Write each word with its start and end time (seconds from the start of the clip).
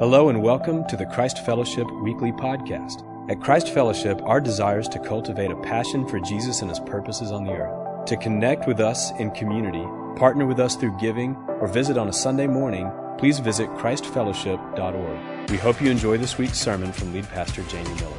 Hello 0.00 0.28
and 0.28 0.42
welcome 0.42 0.84
to 0.88 0.96
the 0.96 1.06
Christ 1.06 1.46
Fellowship 1.46 1.88
Weekly 2.02 2.32
Podcast. 2.32 3.04
At 3.30 3.40
Christ 3.40 3.68
Fellowship, 3.68 4.20
our 4.22 4.40
desire 4.40 4.80
is 4.80 4.88
to 4.88 4.98
cultivate 4.98 5.52
a 5.52 5.56
passion 5.62 6.04
for 6.08 6.18
Jesus 6.18 6.62
and 6.62 6.68
his 6.68 6.80
purposes 6.80 7.30
on 7.30 7.44
the 7.44 7.52
earth. 7.52 8.04
To 8.06 8.16
connect 8.16 8.66
with 8.66 8.80
us 8.80 9.12
in 9.20 9.30
community, 9.30 9.84
partner 10.18 10.46
with 10.46 10.58
us 10.58 10.74
through 10.74 10.98
giving, 10.98 11.36
or 11.60 11.68
visit 11.68 11.96
on 11.96 12.08
a 12.08 12.12
Sunday 12.12 12.48
morning, 12.48 12.90
please 13.18 13.38
visit 13.38 13.68
ChristFellowship.org. 13.70 15.50
We 15.50 15.58
hope 15.58 15.80
you 15.80 15.92
enjoy 15.92 16.18
this 16.18 16.38
week's 16.38 16.58
sermon 16.58 16.90
from 16.90 17.12
lead 17.12 17.28
pastor 17.28 17.62
Jamie 17.68 17.94
Miller. 17.94 18.18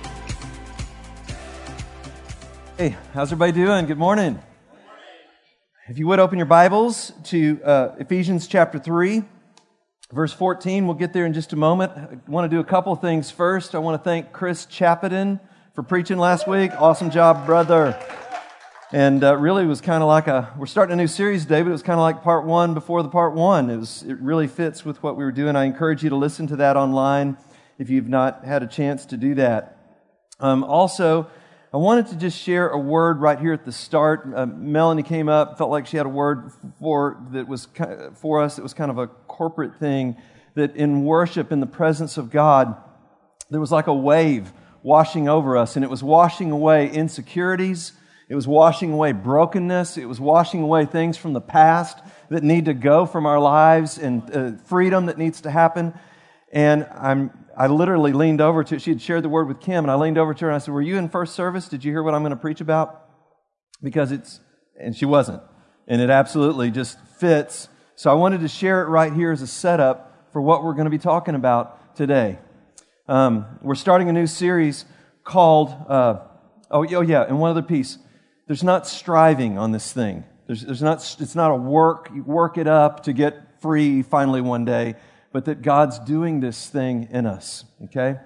Hey, 2.78 2.96
how's 3.14 3.34
everybody 3.34 3.52
doing? 3.52 3.86
Good 3.86 3.98
morning. 3.98 4.42
If 5.90 5.98
you 5.98 6.08
would 6.08 6.20
open 6.20 6.38
your 6.38 6.46
Bibles 6.46 7.12
to 7.26 7.62
uh, 7.66 7.96
Ephesians 8.00 8.48
chapter 8.48 8.80
3. 8.80 9.26
Verse 10.14 10.32
14, 10.32 10.86
we'll 10.86 10.94
get 10.94 11.14
there 11.14 11.26
in 11.26 11.34
just 11.34 11.52
a 11.52 11.56
moment. 11.56 11.92
I 11.94 12.20
want 12.28 12.50
to 12.50 12.56
do 12.56 12.60
a 12.60 12.64
couple 12.64 12.96
things 12.96 13.32
first. 13.32 13.74
I 13.74 13.80
want 13.80 14.00
to 14.00 14.08
thank 14.08 14.32
Chris 14.32 14.68
Chappeton 14.68 15.40
for 15.74 15.82
preaching 15.82 16.20
last 16.20 16.48
week. 16.48 16.72
Awesome 16.80 17.10
job, 17.10 17.48
brother. 17.48 18.00
And 18.92 19.24
uh, 19.24 19.36
really, 19.36 19.64
it 19.64 19.68
was 19.68 19.82
kind 19.82 20.04
of 20.04 20.08
like 20.08 20.28
a, 20.28 20.54
we're 20.60 20.68
starting 20.68 20.94
a 20.94 20.96
new 20.96 21.08
series 21.08 21.42
today, 21.42 21.64
but 21.64 21.70
it 21.70 21.72
was 21.72 21.82
kind 21.82 22.00
of 22.00 22.04
like 22.04 22.22
part 22.22 22.46
one 22.46 22.76
before 22.76 23.02
the 23.02 23.10
part 23.10 23.34
one. 23.34 23.72
It, 23.72 23.78
was, 23.78 24.04
it 24.04 24.20
really 24.20 24.46
fits 24.46 24.86
with 24.86 25.02
what 25.02 25.18
we 25.18 25.24
were 25.24 25.32
doing. 25.32 25.56
I 25.56 25.64
encourage 25.64 26.04
you 26.04 26.12
to 26.12 26.16
listen 26.16 26.46
to 26.48 26.56
that 26.58 26.78
online 26.78 27.36
if 27.80 27.90
you've 27.90 28.08
not 28.08 28.46
had 28.46 28.62
a 28.62 28.68
chance 28.68 29.08
to 29.08 29.18
do 29.18 29.34
that. 29.36 29.76
Um, 30.40 30.64
also, 30.64 31.32
I 31.76 31.78
wanted 31.78 32.08
to 32.08 32.16
just 32.16 32.40
share 32.40 32.70
a 32.70 32.80
word 32.80 33.20
right 33.20 33.38
here 33.38 33.52
at 33.52 33.66
the 33.66 33.72
start. 33.74 34.26
Uh, 34.34 34.46
Melanie 34.46 35.04
came 35.04 35.28
up, 35.28 35.58
felt 35.58 35.70
like 35.70 35.88
she 35.88 35.98
had 35.98 36.06
a 36.06 36.10
word 36.10 36.54
for 36.80 37.22
that 37.32 37.50
was 37.50 37.68
for 38.14 38.42
us. 38.42 38.58
It 38.58 38.62
was 38.62 38.74
kind 38.74 38.90
of 38.90 38.98
a 38.98 39.08
corporate 39.08 39.76
thing 39.76 40.16
that 40.54 40.78
in 40.78 41.04
worship, 41.04 41.52
in 41.52 41.60
the 41.60 41.68
presence 41.68 42.16
of 42.16 42.32
God, 42.32 42.78
there 43.50 43.60
was 43.60 43.74
like 43.74 43.88
a 43.88 43.94
wave 43.94 44.54
washing 44.84 45.28
over 45.28 45.58
us, 45.58 45.76
and 45.76 45.84
it 45.84 45.90
was 45.90 46.02
washing 46.02 46.50
away 46.50 46.90
insecurities. 46.90 47.92
It 48.30 48.36
was 48.36 48.48
washing 48.48 48.94
away 48.94 49.12
brokenness. 49.12 49.98
It 49.98 50.06
was 50.06 50.22
washing 50.22 50.62
away 50.62 50.86
things 50.86 51.18
from 51.18 51.34
the 51.34 51.42
past 51.42 52.00
that 52.30 52.42
need 52.42 52.64
to 52.66 52.74
go 52.74 53.06
from 53.06 53.26
our 53.26 53.42
lives 53.42 53.98
and 53.98 54.34
uh, 54.34 54.52
freedom 54.64 55.08
that 55.08 55.18
needs 55.18 55.42
to 55.42 55.52
happen. 55.52 55.94
And 56.54 56.86
I'm 56.86 57.32
I 57.58 57.68
literally 57.68 58.12
leaned 58.12 58.42
over 58.42 58.64
to, 58.66 58.80
she 58.80 58.92
had 58.92 59.02
shared 59.02 59.24
the 59.24 59.30
word 59.30 59.48
with 59.48 59.62
Kim, 59.62 59.86
and 59.86 59.92
I 59.92 59.96
leaned 59.96 60.18
over 60.18 60.34
to 60.34 60.46
her 60.46 60.50
and 60.50 60.56
I 60.56 60.60
said, 60.60 60.74
Were 60.74 60.82
you 60.82 60.98
in 60.98 61.08
first 61.10 61.36
service? 61.36 61.70
Did 61.70 61.86
you 61.86 61.92
hear 61.92 62.04
what 62.04 62.14
I'm 62.14 62.22
going 62.22 62.32
to 62.32 62.38
preach 62.38 62.62
about? 62.62 63.02
Because 63.82 64.12
it's, 64.12 64.42
and 64.80 64.96
she 64.96 65.06
wasn't. 65.06 65.42
And 65.88 66.02
it 66.02 66.10
absolutely 66.10 66.72
just 66.72 67.00
fits. 67.20 67.70
So 67.96 68.12
I 68.12 68.14
wanted 68.16 68.42
to 68.42 68.48
share 68.48 68.82
it 68.82 68.88
right 68.88 69.14
here 69.14 69.32
as 69.32 69.42
a 69.42 69.48
setup 69.48 70.30
for 70.34 70.42
what 70.42 70.64
we're 70.64 70.74
going 70.74 70.86
to 70.86 70.92
be 70.92 70.98
talking 70.98 71.36
about 71.36 71.96
today. 71.96 72.40
Um, 73.08 73.46
we're 73.62 73.76
starting 73.76 74.10
a 74.10 74.14
new 74.14 74.28
series 74.28 74.84
called, 75.24 75.70
uh, 75.88 76.20
oh, 76.72 76.86
oh, 76.94 77.02
yeah, 77.02 77.24
and 77.24 77.40
one 77.40 77.52
other 77.52 77.62
piece. 77.62 77.98
There's 78.48 78.64
not 78.64 78.86
striving 78.86 79.58
on 79.58 79.72
this 79.72 79.94
thing. 79.94 80.26
There's, 80.48 80.62
there's 80.62 80.82
not, 80.82 80.98
it's 81.20 81.36
not 81.36 81.52
a 81.52 81.56
work, 81.56 82.10
you 82.14 82.24
work 82.24 82.58
it 82.58 82.68
up 82.68 83.04
to 83.04 83.14
get 83.14 83.62
free 83.62 84.02
finally 84.02 84.42
one 84.42 84.66
day 84.66 84.96
but 85.36 85.44
that 85.44 85.62
God's 85.62 86.00
doing 86.00 86.40
this 86.40 86.70
thing 86.70 87.10
in 87.12 87.26
us, 87.26 87.66
okay? 87.84 88.22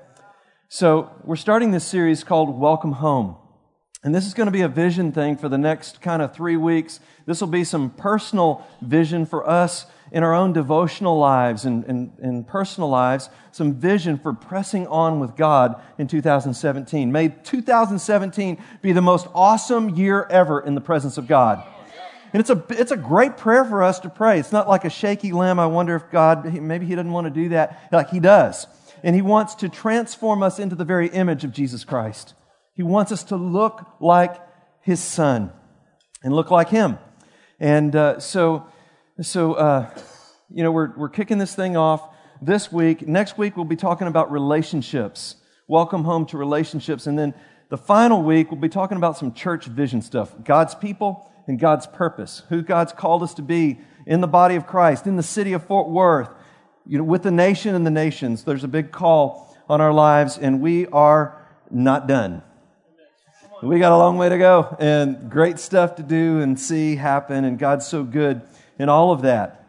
So, 0.68 1.10
we're 1.24 1.38
starting 1.38 1.72
this 1.72 1.84
series 1.84 2.24
called 2.24 2.60
Welcome 2.60 2.92
Home. 2.92 3.36
And 4.04 4.14
this 4.14 4.28
is 4.28 4.36
going 4.36 4.46
to 4.46 4.52
be 4.52 4.62
a 4.62 4.68
vision 4.68 5.12
thing 5.12 5.36
for 5.36 5.50
the 5.50 5.58
next 5.58 6.02
kind 6.02 6.22
of 6.22 6.36
three 6.36 6.56
weeks. 6.56 7.00
This 7.26 7.42
will 7.42 7.48
be 7.48 7.64
some 7.64 7.90
personal 7.90 8.64
vision 8.80 9.26
for 9.26 9.50
us 9.50 9.88
in 10.12 10.22
our 10.22 10.36
own 10.36 10.54
devotional 10.54 11.18
lives 11.18 11.66
and, 11.66 11.84
and, 11.86 12.12
and, 12.20 12.48
personal 12.48 12.90
lives, 12.90 13.32
some 13.52 13.74
vision 13.74 14.20
for 14.20 14.32
pressing 14.32 14.86
on 14.86 15.20
with 15.20 15.36
God 15.36 15.82
in 15.98 16.08
2017. 16.08 17.12
May 17.12 17.30
2017 17.30 18.64
be 18.84 18.92
the 18.92 19.02
most 19.02 19.26
awesome 19.34 19.96
year 19.96 20.28
ever 20.30 20.60
in 20.60 20.76
the 20.76 20.82
presence 20.82 21.18
of 21.18 21.26
God. 21.26 21.66
And 22.34 22.40
it's 22.40 22.50
a, 22.50 22.64
it's 22.70 22.92
a 22.92 22.98
great 22.98 23.38
prayer 23.38 23.66
for 23.66 23.82
us 23.82 24.00
to 24.02 24.10
pray. 24.10 24.40
It's 24.40 24.52
not 24.52 24.68
like 24.68 24.86
a 24.86 24.90
shaky 24.90 25.32
limb. 25.32 25.60
I 25.60 25.68
wonder 25.68 25.96
if 25.96 26.10
God, 26.12 26.46
maybe 26.46 26.86
He 26.86 26.96
doesn't 26.96 27.12
want 27.12 27.26
to 27.26 27.32
do 27.32 27.50
that. 27.50 27.90
Like 27.92 28.10
He 28.10 28.20
does. 28.20 28.68
And 29.04 29.16
He 29.16 29.22
wants 29.22 29.56
to 29.56 29.70
transform 29.70 30.44
us 30.44 30.60
into 30.60 30.76
the 30.76 30.86
very 30.86 31.08
image 31.08 31.44
of 31.44 31.52
Jesus 31.52 31.84
Christ. 31.84 32.34
He 32.74 32.84
wants 32.84 33.12
us 33.12 33.24
to 33.26 33.36
look 33.36 33.86
like 34.00 34.36
His 34.82 35.00
Son 35.00 35.52
and 36.24 36.34
look 36.34 36.52
like 36.52 36.70
Him. 36.70 36.98
And 37.60 37.96
uh, 37.96 38.20
so, 38.20 38.68
so 39.22 39.54
uh, 39.54 39.94
you 40.54 40.64
know, 40.64 40.72
we're, 40.72 40.96
we're 40.96 41.10
kicking 41.10 41.38
this 41.38 41.56
thing 41.56 41.78
off 41.78 42.02
this 42.42 42.72
week. 42.72 43.08
Next 43.08 43.38
week, 43.38 43.56
we'll 43.56 43.66
be 43.66 43.76
talking 43.76 44.08
about 44.08 44.32
relationships. 44.32 45.36
Welcome 45.68 46.04
home 46.04 46.26
to 46.28 46.38
relationships. 46.38 47.06
And 47.08 47.18
then 47.18 47.34
the 47.70 47.78
final 47.78 48.24
week, 48.24 48.50
we'll 48.50 48.60
be 48.60 48.70
talking 48.70 48.98
about 48.98 49.18
some 49.18 49.34
church 49.34 49.66
vision 49.66 50.02
stuff. 50.02 50.34
God's 50.44 50.74
people 50.74 51.32
and 51.50 51.58
God's 51.60 51.88
purpose, 51.88 52.44
who 52.50 52.62
God's 52.62 52.94
called 52.94 53.24
us 53.24 53.34
to 53.34 53.42
be 53.42 53.80
in 54.06 54.22
the 54.22 54.28
body 54.28 54.56
of 54.56 54.68
Christ, 54.68 55.08
in 55.08 55.16
the 55.16 55.24
city 55.24 55.54
of 55.54 55.66
Fort 55.66 55.90
Worth, 55.90 56.30
you 56.86 57.00
know, 57.00 57.04
with 57.04 57.24
the 57.24 57.32
nation 57.32 57.74
and 57.74 57.88
the 57.88 57.92
nations. 57.92 58.44
There's 58.44 58.64
a 58.64 58.68
big 58.68 58.92
call 58.92 59.58
on 59.68 59.82
our 59.82 59.92
lives, 59.92 60.38
and 60.38 60.62
we 60.62 60.86
are 60.88 61.44
not 61.72 62.08
done. 62.08 62.44
We 63.64 63.80
got 63.80 63.92
a 63.92 63.98
long 63.98 64.20
way 64.20 64.30
to 64.30 64.38
go 64.38 64.78
and 64.80 65.32
great 65.32 65.58
stuff 65.58 65.96
to 65.96 66.04
do 66.04 66.40
and 66.40 66.58
see 66.60 66.96
happen, 66.96 67.44
and 67.46 67.58
God's 67.58 67.88
so 67.88 68.04
good 68.04 68.44
in 68.78 68.88
all 68.88 69.12
of 69.12 69.24
that. 69.24 69.66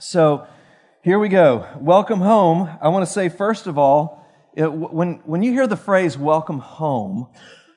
So 0.00 0.48
here 1.02 1.20
we 1.20 1.28
go. 1.28 1.68
Welcome 1.78 2.20
home. 2.20 2.68
I 2.82 2.88
want 2.88 3.06
to 3.06 3.12
say, 3.12 3.28
first 3.28 3.68
of 3.68 3.78
all, 3.78 4.26
it, 4.56 4.72
when, 4.72 5.22
when 5.24 5.44
you 5.44 5.52
hear 5.52 5.68
the 5.68 5.76
phrase 5.76 6.18
welcome 6.18 6.58
home, 6.58 7.28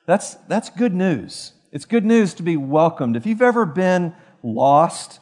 that's, 0.04 0.34
that's 0.48 0.68
good 0.68 0.92
news. 0.92 1.52
It's 1.76 1.84
good 1.84 2.06
news 2.06 2.32
to 2.32 2.42
be 2.42 2.56
welcomed. 2.56 3.16
If 3.16 3.26
you've 3.26 3.42
ever 3.42 3.66
been 3.66 4.14
lost, 4.42 5.20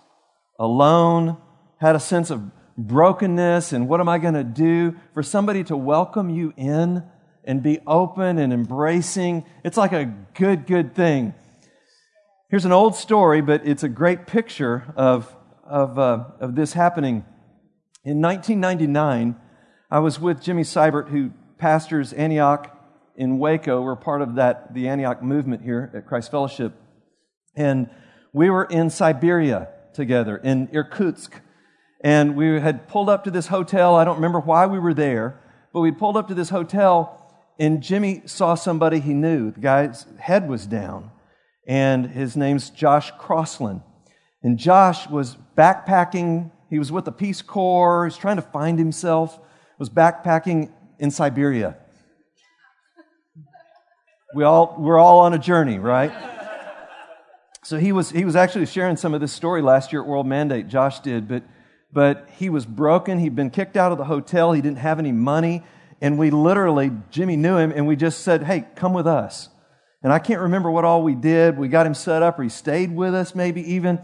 alone, 0.56 1.36
had 1.80 1.96
a 1.96 1.98
sense 1.98 2.30
of 2.30 2.48
brokenness 2.78 3.72
and 3.72 3.88
what 3.88 3.98
am 3.98 4.08
I 4.08 4.18
going 4.18 4.34
to 4.34 4.44
do, 4.44 4.94
for 5.14 5.24
somebody 5.24 5.64
to 5.64 5.76
welcome 5.76 6.30
you 6.30 6.54
in 6.56 7.02
and 7.42 7.60
be 7.60 7.80
open 7.88 8.38
and 8.38 8.52
embracing, 8.52 9.44
it's 9.64 9.76
like 9.76 9.92
a 9.92 10.04
good, 10.34 10.68
good 10.68 10.94
thing. 10.94 11.34
Here's 12.50 12.64
an 12.64 12.70
old 12.70 12.94
story, 12.94 13.40
but 13.40 13.66
it's 13.66 13.82
a 13.82 13.88
great 13.88 14.28
picture 14.28 14.94
of, 14.94 15.34
of, 15.64 15.98
uh, 15.98 16.24
of 16.38 16.54
this 16.54 16.74
happening. 16.74 17.24
In 18.04 18.22
1999, 18.22 19.34
I 19.90 19.98
was 19.98 20.20
with 20.20 20.40
Jimmy 20.40 20.62
Seibert, 20.62 21.08
who 21.08 21.32
pastors 21.58 22.12
Antioch 22.12 22.73
in 23.16 23.38
Waco. 23.38 23.82
We're 23.82 23.96
part 23.96 24.22
of 24.22 24.36
that, 24.36 24.74
the 24.74 24.88
Antioch 24.88 25.22
movement 25.22 25.62
here 25.62 25.90
at 25.94 26.06
Christ 26.06 26.30
Fellowship. 26.30 26.74
And 27.54 27.88
we 28.32 28.50
were 28.50 28.64
in 28.64 28.90
Siberia 28.90 29.68
together, 29.92 30.36
in 30.36 30.68
Irkutsk. 30.72 31.40
And 32.02 32.36
we 32.36 32.60
had 32.60 32.88
pulled 32.88 33.08
up 33.08 33.24
to 33.24 33.30
this 33.30 33.46
hotel. 33.46 33.94
I 33.94 34.04
don't 34.04 34.16
remember 34.16 34.40
why 34.40 34.66
we 34.66 34.78
were 34.78 34.94
there, 34.94 35.40
but 35.72 35.80
we 35.80 35.90
pulled 35.90 36.16
up 36.16 36.28
to 36.28 36.34
this 36.34 36.50
hotel, 36.50 37.20
and 37.58 37.82
Jimmy 37.82 38.22
saw 38.26 38.54
somebody 38.54 39.00
he 39.00 39.14
knew. 39.14 39.52
The 39.52 39.60
guy's 39.60 40.06
head 40.18 40.48
was 40.48 40.66
down, 40.66 41.10
and 41.66 42.06
his 42.06 42.36
name's 42.36 42.68
Josh 42.70 43.10
Crossland. 43.18 43.80
And 44.42 44.58
Josh 44.58 45.08
was 45.08 45.36
backpacking. 45.56 46.50
He 46.68 46.78
was 46.78 46.92
with 46.92 47.06
the 47.06 47.12
Peace 47.12 47.40
Corps. 47.40 48.04
He 48.04 48.08
was 48.08 48.18
trying 48.18 48.36
to 48.36 48.42
find 48.42 48.78
himself, 48.78 49.38
was 49.78 49.88
backpacking 49.88 50.70
in 50.98 51.10
Siberia. 51.10 51.76
We 54.34 54.42
all, 54.42 54.74
we're 54.76 54.98
all 54.98 55.20
on 55.20 55.32
a 55.32 55.38
journey, 55.38 55.78
right? 55.78 56.12
So 57.62 57.78
he 57.78 57.92
was, 57.92 58.10
he 58.10 58.24
was 58.24 58.34
actually 58.34 58.66
sharing 58.66 58.96
some 58.96 59.14
of 59.14 59.20
this 59.20 59.32
story 59.32 59.62
last 59.62 59.92
year 59.92 60.02
at 60.02 60.08
World 60.08 60.26
Mandate, 60.26 60.66
Josh 60.66 60.98
did, 60.98 61.28
but, 61.28 61.44
but 61.92 62.28
he 62.36 62.50
was 62.50 62.66
broken. 62.66 63.20
He'd 63.20 63.36
been 63.36 63.50
kicked 63.50 63.76
out 63.76 63.92
of 63.92 63.98
the 63.98 64.04
hotel. 64.04 64.52
He 64.52 64.60
didn't 64.60 64.78
have 64.78 64.98
any 64.98 65.12
money. 65.12 65.62
And 66.00 66.18
we 66.18 66.30
literally, 66.30 66.90
Jimmy 67.10 67.36
knew 67.36 67.56
him, 67.56 67.70
and 67.70 67.86
we 67.86 67.94
just 67.94 68.22
said, 68.22 68.42
hey, 68.42 68.66
come 68.74 68.92
with 68.92 69.06
us. 69.06 69.50
And 70.02 70.12
I 70.12 70.18
can't 70.18 70.40
remember 70.40 70.68
what 70.68 70.84
all 70.84 71.04
we 71.04 71.14
did. 71.14 71.56
We 71.56 71.68
got 71.68 71.86
him 71.86 71.94
set 71.94 72.24
up, 72.24 72.40
or 72.40 72.42
he 72.42 72.48
stayed 72.48 72.94
with 72.94 73.14
us, 73.14 73.36
maybe 73.36 73.62
even. 73.74 74.00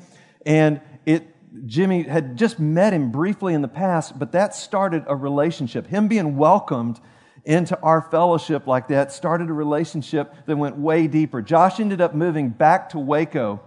And 0.47 0.81
it, 1.07 1.27
Jimmy 1.67 2.05
had 2.05 2.39
just 2.39 2.61
met 2.61 2.93
him 2.93 3.11
briefly 3.11 3.53
in 3.53 3.63
the 3.63 3.69
past, 3.69 4.17
but 4.17 4.31
that 4.31 4.55
started 4.55 5.03
a 5.09 5.17
relationship. 5.17 5.89
Him 5.89 6.07
being 6.07 6.37
welcomed 6.37 7.01
into 7.45 7.79
our 7.81 8.03
fellowship 8.03 8.67
like 8.67 8.89
that, 8.89 9.13
started 9.13 9.49
a 9.51 9.53
relationship 9.53 10.35
that 10.47 10.57
went 10.57 10.77
way 10.77 11.07
deeper. 11.07 11.43
Josh 11.43 11.81
ended 11.81 12.01
up 12.01 12.15
moving 12.15 12.51
back 12.51 12.91
to 12.91 12.99
Waco, 12.99 13.61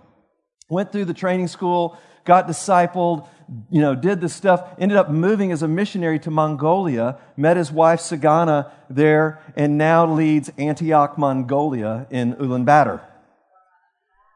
went 0.69 0.91
through 0.91 1.05
the 1.05 1.13
training 1.13 1.47
school, 1.47 1.97
got 2.25 2.47
discipled, 2.47 3.27
you 3.69 3.81
know, 3.81 3.95
did 3.95 4.21
this 4.21 4.33
stuff, 4.33 4.75
ended 4.79 4.97
up 4.97 5.09
moving 5.09 5.51
as 5.51 5.61
a 5.61 5.67
missionary 5.67 6.19
to 6.19 6.31
Mongolia, 6.31 7.17
met 7.35 7.57
his 7.57 7.71
wife 7.71 7.99
Sagana 7.99 8.71
there, 8.89 9.41
and 9.55 9.77
now 9.77 10.05
leads 10.05 10.49
Antioch, 10.57 11.17
Mongolia 11.17 12.07
in 12.09 12.35
Ulaanbaatar. 12.35 13.01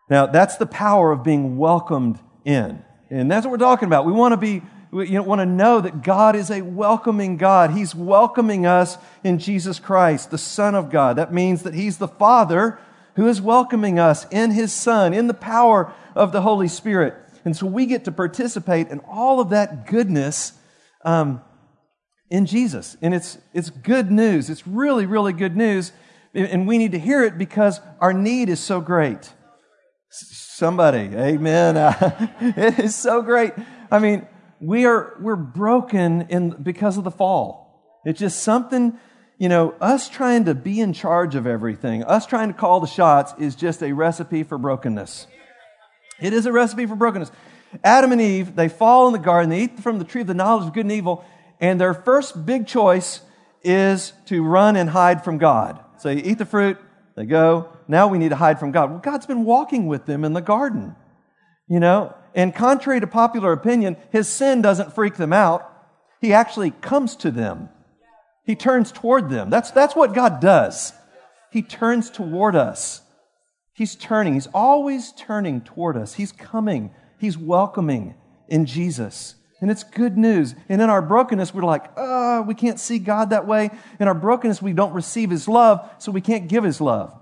Now, 0.09 0.25
that's 0.25 0.57
the 0.57 0.65
power 0.65 1.11
of 1.11 1.23
being 1.23 1.57
welcomed 1.57 2.19
in. 2.45 2.83
And 3.09 3.31
that's 3.31 3.45
what 3.45 3.51
we're 3.51 3.57
talking 3.57 3.87
about. 3.87 4.05
We 4.05 4.11
want 4.11 4.33
to 4.33 4.37
be 4.37 4.61
we 4.91 5.09
you 5.09 5.21
want 5.21 5.39
to 5.39 5.45
know 5.45 5.81
that 5.81 6.01
God 6.01 6.35
is 6.35 6.49
a 6.49 6.61
welcoming 6.61 7.37
God. 7.37 7.71
He's 7.71 7.93
welcoming 7.93 8.65
us 8.65 8.97
in 9.23 9.39
Jesus 9.39 9.79
Christ, 9.79 10.31
the 10.31 10.37
Son 10.37 10.75
of 10.75 10.89
God. 10.89 11.17
That 11.17 11.33
means 11.33 11.63
that 11.63 11.73
He's 11.73 11.97
the 11.97 12.07
Father 12.07 12.79
who 13.15 13.27
is 13.27 13.41
welcoming 13.41 13.99
us 13.99 14.25
in 14.31 14.51
His 14.51 14.71
Son, 14.71 15.13
in 15.13 15.27
the 15.27 15.33
power 15.33 15.91
of 16.15 16.31
the 16.31 16.41
Holy 16.41 16.67
Spirit. 16.67 17.15
And 17.43 17.55
so 17.55 17.65
we 17.65 17.85
get 17.85 18.05
to 18.05 18.11
participate 18.11 18.89
in 18.89 18.99
all 18.99 19.39
of 19.39 19.49
that 19.49 19.87
goodness 19.87 20.53
um, 21.03 21.41
in 22.29 22.45
Jesus. 22.45 22.95
And 23.01 23.13
it's, 23.13 23.37
it's 23.53 23.69
good 23.69 24.11
news. 24.11 24.49
It's 24.49 24.67
really, 24.67 25.05
really 25.05 25.33
good 25.33 25.55
news. 25.55 25.91
And 26.33 26.67
we 26.67 26.77
need 26.77 26.91
to 26.91 26.99
hear 26.99 27.23
it 27.23 27.37
because 27.37 27.81
our 27.99 28.13
need 28.13 28.49
is 28.49 28.59
so 28.59 28.81
great. 28.81 29.33
Somebody, 30.09 31.09
amen. 31.15 31.77
it 32.41 32.79
is 32.79 32.95
so 32.95 33.21
great. 33.21 33.53
I 33.89 33.99
mean, 33.99 34.27
we 34.59 34.85
are, 34.85 35.17
we're 35.19 35.35
broken 35.35 36.27
in, 36.29 36.49
because 36.49 36.97
of 36.97 37.03
the 37.03 37.11
fall. 37.11 38.01
It's 38.05 38.19
just 38.19 38.41
something, 38.41 38.97
you 39.37 39.49
know, 39.49 39.75
us 39.81 40.09
trying 40.09 40.45
to 40.45 40.55
be 40.55 40.79
in 40.79 40.93
charge 40.93 41.35
of 41.35 41.45
everything, 41.45 42.03
us 42.03 42.25
trying 42.25 42.47
to 42.47 42.53
call 42.53 42.79
the 42.79 42.87
shots 42.87 43.33
is 43.37 43.55
just 43.55 43.83
a 43.83 43.91
recipe 43.93 44.43
for 44.43 44.57
brokenness. 44.57 45.27
It 46.19 46.33
is 46.33 46.45
a 46.45 46.51
recipe 46.51 46.85
for 46.85 46.95
brokenness. 46.95 47.31
Adam 47.83 48.11
and 48.11 48.21
Eve, 48.21 48.55
they 48.55 48.69
fall 48.69 49.07
in 49.07 49.13
the 49.13 49.19
garden, 49.19 49.49
they 49.49 49.63
eat 49.63 49.79
from 49.79 49.99
the 49.99 50.05
tree 50.05 50.21
of 50.21 50.27
the 50.27 50.33
knowledge 50.33 50.67
of 50.67 50.73
good 50.73 50.85
and 50.85 50.91
evil, 50.91 51.23
and 51.59 51.79
their 51.79 51.93
first 51.93 52.45
big 52.45 52.65
choice 52.65 53.21
is 53.63 54.13
to 54.25 54.43
run 54.43 54.75
and 54.75 54.89
hide 54.89 55.23
from 55.23 55.37
God. 55.37 55.83
So 55.99 56.09
you 56.09 56.21
eat 56.23 56.37
the 56.37 56.45
fruit, 56.45 56.77
they 57.15 57.25
go, 57.25 57.69
now 57.87 58.07
we 58.07 58.17
need 58.17 58.29
to 58.29 58.35
hide 58.35 58.59
from 58.59 58.71
God. 58.71 58.89
Well, 58.89 58.99
God's 58.99 59.25
been 59.25 59.43
walking 59.43 59.87
with 59.87 60.05
them 60.05 60.23
in 60.23 60.33
the 60.33 60.41
garden, 60.41 60.95
you 61.67 61.79
know, 61.79 62.15
and 62.37 62.53
contrary 62.53 62.99
to 62.99 63.07
popular 63.07 63.51
opinion, 63.51 63.97
his 64.11 64.29
sin 64.29 64.61
doesn't 64.61 64.93
freak 64.93 65.15
them 65.15 65.33
out. 65.33 65.73
He 66.21 66.33
actually 66.33 66.69
comes 66.69 67.15
to 67.17 67.31
them. 67.31 67.69
He 68.45 68.55
turns 68.55 68.91
toward 68.91 69.29
them. 69.29 69.49
That's, 69.49 69.71
that's 69.71 69.95
what 69.95 70.13
God 70.13 70.39
does. 70.39 70.93
He 71.51 71.63
turns 71.63 72.11
toward 72.11 72.55
us. 72.55 73.01
He's 73.73 73.95
turning. 73.95 74.35
He's 74.35 74.47
always 74.53 75.13
turning 75.13 75.61
toward 75.61 75.97
us. 75.97 76.13
He's 76.13 76.31
coming. 76.31 76.91
He's 77.17 77.39
welcoming 77.39 78.13
in 78.47 78.67
Jesus. 78.67 79.33
And 79.59 79.71
it's 79.71 79.83
good 79.83 80.15
news. 80.15 80.53
And 80.69 80.79
in 80.79 80.91
our 80.91 81.01
brokenness, 81.01 81.55
we're 81.55 81.63
like, 81.63 81.85
oh, 81.97 82.43
we 82.43 82.53
can't 82.53 82.79
see 82.79 82.99
God 82.99 83.31
that 83.31 83.47
way. 83.47 83.71
In 83.99 84.07
our 84.07 84.13
brokenness, 84.13 84.61
we 84.61 84.73
don't 84.73 84.93
receive 84.93 85.31
His 85.31 85.47
love, 85.47 85.89
so 85.97 86.11
we 86.11 86.21
can't 86.21 86.47
give 86.47 86.63
His 86.63 86.79
love. 86.79 87.19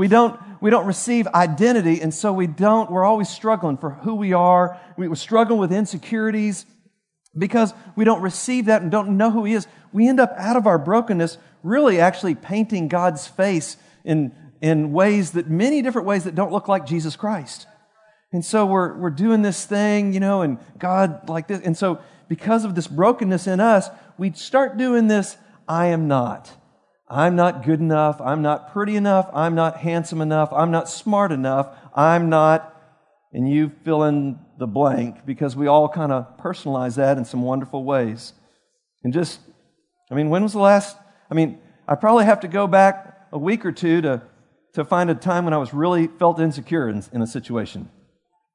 We 0.00 0.08
don't, 0.08 0.40
we 0.62 0.70
don't 0.70 0.86
receive 0.86 1.26
identity, 1.26 2.00
and 2.00 2.14
so 2.14 2.32
we 2.32 2.46
don't, 2.46 2.90
we're 2.90 3.04
always 3.04 3.28
struggling 3.28 3.76
for 3.76 3.90
who 3.90 4.14
we 4.14 4.32
are. 4.32 4.80
We're 4.96 5.14
struggling 5.14 5.60
with 5.60 5.74
insecurities 5.74 6.64
because 7.36 7.74
we 7.96 8.06
don't 8.06 8.22
receive 8.22 8.64
that 8.64 8.80
and 8.80 8.90
don't 8.90 9.18
know 9.18 9.30
who 9.30 9.44
He 9.44 9.52
is. 9.52 9.66
We 9.92 10.08
end 10.08 10.18
up 10.18 10.32
out 10.38 10.56
of 10.56 10.66
our 10.66 10.78
brokenness 10.78 11.36
really 11.62 12.00
actually 12.00 12.34
painting 12.34 12.88
God's 12.88 13.26
face 13.26 13.76
in 14.02 14.32
in 14.62 14.90
ways 14.90 15.32
that, 15.32 15.50
many 15.50 15.82
different 15.82 16.06
ways 16.06 16.24
that 16.24 16.34
don't 16.34 16.50
look 16.50 16.66
like 16.66 16.86
Jesus 16.86 17.14
Christ. 17.14 17.66
And 18.32 18.42
so 18.42 18.64
we're, 18.64 18.96
we're 18.96 19.10
doing 19.10 19.42
this 19.42 19.66
thing, 19.66 20.14
you 20.14 20.20
know, 20.20 20.40
and 20.40 20.56
God 20.78 21.28
like 21.28 21.46
this. 21.46 21.60
And 21.62 21.76
so 21.76 22.00
because 22.26 22.64
of 22.64 22.74
this 22.74 22.86
brokenness 22.86 23.46
in 23.46 23.60
us, 23.60 23.90
we 24.16 24.32
start 24.32 24.78
doing 24.78 25.08
this, 25.08 25.36
I 25.68 25.88
am 25.88 26.08
not. 26.08 26.56
I'm 27.10 27.34
not 27.34 27.64
good 27.64 27.80
enough. 27.80 28.20
I'm 28.20 28.40
not 28.40 28.72
pretty 28.72 28.96
enough. 28.96 29.28
I'm 29.34 29.54
not 29.54 29.78
handsome 29.78 30.20
enough. 30.20 30.52
I'm 30.52 30.70
not 30.70 30.88
smart 30.88 31.32
enough. 31.32 31.68
I'm 31.94 32.28
not, 32.28 32.74
and 33.32 33.50
you 33.50 33.72
fill 33.84 34.04
in 34.04 34.38
the 34.58 34.66
blank 34.66 35.26
because 35.26 35.56
we 35.56 35.66
all 35.66 35.88
kind 35.88 36.12
of 36.12 36.38
personalize 36.38 36.96
that 36.96 37.18
in 37.18 37.24
some 37.24 37.42
wonderful 37.42 37.82
ways. 37.84 38.32
And 39.02 39.12
just, 39.12 39.40
I 40.10 40.14
mean, 40.14 40.30
when 40.30 40.42
was 40.42 40.52
the 40.52 40.60
last, 40.60 40.96
I 41.30 41.34
mean, 41.34 41.58
I 41.88 41.96
probably 41.96 42.26
have 42.26 42.40
to 42.40 42.48
go 42.48 42.66
back 42.68 43.26
a 43.32 43.38
week 43.38 43.66
or 43.66 43.72
two 43.72 44.00
to 44.02 44.22
to 44.74 44.84
find 44.84 45.10
a 45.10 45.14
time 45.14 45.44
when 45.44 45.54
I 45.54 45.58
was 45.58 45.74
really 45.74 46.06
felt 46.06 46.40
insecure 46.40 46.88
in, 46.88 47.02
in 47.12 47.22
a 47.22 47.26
situation. 47.26 47.88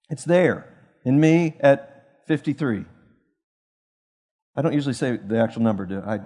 It's 0.10 0.24
there 0.24 0.74
in 1.04 1.20
me 1.20 1.56
at 1.60 2.24
53. 2.28 2.86
I 4.56 4.62
don't 4.62 4.74
usually 4.74 4.94
say 4.94 5.18
the 5.18 5.40
actual 5.40 5.64
number, 5.64 5.86
do 5.86 6.02
I? 6.06 6.20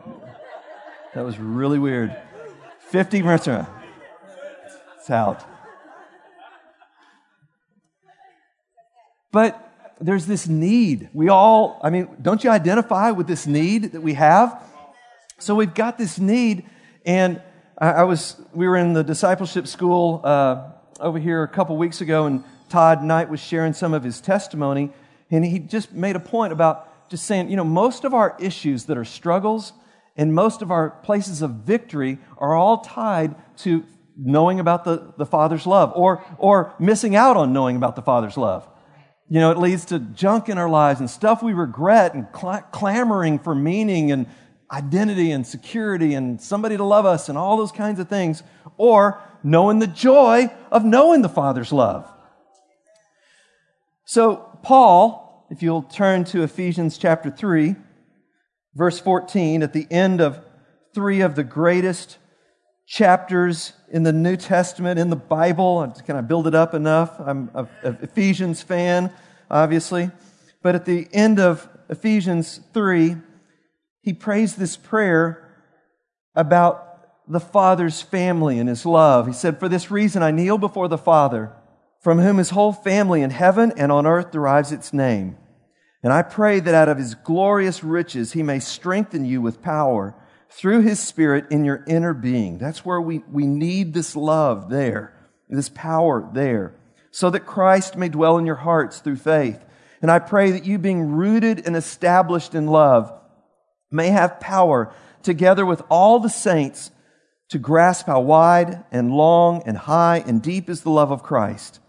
That 1.16 1.26
was 1.26 1.40
really 1.40 1.80
weird. 1.80 2.16
50 2.90 3.24
restaurant. 3.24 3.68
It's 4.98 5.10
out. 5.10 5.44
But 9.32 9.70
there's 10.00 10.28
this 10.28 10.48
need. 10.48 11.10
We 11.14 11.30
all, 11.30 11.80
I 11.84 11.90
mean, 11.90 12.10
don't 12.22 12.44
you 12.44 12.52
identify 12.52 13.12
with 13.12 13.28
this 13.28 13.48
need 13.48 13.94
that 13.94 14.02
we 14.02 14.14
have? 14.14 14.62
So 15.40 15.56
we've 15.56 15.74
got 15.74 15.98
this 15.98 16.20
need, 16.20 16.66
and 17.06 17.42
I, 17.78 17.90
I 17.90 18.04
was, 18.04 18.40
we 18.54 18.68
were 18.68 18.78
in 18.78 18.94
the 18.94 19.04
discipleship 19.04 19.68
school 19.68 20.22
uh, 20.24 20.72
over 21.00 21.18
here 21.18 21.44
a 21.44 21.48
couple 21.48 21.76
weeks 21.78 22.02
ago, 22.02 22.26
and 22.26 22.44
Todd 22.70 23.04
Knight 23.04 23.30
was 23.30 23.40
sharing 23.40 23.74
some 23.74 23.94
of 23.94 24.04
his 24.04 24.22
testimony, 24.22 24.92
and 25.32 25.44
he 25.44 25.60
just 25.60 25.92
made 25.92 26.16
a 26.16 26.20
point 26.20 26.54
about 26.54 27.10
just 27.10 27.26
saying, 27.26 27.50
you 27.50 27.56
know, 27.56 27.64
most 27.64 28.04
of 28.04 28.14
our 28.14 28.38
issues 28.40 28.86
that 28.86 28.98
are 28.98 29.06
struggles 29.06 29.74
and 30.20 30.34
most 30.34 30.62
of 30.62 30.70
our 30.70 30.90
places 30.90 31.42
of 31.42 31.52
victory 31.52 32.18
are 32.38 32.54
all 32.54 32.80
tied 32.80 33.36
to 33.56 33.86
knowing 34.18 34.60
about 34.60 34.84
the, 34.84 35.14
the 35.18 35.26
Father's 35.26 35.66
love 35.66 35.94
or, 35.96 36.26
or 36.38 36.76
missing 36.78 37.16
out 37.16 37.38
on 37.38 37.54
knowing 37.54 37.78
about 37.78 37.96
the 37.96 38.02
Father's 38.02 38.36
love. 38.36 38.68
You 39.30 39.40
know, 39.40 39.50
it 39.52 39.58
leads 39.58 39.86
to 39.86 40.00
junk 40.00 40.50
in 40.50 40.58
our 40.58 40.70
lives 40.70 41.00
and 41.00 41.10
stuff 41.10 41.42
we 41.42 41.54
regret 41.54 42.16
and 42.16 42.28
cl- 42.36 42.68
clamoring 42.74 43.40
for 43.40 43.56
meaning 43.56 44.12
and 44.12 44.28
identity 44.70 45.32
and 45.32 45.48
security 45.48 46.16
and 46.16 46.42
somebody 46.42 46.76
to 46.76 46.84
love 46.84 47.06
us 47.06 47.30
and 47.30 47.38
all 47.38 47.56
those 47.56 47.72
kinds 47.72 48.02
of 48.02 48.10
things, 48.10 48.44
or 48.76 49.22
knowing 49.42 49.80
the 49.80 49.88
joy 49.88 50.52
of 50.70 50.84
knowing 50.84 51.22
the 51.22 51.30
Father's 51.30 51.72
love. 51.72 52.12
So, 54.04 54.60
Paul, 54.64 55.48
if 55.50 55.64
you'll 55.64 55.84
turn 55.84 56.26
to 56.26 56.44
Ephesians 56.44 56.98
chapter 56.98 57.32
3, 57.32 57.78
verse 58.76 59.00
14, 59.00 59.64
at 59.64 59.74
the 59.74 59.88
end 59.90 60.22
of 60.22 60.40
three 60.94 61.22
of 61.22 61.36
the 61.36 61.44
greatest 61.44 62.18
chapters 62.86 63.74
in 63.92 64.04
the 64.04 64.14
New 64.14 64.36
Testament, 64.36 65.00
in 65.00 65.10
the 65.10 65.16
Bible. 65.16 65.94
Can 66.06 66.16
I 66.16 66.22
build 66.22 66.48
it 66.48 66.56
up 66.56 66.74
enough? 66.74 67.20
I'm 67.20 67.52
an 67.54 67.98
Ephesians 68.02 68.62
fan, 68.62 69.12
obviously. 69.50 70.10
But 70.62 70.76
at 70.76 70.86
the 70.86 71.08
end 71.14 71.40
of 71.40 71.70
Ephesians 71.90 72.60
3, 72.74 73.16
he 74.02 74.14
prays 74.14 74.56
this 74.56 74.76
prayer 74.76 75.46
about 76.36 76.86
the 77.28 77.40
Father's 77.40 78.02
family 78.02 78.58
and 78.58 78.68
his 78.68 78.86
love. 78.86 79.28
He 79.28 79.34
said, 79.34 79.60
For 79.60 79.70
this 79.70 79.92
reason 79.92 80.24
I 80.24 80.32
kneel 80.32 80.58
before 80.58 80.88
the 80.88 80.98
Father, 80.98 81.54
from 82.02 82.20
whom 82.20 82.38
his 82.38 82.50
whole 82.50 82.74
family 82.74 83.22
in 83.22 83.30
heaven 83.30 83.72
and 83.78 83.92
on 83.92 84.08
earth 84.08 84.32
derives 84.32 84.72
its 84.72 84.94
name. 84.94 85.38
And 86.02 86.14
I 86.14 86.22
pray 86.22 86.60
that 86.60 86.76
out 86.76 86.90
of 86.90 86.98
his 86.98 87.16
glorious 87.16 87.84
riches 87.84 88.34
he 88.34 88.44
may 88.44 88.60
strengthen 88.60 89.26
you 89.26 89.42
with 89.42 89.62
power 89.62 90.16
through 90.50 90.82
his 90.82 91.00
Spirit 91.00 91.48
in 91.52 91.66
your 91.66 91.84
inner 91.88 92.14
being. 92.14 92.58
That's 92.58 92.86
where 92.86 93.02
we, 93.02 93.20
we 93.32 93.46
need 93.46 93.94
this 93.94 94.16
love 94.16 94.70
there, 94.70 95.14
this 95.50 95.70
power 95.70 96.30
there, 96.34 96.76
so 97.12 97.30
that 97.30 97.46
Christ 97.46 97.96
may 97.98 98.10
dwell 98.10 98.38
in 98.38 98.46
your 98.46 98.56
hearts 98.56 99.00
through 99.00 99.18
faith. 99.18 99.64
And 100.02 100.10
I 100.10 100.20
pray 100.20 100.52
that 100.52 100.66
you, 100.66 100.78
being 100.78 101.12
rooted 101.12 101.66
and 101.66 101.76
established 101.76 102.56
in 102.56 102.68
love, 102.68 103.12
may 103.92 104.10
have 104.10 104.40
power 104.40 104.94
together 105.22 105.66
with 105.66 105.82
all 105.90 106.20
the 106.20 106.30
saints 106.30 106.92
to 107.50 107.58
grasp 107.58 108.06
how 108.06 108.22
wide 108.22 108.86
and 108.92 109.12
long 109.12 109.64
and 109.66 109.78
high 109.78 110.24
and 110.26 110.42
deep 110.42 110.70
is 110.70 110.82
the 110.82 110.90
love 110.90 111.12
of 111.12 111.24
Christ, 111.24 111.80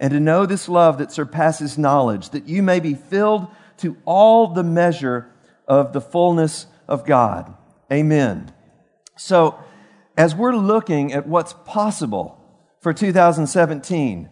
and 0.00 0.12
to 0.12 0.18
know 0.18 0.46
this 0.46 0.68
love 0.68 0.98
that 0.98 1.12
surpasses 1.12 1.76
knowledge, 1.76 2.30
that 2.30 2.48
you 2.48 2.62
may 2.62 2.80
be 2.80 2.94
filled 2.94 3.46
to 3.76 3.96
all 4.06 4.48
the 4.48 4.64
measure 4.64 5.30
of 5.68 5.92
the 5.92 6.00
fullness 6.00 6.66
of 6.88 7.04
God. 7.04 7.54
Amen. 7.92 8.52
So, 9.16 9.62
as 10.16 10.34
we're 10.34 10.56
looking 10.56 11.12
at 11.12 11.26
what's 11.28 11.52
possible 11.64 12.42
for 12.80 12.92
2017, 12.94 14.30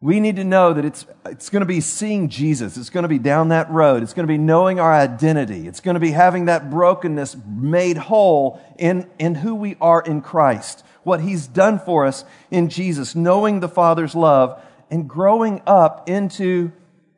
we 0.00 0.20
need 0.20 0.36
to 0.36 0.44
know 0.44 0.72
that 0.72 0.84
it's, 0.84 1.06
it's 1.26 1.50
going 1.50 1.60
to 1.60 1.66
be 1.66 1.80
seeing 1.80 2.28
Jesus. 2.28 2.76
It's 2.76 2.90
going 2.90 3.04
to 3.04 3.08
be 3.08 3.18
down 3.18 3.48
that 3.48 3.70
road. 3.70 4.02
It's 4.02 4.12
going 4.12 4.26
to 4.26 4.32
be 4.32 4.38
knowing 4.38 4.80
our 4.80 4.92
identity. 4.92 5.66
It's 5.66 5.80
going 5.80 5.94
to 5.94 6.00
be 6.00 6.10
having 6.10 6.46
that 6.46 6.70
brokenness 6.70 7.36
made 7.46 7.96
whole 7.96 8.60
in, 8.78 9.08
in 9.18 9.34
who 9.34 9.54
we 9.54 9.76
are 9.80 10.02
in 10.02 10.20
Christ, 10.20 10.84
what 11.04 11.20
He's 11.20 11.46
done 11.46 11.78
for 11.78 12.06
us 12.06 12.24
in 12.50 12.68
Jesus, 12.68 13.14
knowing 13.14 13.60
the 13.60 13.68
Father's 13.68 14.14
love 14.14 14.62
and 14.94 15.08
growing 15.08 15.60
up 15.66 16.08
into 16.08 16.70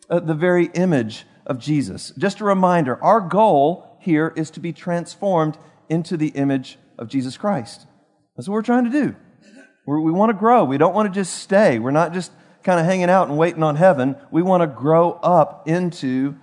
uh, 0.09 0.19
the 0.19 0.33
very 0.33 0.71
image 0.73 1.27
of 1.47 1.59
Jesus. 1.59 2.11
Just 2.17 2.41
a 2.41 2.45
reminder 2.45 2.99
our 3.05 3.21
goal 3.21 3.99
here 4.01 4.33
is 4.35 4.51
to 4.53 4.61
be 4.61 4.73
transformed 4.73 5.59
into 5.91 6.17
the 6.17 6.29
image 6.29 6.79
of 6.97 7.09
Jesus 7.09 7.37
Christ. 7.37 7.87
That's 8.35 8.49
what 8.49 8.55
we're 8.55 8.63
trying 8.63 8.85
to 8.85 8.91
do. 8.91 9.15
We're, 9.87 10.01
we 10.01 10.11
want 10.11 10.31
to 10.31 10.35
grow. 10.39 10.65
We 10.65 10.79
don't 10.79 10.95
want 10.95 11.13
to 11.13 11.21
just 11.21 11.35
stay. 11.35 11.79
We're 11.79 11.91
not 11.91 12.15
just 12.15 12.33
kind 12.63 12.81
of 12.81 12.87
hanging 12.87 13.11
out 13.11 13.29
and 13.29 13.37
waiting 13.37 13.63
on 13.63 13.77
heaven. 13.77 14.17
We 14.31 14.41
want 14.41 14.63
to 14.63 14.67
grow 14.67 15.13
up 15.23 15.69
into 15.69 16.35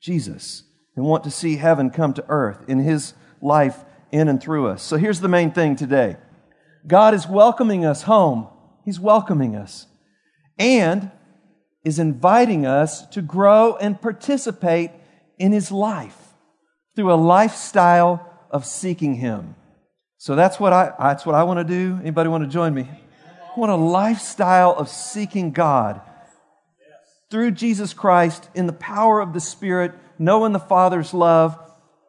Jesus. 0.00 0.64
and 0.96 1.04
want 1.04 1.22
to 1.22 1.30
see 1.30 1.54
heaven 1.54 1.90
come 1.90 2.14
to 2.14 2.24
earth 2.28 2.64
in 2.66 2.80
His 2.80 3.14
life 3.40 3.84
in 4.10 4.26
and 4.26 4.42
through 4.42 4.66
us. 4.66 4.82
So 4.82 4.96
here's 4.96 5.20
the 5.20 5.28
main 5.28 5.52
thing 5.52 5.76
today 5.76 6.16
God 6.84 7.14
is 7.14 7.28
welcoming 7.28 7.86
us 7.86 8.02
home. 8.02 8.48
He's 8.84 8.98
welcoming 8.98 9.54
us 9.54 9.86
and 10.58 11.10
is 11.84 11.98
inviting 11.98 12.66
us 12.66 13.06
to 13.08 13.22
grow 13.22 13.76
and 13.76 14.00
participate 14.00 14.90
in 15.38 15.52
His 15.52 15.70
life 15.70 16.16
through 16.96 17.12
a 17.12 17.16
lifestyle 17.16 18.30
of 18.50 18.64
seeking 18.64 19.14
Him. 19.14 19.54
So 20.16 20.34
that's 20.34 20.58
what 20.58 20.72
I, 20.72 20.92
that's 20.98 21.26
what 21.26 21.34
I 21.34 21.42
want 21.42 21.58
to 21.58 21.64
do. 21.64 21.98
Anybody 22.00 22.28
want 22.28 22.44
to 22.44 22.50
join 22.50 22.72
me? 22.72 22.88
I 22.88 23.60
want 23.60 23.72
a 23.72 23.76
lifestyle 23.76 24.72
of 24.72 24.88
seeking 24.88 25.52
God 25.52 26.00
through 27.30 27.50
Jesus 27.50 27.92
Christ 27.92 28.48
in 28.54 28.66
the 28.66 28.72
power 28.72 29.20
of 29.20 29.32
the 29.32 29.40
Spirit, 29.40 29.92
knowing 30.18 30.52
the 30.52 30.58
Father's 30.58 31.12
love, 31.12 31.58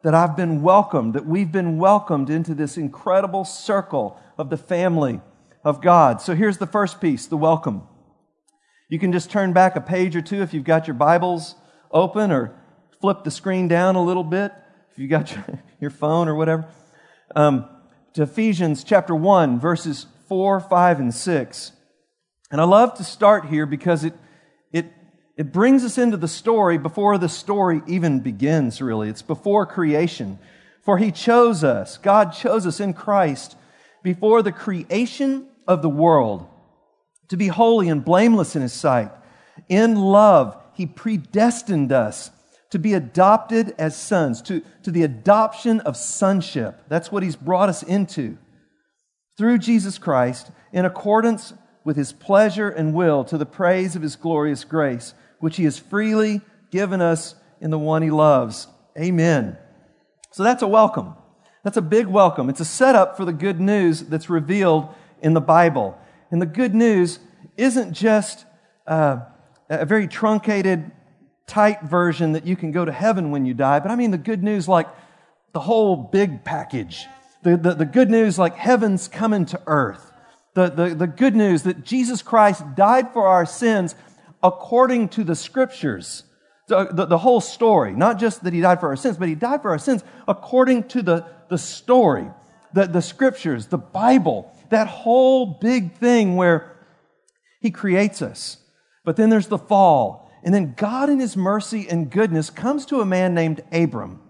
that 0.02 0.14
I've 0.14 0.36
been 0.36 0.62
welcomed, 0.62 1.14
that 1.14 1.26
we've 1.26 1.50
been 1.50 1.78
welcomed 1.78 2.30
into 2.30 2.54
this 2.54 2.76
incredible 2.76 3.44
circle 3.44 4.20
of 4.38 4.50
the 4.50 4.56
family 4.56 5.20
of 5.64 5.82
God. 5.82 6.22
So 6.22 6.36
here's 6.36 6.58
the 6.58 6.66
first 6.66 7.00
piece 7.00 7.26
the 7.26 7.36
welcome. 7.36 7.82
You 8.88 9.00
can 9.00 9.10
just 9.10 9.30
turn 9.30 9.52
back 9.52 9.74
a 9.74 9.80
page 9.80 10.14
or 10.14 10.22
two 10.22 10.42
if 10.42 10.54
you've 10.54 10.62
got 10.62 10.86
your 10.86 10.94
Bibles 10.94 11.56
open 11.90 12.30
or 12.30 12.54
flip 13.00 13.24
the 13.24 13.32
screen 13.32 13.66
down 13.66 13.96
a 13.96 14.02
little 14.02 14.22
bit 14.22 14.52
if 14.92 14.98
you've 14.98 15.10
got 15.10 15.32
your, 15.34 15.44
your 15.80 15.90
phone 15.90 16.28
or 16.28 16.36
whatever. 16.36 16.68
Um, 17.34 17.68
to 18.12 18.22
Ephesians 18.22 18.84
chapter 18.84 19.12
1, 19.14 19.58
verses 19.58 20.06
4, 20.28 20.60
5, 20.60 21.00
and 21.00 21.12
6. 21.12 21.72
And 22.52 22.60
I 22.60 22.64
love 22.64 22.94
to 22.94 23.04
start 23.04 23.46
here 23.46 23.66
because 23.66 24.04
it, 24.04 24.14
it, 24.72 24.86
it 25.36 25.52
brings 25.52 25.82
us 25.82 25.98
into 25.98 26.16
the 26.16 26.28
story 26.28 26.78
before 26.78 27.18
the 27.18 27.28
story 27.28 27.82
even 27.88 28.20
begins, 28.20 28.80
really. 28.80 29.08
It's 29.08 29.20
before 29.20 29.66
creation. 29.66 30.38
For 30.82 30.98
he 30.98 31.10
chose 31.10 31.64
us, 31.64 31.98
God 31.98 32.32
chose 32.32 32.68
us 32.68 32.78
in 32.78 32.94
Christ 32.94 33.56
before 34.04 34.42
the 34.42 34.52
creation 34.52 35.48
of 35.66 35.82
the 35.82 35.88
world 35.88 36.46
to 37.28 37.36
be 37.36 37.48
holy 37.48 37.88
and 37.88 38.04
blameless 38.04 38.56
in 38.56 38.62
his 38.62 38.72
sight. 38.72 39.10
In 39.68 39.96
love, 39.96 40.56
he 40.74 40.86
predestined 40.86 41.92
us 41.92 42.30
to 42.70 42.78
be 42.78 42.94
adopted 42.94 43.74
as 43.78 43.96
sons, 43.96 44.42
to, 44.42 44.62
to 44.82 44.90
the 44.90 45.02
adoption 45.02 45.80
of 45.80 45.96
sonship. 45.96 46.82
That's 46.88 47.10
what 47.10 47.22
he's 47.22 47.36
brought 47.36 47.68
us 47.68 47.82
into. 47.82 48.36
Through 49.38 49.58
Jesus 49.58 49.98
Christ, 49.98 50.50
in 50.72 50.84
accordance 50.84 51.54
with 51.84 51.96
his 51.96 52.12
pleasure 52.12 52.68
and 52.68 52.94
will, 52.94 53.24
to 53.24 53.38
the 53.38 53.46
praise 53.46 53.94
of 53.96 54.02
his 54.02 54.16
glorious 54.16 54.64
grace, 54.64 55.14
which 55.38 55.56
he 55.56 55.64
has 55.64 55.78
freely 55.78 56.40
given 56.70 57.00
us 57.00 57.34
in 57.60 57.70
the 57.70 57.78
one 57.78 58.02
he 58.02 58.10
loves. 58.10 58.66
Amen. 58.98 59.56
So 60.32 60.42
that's 60.42 60.62
a 60.62 60.68
welcome. 60.68 61.14
That's 61.62 61.76
a 61.76 61.82
big 61.82 62.06
welcome. 62.06 62.48
It's 62.50 62.60
a 62.60 62.64
setup 62.64 63.16
for 63.16 63.24
the 63.24 63.32
good 63.32 63.60
news 63.60 64.02
that's 64.02 64.28
revealed 64.28 64.88
in 65.22 65.34
the 65.34 65.40
Bible. 65.40 65.98
And 66.36 66.42
the 66.42 66.44
good 66.44 66.74
news 66.74 67.18
isn't 67.56 67.94
just 67.94 68.44
uh, 68.86 69.20
a 69.70 69.86
very 69.86 70.06
truncated 70.06 70.90
tight 71.46 71.80
version 71.80 72.32
that 72.32 72.46
you 72.46 72.56
can 72.56 72.72
go 72.72 72.84
to 72.84 72.92
heaven 72.92 73.30
when 73.30 73.46
you 73.46 73.54
die, 73.54 73.80
but 73.80 73.90
I 73.90 73.96
mean 73.96 74.10
the 74.10 74.18
good 74.18 74.42
news 74.42 74.68
like 74.68 74.86
the 75.54 75.60
whole 75.60 75.96
big 75.96 76.44
package. 76.44 77.06
The, 77.42 77.56
the, 77.56 77.72
the 77.72 77.86
good 77.86 78.10
news 78.10 78.38
like 78.38 78.54
heaven's 78.54 79.08
coming 79.08 79.46
to 79.46 79.62
earth. 79.66 80.12
The, 80.52 80.68
the, 80.68 80.94
the 80.94 81.06
good 81.06 81.34
news 81.34 81.62
that 81.62 81.86
Jesus 81.86 82.20
Christ 82.20 82.62
died 82.74 83.14
for 83.14 83.26
our 83.26 83.46
sins 83.46 83.94
according 84.42 85.08
to 85.08 85.24
the 85.24 85.34
scriptures. 85.34 86.24
The, 86.68 86.88
the, 86.92 87.06
the, 87.06 87.18
whole 87.18 87.40
story, 87.40 87.94
not 87.94 88.18
just 88.18 88.44
that 88.44 88.52
he 88.52 88.60
died 88.60 88.80
for 88.80 88.88
our 88.88 88.96
sins, 88.96 89.16
but 89.16 89.30
he 89.30 89.34
died 89.34 89.62
for 89.62 89.70
our 89.70 89.78
sins 89.78 90.04
according 90.28 90.88
to 90.88 91.00
the, 91.00 91.24
the 91.48 91.56
story, 91.56 92.28
the, 92.74 92.84
the 92.84 93.00
scriptures, 93.00 93.68
the 93.68 93.78
Bible, 93.78 94.52
that 94.70 94.88
whole 94.88 95.46
big 95.46 95.94
thing 95.94 96.36
where 96.36 96.76
he 97.60 97.70
creates 97.70 98.22
us. 98.22 98.58
But 99.04 99.16
then 99.16 99.30
there's 99.30 99.48
the 99.48 99.58
fall 99.58 100.26
and 100.46 100.54
then 100.54 100.74
God, 100.76 101.10
in 101.10 101.18
his 101.18 101.36
mercy 101.36 101.88
and 101.90 102.08
goodness, 102.08 102.50
comes 102.50 102.86
to 102.86 103.00
a 103.00 103.04
man 103.04 103.34
named 103.34 103.64
Abram. 103.72 104.20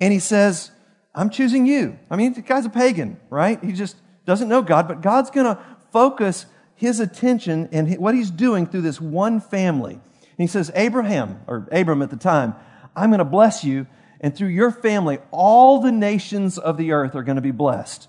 And 0.00 0.12
he 0.12 0.20
says, 0.20 0.70
I'm 1.16 1.30
choosing 1.30 1.66
you. 1.66 1.98
I 2.08 2.14
mean, 2.14 2.32
the 2.32 2.42
guy's 2.42 2.64
a 2.64 2.70
pagan, 2.70 3.18
right? 3.28 3.62
He 3.62 3.72
just 3.72 3.96
doesn't 4.24 4.48
know 4.48 4.62
God, 4.62 4.86
but 4.86 5.00
God's 5.00 5.30
going 5.30 5.46
to 5.46 5.60
focus 5.90 6.46
his 6.76 7.00
attention 7.00 7.68
and 7.72 7.98
what 7.98 8.14
he's 8.14 8.30
doing 8.30 8.66
through 8.66 8.82
this 8.82 9.00
one 9.00 9.40
family. 9.40 9.94
And 9.94 10.38
he 10.38 10.46
says, 10.46 10.70
Abraham, 10.76 11.40
or 11.48 11.66
Abram 11.72 12.02
at 12.02 12.10
the 12.10 12.16
time, 12.16 12.54
I'm 12.94 13.10
going 13.10 13.18
to 13.18 13.24
bless 13.24 13.64
you, 13.64 13.88
and 14.20 14.36
through 14.36 14.48
your 14.48 14.70
family, 14.70 15.18
all 15.32 15.80
the 15.80 15.90
nations 15.90 16.56
of 16.56 16.76
the 16.76 16.92
earth 16.92 17.16
are 17.16 17.24
going 17.24 17.34
to 17.34 17.42
be 17.42 17.50
blessed. 17.50 18.06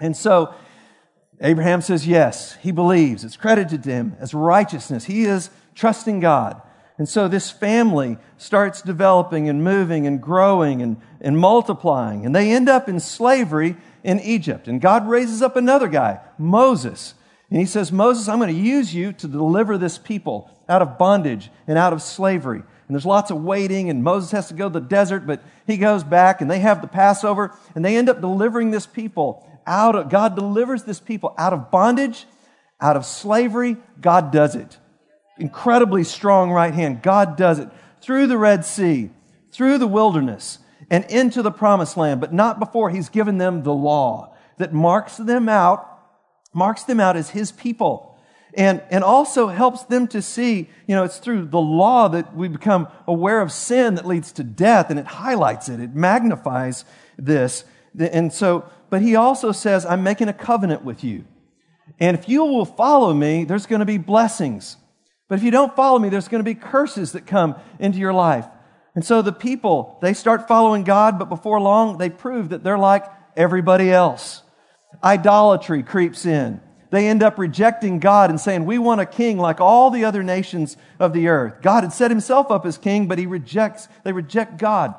And 0.00 0.16
so 0.16 0.52
Abraham 1.40 1.80
says 1.80 2.06
yes. 2.06 2.56
He 2.62 2.72
believes. 2.72 3.24
It's 3.24 3.36
credited 3.36 3.82
to 3.84 3.90
him 3.90 4.16
as 4.20 4.34
righteousness. 4.34 5.04
He 5.04 5.24
is 5.24 5.50
trusting 5.74 6.20
God. 6.20 6.60
And 6.96 7.08
so 7.08 7.26
this 7.26 7.50
family 7.50 8.18
starts 8.38 8.80
developing 8.80 9.48
and 9.48 9.64
moving 9.64 10.06
and 10.06 10.22
growing 10.22 10.80
and, 10.80 10.96
and 11.20 11.36
multiplying. 11.36 12.24
And 12.24 12.34
they 12.34 12.52
end 12.52 12.68
up 12.68 12.88
in 12.88 13.00
slavery 13.00 13.76
in 14.04 14.20
Egypt. 14.20 14.68
And 14.68 14.80
God 14.80 15.08
raises 15.08 15.42
up 15.42 15.56
another 15.56 15.88
guy, 15.88 16.20
Moses. 16.38 17.14
And 17.50 17.58
he 17.58 17.66
says, 17.66 17.90
Moses, 17.90 18.28
I'm 18.28 18.38
going 18.38 18.54
to 18.54 18.60
use 18.60 18.94
you 18.94 19.12
to 19.14 19.26
deliver 19.26 19.76
this 19.76 19.98
people 19.98 20.50
out 20.68 20.82
of 20.82 20.98
bondage 20.98 21.50
and 21.66 21.76
out 21.76 21.92
of 21.92 22.00
slavery. 22.00 22.62
And 22.86 22.94
there's 22.94 23.06
lots 23.06 23.30
of 23.30 23.42
waiting, 23.42 23.90
and 23.90 24.04
Moses 24.04 24.30
has 24.32 24.48
to 24.48 24.54
go 24.54 24.68
to 24.68 24.80
the 24.80 24.86
desert, 24.86 25.26
but 25.26 25.42
he 25.66 25.78
goes 25.78 26.04
back, 26.04 26.40
and 26.40 26.50
they 26.50 26.58
have 26.58 26.82
the 26.82 26.86
Passover, 26.86 27.56
and 27.74 27.84
they 27.84 27.96
end 27.96 28.10
up 28.10 28.20
delivering 28.20 28.70
this 28.70 28.86
people 28.86 29.48
out 29.66 29.96
of, 29.96 30.08
God 30.08 30.34
delivers 30.34 30.84
this 30.84 31.00
people 31.00 31.34
out 31.38 31.52
of 31.52 31.70
bondage, 31.70 32.26
out 32.80 32.96
of 32.96 33.04
slavery. 33.04 33.76
God 34.00 34.32
does 34.32 34.54
it 34.54 34.78
incredibly 35.38 36.04
strong 36.04 36.50
right 36.50 36.74
hand. 36.74 37.02
God 37.02 37.36
does 37.36 37.58
it 37.58 37.68
through 38.00 38.26
the 38.26 38.38
Red 38.38 38.64
Sea, 38.64 39.10
through 39.50 39.78
the 39.78 39.86
wilderness, 39.86 40.58
and 40.90 41.04
into 41.06 41.42
the 41.42 41.50
promised 41.50 41.96
land, 41.96 42.20
but 42.20 42.32
not 42.32 42.58
before 42.58 42.90
he's 42.90 43.08
given 43.08 43.38
them 43.38 43.62
the 43.62 43.72
law 43.72 44.34
that 44.58 44.72
marks 44.72 45.16
them 45.16 45.48
out, 45.48 45.88
marks 46.52 46.84
them 46.84 47.00
out 47.00 47.16
as 47.16 47.30
his 47.30 47.50
people. 47.52 48.10
And, 48.56 48.82
and 48.88 49.02
also 49.02 49.48
helps 49.48 49.82
them 49.82 50.06
to 50.08 50.22
see, 50.22 50.70
you 50.86 50.94
know, 50.94 51.02
it's 51.02 51.18
through 51.18 51.46
the 51.46 51.60
law 51.60 52.06
that 52.10 52.36
we 52.36 52.46
become 52.46 52.86
aware 53.08 53.40
of 53.40 53.50
sin 53.50 53.96
that 53.96 54.06
leads 54.06 54.30
to 54.32 54.44
death, 54.44 54.90
and 54.90 55.00
it 55.00 55.06
highlights 55.06 55.68
it, 55.68 55.80
it 55.80 55.96
magnifies 55.96 56.84
this. 57.18 57.64
And 57.98 58.32
so, 58.32 58.70
but 58.94 59.02
he 59.02 59.16
also 59.16 59.50
says, 59.50 59.84
I'm 59.84 60.04
making 60.04 60.28
a 60.28 60.32
covenant 60.32 60.84
with 60.84 61.02
you. 61.02 61.24
And 61.98 62.16
if 62.16 62.28
you 62.28 62.44
will 62.44 62.64
follow 62.64 63.12
me, 63.12 63.42
there's 63.42 63.66
going 63.66 63.80
to 63.80 63.84
be 63.84 63.98
blessings. 63.98 64.76
But 65.28 65.36
if 65.36 65.42
you 65.42 65.50
don't 65.50 65.74
follow 65.74 65.98
me, 65.98 66.10
there's 66.10 66.28
going 66.28 66.38
to 66.38 66.48
be 66.48 66.54
curses 66.54 67.10
that 67.10 67.26
come 67.26 67.56
into 67.80 67.98
your 67.98 68.12
life. 68.12 68.46
And 68.94 69.04
so 69.04 69.20
the 69.20 69.32
people, 69.32 69.98
they 70.00 70.14
start 70.14 70.46
following 70.46 70.84
God, 70.84 71.18
but 71.18 71.28
before 71.28 71.60
long, 71.60 71.98
they 71.98 72.08
prove 72.08 72.50
that 72.50 72.62
they're 72.62 72.78
like 72.78 73.04
everybody 73.36 73.90
else. 73.90 74.44
Idolatry 75.02 75.82
creeps 75.82 76.24
in. 76.24 76.60
They 76.92 77.08
end 77.08 77.24
up 77.24 77.36
rejecting 77.36 77.98
God 77.98 78.30
and 78.30 78.40
saying, 78.40 78.64
We 78.64 78.78
want 78.78 79.00
a 79.00 79.06
king 79.06 79.38
like 79.38 79.60
all 79.60 79.90
the 79.90 80.04
other 80.04 80.22
nations 80.22 80.76
of 81.00 81.12
the 81.12 81.26
earth. 81.26 81.62
God 81.62 81.82
had 81.82 81.92
set 81.92 82.12
himself 82.12 82.48
up 82.52 82.64
as 82.64 82.78
king, 82.78 83.08
but 83.08 83.18
he 83.18 83.26
rejects, 83.26 83.88
they 84.04 84.12
reject 84.12 84.56
God 84.56 84.94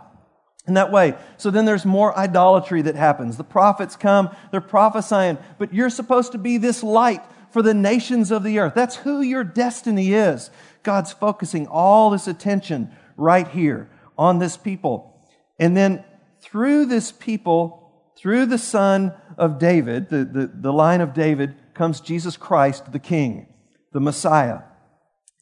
in 0.68 0.74
that 0.76 0.92
way. 0.92 1.16
So 1.38 1.52
then 1.52 1.66
there's 1.66 1.86
more 1.86 2.18
idolatry 2.18 2.82
that 2.84 2.96
happens. 2.96 3.38
The 3.38 3.44
prophets 3.44 3.96
come, 3.96 4.36
they're 4.52 4.62
prophesying, 4.62 5.38
but 5.58 5.74
you're 5.74 5.90
supposed 5.90 6.32
to 6.32 6.38
be 6.38 6.58
this 6.58 6.84
light 6.84 7.22
for 7.52 7.62
the 7.62 7.74
nations 7.74 8.32
of 8.32 8.44
the 8.44 8.60
earth. 8.60 8.74
That's 8.74 8.98
who 8.98 9.22
your 9.22 9.44
destiny 9.44 10.14
is. 10.14 10.50
God's 10.84 11.14
focusing 11.14 11.68
all 11.68 12.10
this 12.10 12.28
attention 12.28 12.92
right 13.16 13.48
here 13.48 13.90
on 14.18 14.40
this 14.40 14.58
people. 14.58 15.22
And 15.60 15.76
then 15.76 16.04
through 16.42 16.88
this 16.88 17.12
people, 17.12 18.10
through 18.18 18.48
the 18.48 18.58
son 18.58 19.14
of 19.38 19.60
David, 19.60 20.10
the, 20.10 20.26
the, 20.26 20.52
the 20.54 20.74
line 20.74 21.02
of 21.02 21.14
David, 21.14 21.56
comes 21.74 22.00
Jesus 22.00 22.38
Christ, 22.38 22.92
the 22.92 23.00
King, 23.00 23.48
the 23.94 24.00
Messiah. 24.00 24.60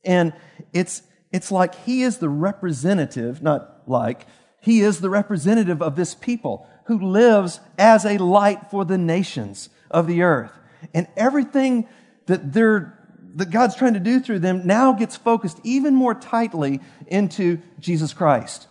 And 0.04 0.34
it's, 0.74 1.04
it's 1.32 1.52
like 1.52 1.76
he 1.86 2.02
is 2.04 2.18
the 2.18 2.30
representative, 2.30 3.42
not 3.42 3.84
like, 3.88 4.26
he 4.64 4.80
is 4.80 5.02
the 5.02 5.10
representative 5.10 5.82
of 5.82 5.96
this 5.96 6.16
people 6.16 6.68
who 6.86 6.98
lives 6.98 7.60
as 7.78 8.06
a 8.06 8.18
light 8.18 8.72
for 8.72 8.86
the 8.86 8.98
nations 8.98 9.70
of 9.92 10.08
the 10.08 10.22
earth. 10.22 10.52
And 10.94 11.08
everything 11.18 11.88
that 12.28 12.54
they're 12.54 13.00
that 13.36 13.50
God's 13.50 13.76
trying 13.76 13.96
to 13.96 14.00
do 14.00 14.20
through 14.20 14.40
them 14.40 14.66
now 14.66 14.94
gets 14.94 15.16
focused 15.16 15.60
even 15.64 15.96
more 15.96 16.14
tightly 16.14 16.80
into 17.08 17.60
Jesus 17.80 18.14
Christ. 18.14 18.68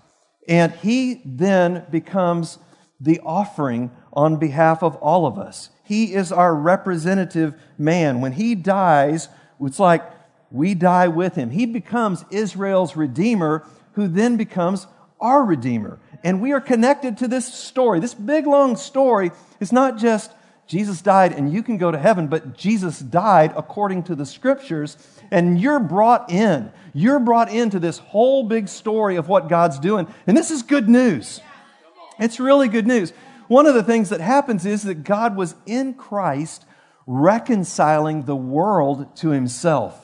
And 0.49 0.73
he 0.73 1.21
then 1.25 1.85
becomes 1.91 2.59
the 3.01 3.21
offering 3.25 3.91
on 4.13 4.37
behalf 4.37 4.83
of 4.83 4.95
all 4.97 5.27
of 5.27 5.39
us. 5.39 5.71
He 5.83 6.15
is 6.15 6.31
our 6.31 6.55
representative 6.55 7.55
man. 7.77 8.21
When 8.21 8.33
he 8.33 8.55
dies, 8.55 9.29
it's 9.61 9.81
like 9.81 10.05
we 10.51 10.75
die 10.75 11.09
with 11.09 11.35
him. 11.35 11.51
He 11.51 11.67
becomes 11.67 12.25
Israel's 12.31 12.97
redeemer, 12.97 13.67
who 13.95 14.07
then 14.07 14.37
becomes 14.37 14.87
our 15.23 15.43
Redeemer. 15.43 15.99
And 16.23 16.43
we 16.43 16.53
are 16.53 16.61
connected 16.61 17.19
to 17.19 17.29
this 17.29 17.53
story. 17.53 17.99
This 18.01 18.15
big, 18.15 18.47
long 18.47 18.77
story 18.77 19.31
is 19.61 19.73
not 19.73 19.97
just 19.97 20.33
Jesus 20.67 21.03
died 21.03 21.33
and 21.33 21.53
you 21.53 21.63
can 21.63 21.79
go 21.79 21.91
to 21.91 21.99
heaven, 21.99 22.29
but 22.29 22.57
Jesus 22.57 22.99
died 22.99 23.53
according 23.57 24.05
to 24.05 24.15
the 24.15 24.27
scriptures, 24.27 24.97
and 25.31 25.61
you're 25.61 25.81
brought 25.81 26.31
in. 26.31 26.71
You're 26.95 27.19
brought 27.19 27.51
into 27.51 27.79
this 27.79 27.99
whole 27.99 28.45
big 28.45 28.69
story 28.69 29.17
of 29.17 29.29
what 29.29 29.49
God's 29.49 29.79
doing. 29.79 30.07
And 30.27 30.37
this 30.37 30.51
is 30.51 30.63
good 30.63 30.89
news. 30.89 31.41
It's 32.19 32.39
really 32.39 32.69
good 32.69 32.87
news. 32.87 33.13
One 33.49 33.67
of 33.67 33.75
the 33.75 33.83
things 33.83 34.11
that 34.11 34.21
happens 34.21 34.65
is 34.65 34.85
that 34.85 35.05
God 35.05 35.37
was 35.37 35.55
in 35.67 35.95
Christ 35.95 36.65
reconciling 37.07 38.23
the 38.23 38.37
world 38.37 39.17
to 39.17 39.31
himself. 39.31 39.95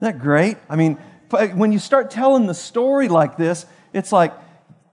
Isn't 0.00 0.14
that 0.14 0.18
great? 0.18 0.56
I 0.68 0.76
mean, 0.76 0.98
when 1.30 1.72
you 1.72 1.78
start 1.78 2.10
telling 2.10 2.46
the 2.46 2.54
story 2.54 3.08
like 3.08 3.36
this, 3.36 3.66
it's 3.92 4.12
like 4.12 4.32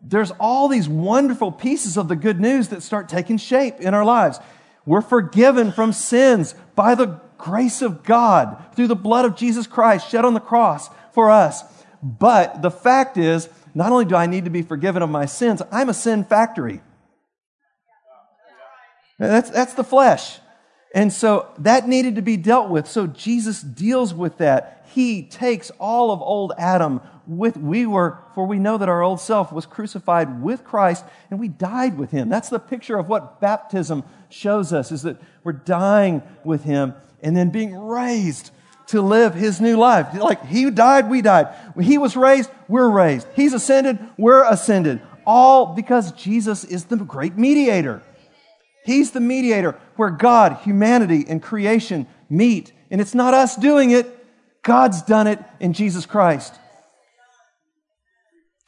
there's 0.02 0.32
all 0.32 0.68
these 0.68 0.88
wonderful 0.90 1.52
pieces 1.52 1.98
of 1.98 2.08
the 2.08 2.16
good 2.16 2.40
news 2.40 2.70
that 2.70 2.84
start 2.84 3.08
taking 3.08 3.38
shape 3.38 3.80
in 3.80 3.94
our 3.94 4.04
lives. 4.04 4.40
We're 4.86 5.02
forgiven 5.02 5.72
from 5.72 5.94
sins 5.94 6.56
by 6.76 6.96
the 6.96 7.22
grace 7.38 7.82
of 7.82 8.04
God 8.04 8.64
through 8.76 8.88
the 8.88 8.96
blood 8.96 9.26
of 9.26 9.36
Jesus 9.36 9.68
Christ 9.68 10.10
shed 10.10 10.26
on 10.26 10.34
the 10.34 10.40
cross 10.40 10.90
for 11.14 11.30
us. 11.30 11.64
But 12.02 12.62
the 12.62 12.72
fact 12.72 13.18
is, 13.18 13.48
not 13.74 13.92
only 13.92 14.06
do 14.06 14.16
I 14.16 14.26
need 14.26 14.44
to 14.44 14.50
be 14.50 14.62
forgiven 14.62 15.02
of 15.02 15.10
my 15.10 15.26
sins, 15.26 15.62
I'm 15.72 15.90
a 15.90 15.94
sin 15.94 16.26
factory. 16.26 16.82
That's, 19.20 19.50
that's 19.50 19.74
the 19.74 19.84
flesh. 19.84 20.40
And 20.94 21.12
so 21.12 21.50
that 21.58 21.88
needed 21.88 22.16
to 22.16 22.22
be 22.22 22.38
dealt 22.38 22.70
with. 22.70 22.88
So 22.88 23.08
Jesus 23.08 23.62
deals 23.62 24.14
with 24.14 24.38
that. 24.38 24.86
He 24.94 25.24
takes 25.24 25.72
all 25.80 26.12
of 26.12 26.22
old 26.22 26.54
Adam 26.58 27.02
with, 27.26 27.58
we 27.58 27.88
were, 27.88 28.20
for 28.36 28.46
we 28.46 28.60
know 28.60 28.78
that 28.78 28.90
our 28.90 29.02
old 29.02 29.20
self 29.20 29.52
was 29.52 29.66
crucified 29.66 30.44
with 30.44 30.64
Christ 30.64 31.04
and 31.32 31.40
we 31.40 31.48
died 31.48 31.98
with 31.98 32.12
him. 32.12 32.30
That's 32.30 32.50
the 32.50 32.60
picture 32.60 32.98
of 32.98 33.10
what 33.10 33.42
baptism 33.42 34.04
shows 34.30 34.72
us, 34.72 34.92
is 34.92 35.02
that 35.02 35.18
we're 35.44 35.54
dying 35.54 36.22
with 36.44 36.64
him 36.64 36.94
and 37.24 37.36
then 37.36 37.50
being 37.50 37.76
raised 37.76 38.52
to 38.88 39.02
live 39.02 39.34
his 39.34 39.60
new 39.62 39.78
life. 39.78 40.14
Like 40.14 40.46
he 40.46 40.70
died, 40.70 41.10
we 41.10 41.22
died. 41.22 41.48
When 41.74 41.86
he 41.86 41.98
was 41.98 42.16
raised, 42.16 42.52
we're 42.68 42.90
raised. 42.90 43.26
He's 43.36 43.54
ascended, 43.54 43.98
we're 44.18 44.44
ascended. 44.44 45.02
All 45.26 45.74
because 45.74 46.12
Jesus 46.12 46.66
is 46.66 46.86
the 46.86 46.98
great 46.98 47.38
mediator. 47.38 48.04
He's 48.86 49.12
the 49.12 49.20
mediator 49.20 49.80
where 49.96 50.10
God, 50.10 50.58
humanity, 50.64 51.26
and 51.28 51.42
creation 51.42 52.08
meet. 52.30 52.72
And 52.92 53.00
it's 53.00 53.16
not 53.16 53.34
us 53.34 53.56
doing 53.56 53.92
it, 53.92 54.08
God's 54.64 55.02
done 55.02 55.28
it 55.28 55.40
in 55.60 55.74
Jesus 55.74 56.06
Christ. 56.06 56.54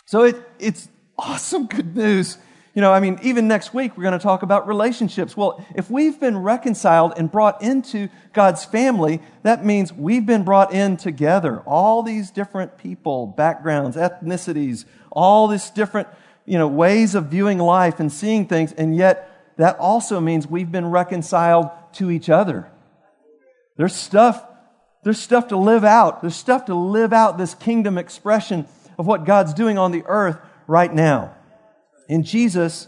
So 0.06 0.24
it, 0.24 0.36
it's 0.60 0.88
awesome 1.18 1.68
good 1.68 1.96
news. 1.96 2.38
You 2.74 2.82
know, 2.82 2.92
I 2.92 3.00
mean, 3.00 3.20
even 3.24 3.48
next 3.48 3.74
week 3.74 3.96
we're 3.96 4.04
going 4.04 4.20
to 4.20 4.24
talk 4.24 4.44
about 4.44 4.68
relationships. 4.68 5.38
Well, 5.38 5.66
if 5.76 5.90
we've 5.90 6.20
been 6.20 6.38
reconciled 6.38 7.14
and 7.16 7.32
brought 7.32 7.62
into 7.62 8.10
God's 8.34 8.66
family, 8.66 9.22
that 9.44 9.64
means 9.64 9.94
we've 9.94 10.26
been 10.26 10.44
brought 10.44 10.74
in 10.74 10.98
together. 10.98 11.62
All 11.62 12.04
these 12.04 12.32
different 12.32 12.78
people, 12.78 13.28
backgrounds, 13.28 13.96
ethnicities, 13.96 14.84
all 15.10 15.48
these 15.48 15.70
different, 15.70 16.10
you 16.46 16.58
know, 16.58 16.68
ways 16.68 17.16
of 17.16 17.28
viewing 17.28 17.60
life 17.60 18.02
and 18.02 18.12
seeing 18.12 18.46
things, 18.46 18.74
and 18.74 18.96
yet 18.96 19.32
that 19.58 19.78
also 19.80 20.20
means 20.20 20.48
we've 20.48 20.72
been 20.72 20.92
reconciled 20.92 21.70
to 21.94 22.12
each 22.12 22.30
other. 22.30 22.70
There's 23.78 23.96
stuff, 23.96 24.44
there's 25.04 25.20
stuff 25.20 25.50
to 25.50 25.58
live 25.58 25.84
out. 25.84 26.22
There's 26.22 26.36
stuff 26.36 26.66
to 26.66 26.76
live 26.76 27.14
out 27.14 27.38
this 27.38 27.54
kingdom 27.56 27.98
expression 27.98 28.68
of 28.98 29.08
what 29.08 29.26
God's 29.26 29.54
doing 29.54 29.78
on 29.78 29.92
the 29.92 30.04
earth 30.06 30.38
right 30.68 30.94
now. 30.94 31.36
And 32.10 32.26
Jesus 32.26 32.88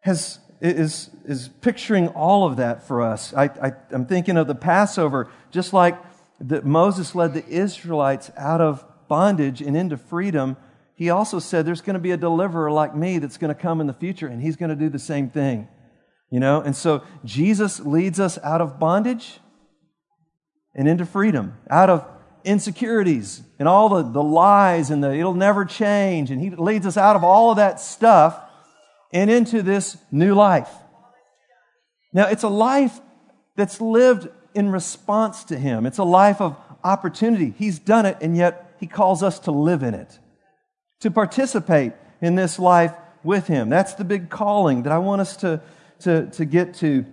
has, 0.00 0.38
is, 0.60 1.10
is 1.24 1.48
picturing 1.60 2.08
all 2.08 2.46
of 2.46 2.56
that 2.56 2.86
for 2.86 3.02
us. 3.02 3.32
I, 3.34 3.44
I, 3.44 3.72
I'm 3.90 4.06
thinking 4.06 4.36
of 4.36 4.46
the 4.46 4.54
Passover, 4.54 5.30
just 5.50 5.72
like 5.72 5.98
that 6.40 6.64
Moses 6.64 7.14
led 7.14 7.34
the 7.34 7.46
Israelites 7.46 8.30
out 8.36 8.60
of 8.60 8.84
bondage 9.08 9.60
and 9.60 9.76
into 9.76 9.96
freedom 9.96 10.56
he 10.98 11.10
also 11.10 11.38
said 11.38 11.64
there's 11.64 11.80
going 11.80 11.94
to 11.94 12.00
be 12.00 12.10
a 12.10 12.16
deliverer 12.16 12.72
like 12.72 12.92
me 12.92 13.20
that's 13.20 13.38
going 13.38 13.54
to 13.54 13.60
come 13.60 13.80
in 13.80 13.86
the 13.86 13.92
future, 13.92 14.26
and 14.26 14.42
he's 14.42 14.56
going 14.56 14.70
to 14.70 14.74
do 14.74 14.88
the 14.88 14.98
same 14.98 15.30
thing. 15.30 15.68
You 16.28 16.40
know, 16.40 16.60
and 16.60 16.74
so 16.74 17.04
Jesus 17.24 17.78
leads 17.78 18.18
us 18.18 18.36
out 18.42 18.60
of 18.60 18.80
bondage 18.80 19.38
and 20.74 20.88
into 20.88 21.06
freedom, 21.06 21.56
out 21.70 21.88
of 21.88 22.04
insecurities 22.42 23.42
and 23.60 23.68
all 23.68 23.88
the, 23.88 24.10
the 24.10 24.22
lies 24.22 24.90
and 24.90 25.02
the 25.02 25.14
it'll 25.14 25.34
never 25.34 25.64
change. 25.64 26.32
And 26.32 26.40
he 26.40 26.50
leads 26.50 26.84
us 26.84 26.96
out 26.96 27.14
of 27.14 27.22
all 27.22 27.52
of 27.52 27.58
that 27.58 27.78
stuff 27.78 28.36
and 29.12 29.30
into 29.30 29.62
this 29.62 29.96
new 30.10 30.34
life. 30.34 30.70
Now, 32.12 32.26
it's 32.26 32.42
a 32.42 32.48
life 32.48 32.98
that's 33.54 33.80
lived 33.80 34.28
in 34.52 34.68
response 34.70 35.44
to 35.44 35.56
him. 35.56 35.86
It's 35.86 35.98
a 35.98 36.04
life 36.04 36.40
of 36.40 36.56
opportunity. 36.82 37.54
He's 37.56 37.78
done 37.78 38.04
it, 38.04 38.16
and 38.20 38.36
yet 38.36 38.74
he 38.80 38.88
calls 38.88 39.22
us 39.22 39.38
to 39.40 39.52
live 39.52 39.84
in 39.84 39.94
it 39.94 40.18
to 41.00 41.10
participate 41.10 41.92
in 42.20 42.34
this 42.34 42.58
life 42.58 42.92
with 43.22 43.46
Him. 43.46 43.68
That's 43.68 43.94
the 43.94 44.04
big 44.04 44.30
calling 44.30 44.82
that 44.82 44.92
I 44.92 44.98
want 44.98 45.20
us 45.20 45.36
to, 45.38 45.60
to, 46.00 46.26
to 46.30 46.44
get 46.44 46.74
to 46.74 47.04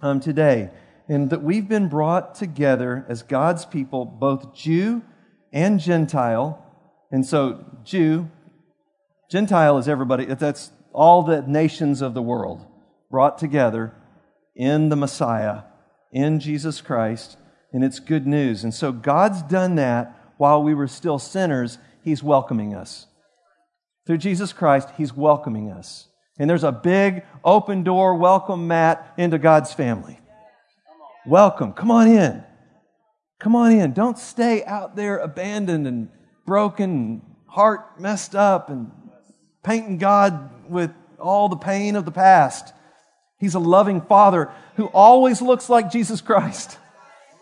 um, 0.00 0.20
today. 0.20 0.70
And 1.08 1.30
that 1.30 1.42
we've 1.42 1.68
been 1.68 1.88
brought 1.88 2.34
together 2.36 3.04
as 3.08 3.22
God's 3.22 3.64
people, 3.64 4.04
both 4.04 4.54
Jew 4.54 5.02
and 5.52 5.80
Gentile. 5.80 6.64
And 7.10 7.26
so, 7.26 7.64
Jew, 7.82 8.30
Gentile 9.28 9.78
is 9.78 9.88
everybody, 9.88 10.26
that's 10.26 10.70
all 10.92 11.22
the 11.22 11.42
nations 11.42 12.00
of 12.00 12.14
the 12.14 12.22
world 12.22 12.64
brought 13.10 13.38
together 13.38 13.92
in 14.54 14.88
the 14.88 14.96
Messiah, 14.96 15.62
in 16.12 16.38
Jesus 16.38 16.80
Christ, 16.80 17.36
and 17.72 17.82
it's 17.82 17.98
good 17.98 18.26
news. 18.26 18.62
And 18.62 18.72
so, 18.72 18.92
God's 18.92 19.42
done 19.42 19.74
that 19.76 20.32
while 20.36 20.62
we 20.62 20.74
were 20.74 20.88
still 20.88 21.18
sinners. 21.18 21.78
He's 22.02 22.22
welcoming 22.22 22.74
us. 22.74 23.06
Through 24.10 24.18
Jesus 24.18 24.52
Christ, 24.52 24.88
He's 24.96 25.14
welcoming 25.16 25.70
us. 25.70 26.08
And 26.36 26.50
there's 26.50 26.64
a 26.64 26.72
big 26.72 27.22
open 27.44 27.84
door 27.84 28.16
welcome 28.16 28.66
mat 28.66 29.14
into 29.16 29.38
God's 29.38 29.72
family. 29.72 30.18
Welcome. 31.24 31.74
Come 31.74 31.92
on 31.92 32.08
in. 32.08 32.42
Come 33.38 33.54
on 33.54 33.70
in. 33.70 33.92
Don't 33.92 34.18
stay 34.18 34.64
out 34.64 34.96
there 34.96 35.18
abandoned 35.18 35.86
and 35.86 36.08
broken, 36.44 37.22
heart 37.46 38.00
messed 38.00 38.34
up, 38.34 38.68
and 38.68 38.90
painting 39.62 39.98
God 39.98 40.68
with 40.68 40.90
all 41.20 41.48
the 41.48 41.54
pain 41.54 41.94
of 41.94 42.04
the 42.04 42.10
past. 42.10 42.74
He's 43.38 43.54
a 43.54 43.60
loving 43.60 44.00
Father 44.00 44.50
who 44.74 44.86
always 44.86 45.40
looks 45.40 45.68
like 45.68 45.92
Jesus 45.92 46.20
Christ. 46.20 46.80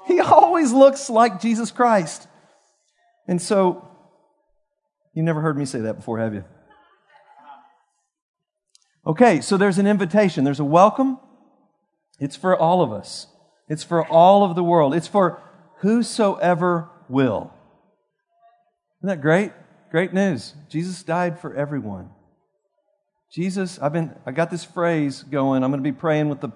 He 0.07 0.21
always 0.21 0.71
looks 0.71 1.09
like 1.09 1.41
Jesus 1.41 1.71
Christ. 1.71 2.29
And 3.27 3.41
so 3.41 3.89
you 5.15 5.23
never 5.23 5.41
heard 5.41 5.57
me 5.57 5.65
say 5.65 5.81
that 5.81 5.97
before, 5.97 6.19
have 6.19 6.35
you? 6.35 6.45
Okay, 9.09 9.41
so 9.41 9.57
there's 9.57 9.79
an 9.79 9.87
invitation, 9.87 10.45
there's 10.45 10.61
a 10.61 10.65
welcome. 10.65 11.19
It's 12.21 12.37
for 12.37 12.55
all 12.55 12.83
of 12.83 12.93
us, 12.93 13.27
it's 13.67 13.83
for 13.83 14.07
all 14.07 14.45
of 14.45 14.55
the 14.55 14.63
world, 14.63 14.95
it's 14.95 15.09
for 15.09 15.41
whosoever 15.79 16.91
will. 17.09 17.51
Isn't 19.01 19.09
that 19.09 19.23
great? 19.23 19.53
Great 19.91 20.13
news. 20.13 20.53
Jesus 20.69 21.03
died 21.03 21.41
for 21.41 21.55
everyone. 21.55 22.11
Jesus, 23.33 23.79
I've 23.79 23.95
been, 23.95 24.15
I 24.27 24.33
got 24.33 24.51
this 24.51 24.65
phrase 24.65 25.23
going. 25.23 25.63
I'm 25.65 25.71
going 25.71 25.83
to 25.83 25.91
be 25.91 25.97
praying 25.97 26.29
with 26.29 26.41
the 26.41 26.51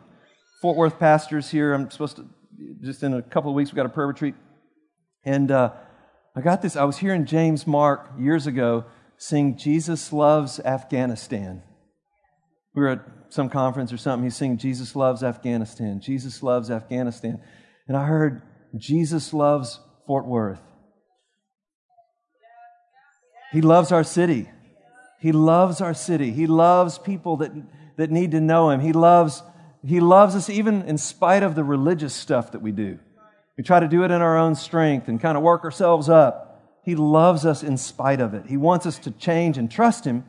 Fort 0.61 0.77
Worth 0.77 0.99
pastors 0.99 1.51
here. 1.51 1.73
I'm 1.73 1.91
supposed 1.91 2.17
to, 2.17 2.29
just 2.83 3.03
in 3.03 3.15
a 3.15 3.23
couple 3.23 3.51
of 3.51 3.55
weeks, 3.55 3.71
we've 3.71 3.77
got 3.77 3.87
a 3.87 3.91
prayer 3.91 4.07
retreat. 4.07 4.35
And 5.25 5.51
uh, 5.51 5.73
I 6.37 6.43
got 6.43 6.61
this. 6.61 6.77
I 6.77 6.85
was 6.85 6.99
hearing 6.99 7.25
James 7.25 7.67
Mark 7.67 8.11
years 8.19 8.47
ago 8.47 8.85
sing 9.17 9.57
Jesus 9.57 10.12
Loves 10.12 10.61
Afghanistan. 10.61 11.62
We 12.75 12.83
were 12.83 12.89
at 12.89 13.01
some 13.29 13.49
conference 13.49 13.93
or 13.93 13.97
something. 13.97 14.25
He's 14.25 14.37
singing 14.37 14.59
Jesus 14.59 14.97
Loves 14.97 15.23
Afghanistan. 15.23 16.01
Jesus 16.01 16.43
Loves 16.43 16.71
Afghanistan. 16.71 17.41
And 17.89 17.97
I 17.97 18.07
heard 18.07 18.43
Jesus 18.77 19.33
Loves 19.33 19.81
Fort 20.07 20.27
Worth. 20.27 20.61
He 23.53 23.61
loves 23.61 23.93
our 23.93 24.05
city. 24.05 24.49
He 25.21 25.33
loves 25.33 25.81
our 25.81 25.95
city. 25.95 26.33
He 26.33 26.47
loves 26.47 26.99
people 26.99 27.37
that, 27.39 27.53
that 27.97 28.11
need 28.11 28.31
to 28.31 28.41
know 28.41 28.71
him. 28.71 28.81
He 28.81 28.93
loves, 28.93 29.43
he 29.85 30.01
loves 30.01 30.35
us 30.35 30.49
even 30.49 30.83
in 30.83 30.97
spite 30.97 31.43
of 31.43 31.55
the 31.55 31.63
religious 31.63 32.15
stuff 32.15 32.53
that 32.53 32.63
we 32.63 32.73
do. 32.73 32.99
We 33.57 33.65
try 33.65 33.81
to 33.81 33.89
do 33.89 34.05
it 34.05 34.11
in 34.11 34.23
our 34.23 34.39
own 34.39 34.55
strength 34.55 35.09
and 35.09 35.21
kind 35.21 35.37
of 35.37 35.43
work 35.43 35.65
ourselves 35.65 36.09
up. 36.09 36.81
He 36.85 36.97
loves 36.97 37.45
us 37.47 37.63
in 37.63 37.77
spite 37.77 38.21
of 38.21 38.35
it. 38.35 38.47
He 38.47 38.57
wants 38.57 38.87
us 38.87 38.99
to 39.01 39.11
change 39.11 39.59
and 39.59 39.71
trust 39.71 40.05
Him, 40.05 40.25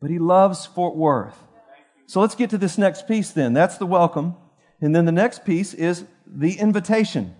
but 0.00 0.10
He 0.10 0.18
loves 0.18 0.66
Fort 0.66 0.96
Worth. 0.96 1.36
So 2.06 2.20
let's 2.20 2.34
get 2.34 2.50
to 2.50 2.58
this 2.58 2.78
next 2.78 3.08
piece 3.08 3.30
then. 3.30 3.52
That's 3.52 3.78
the 3.78 3.86
welcome. 3.86 4.36
And 4.80 4.94
then 4.94 5.04
the 5.04 5.12
next 5.12 5.44
piece 5.44 5.72
is 5.74 6.04
the 6.26 6.58
invitation. 6.58 7.34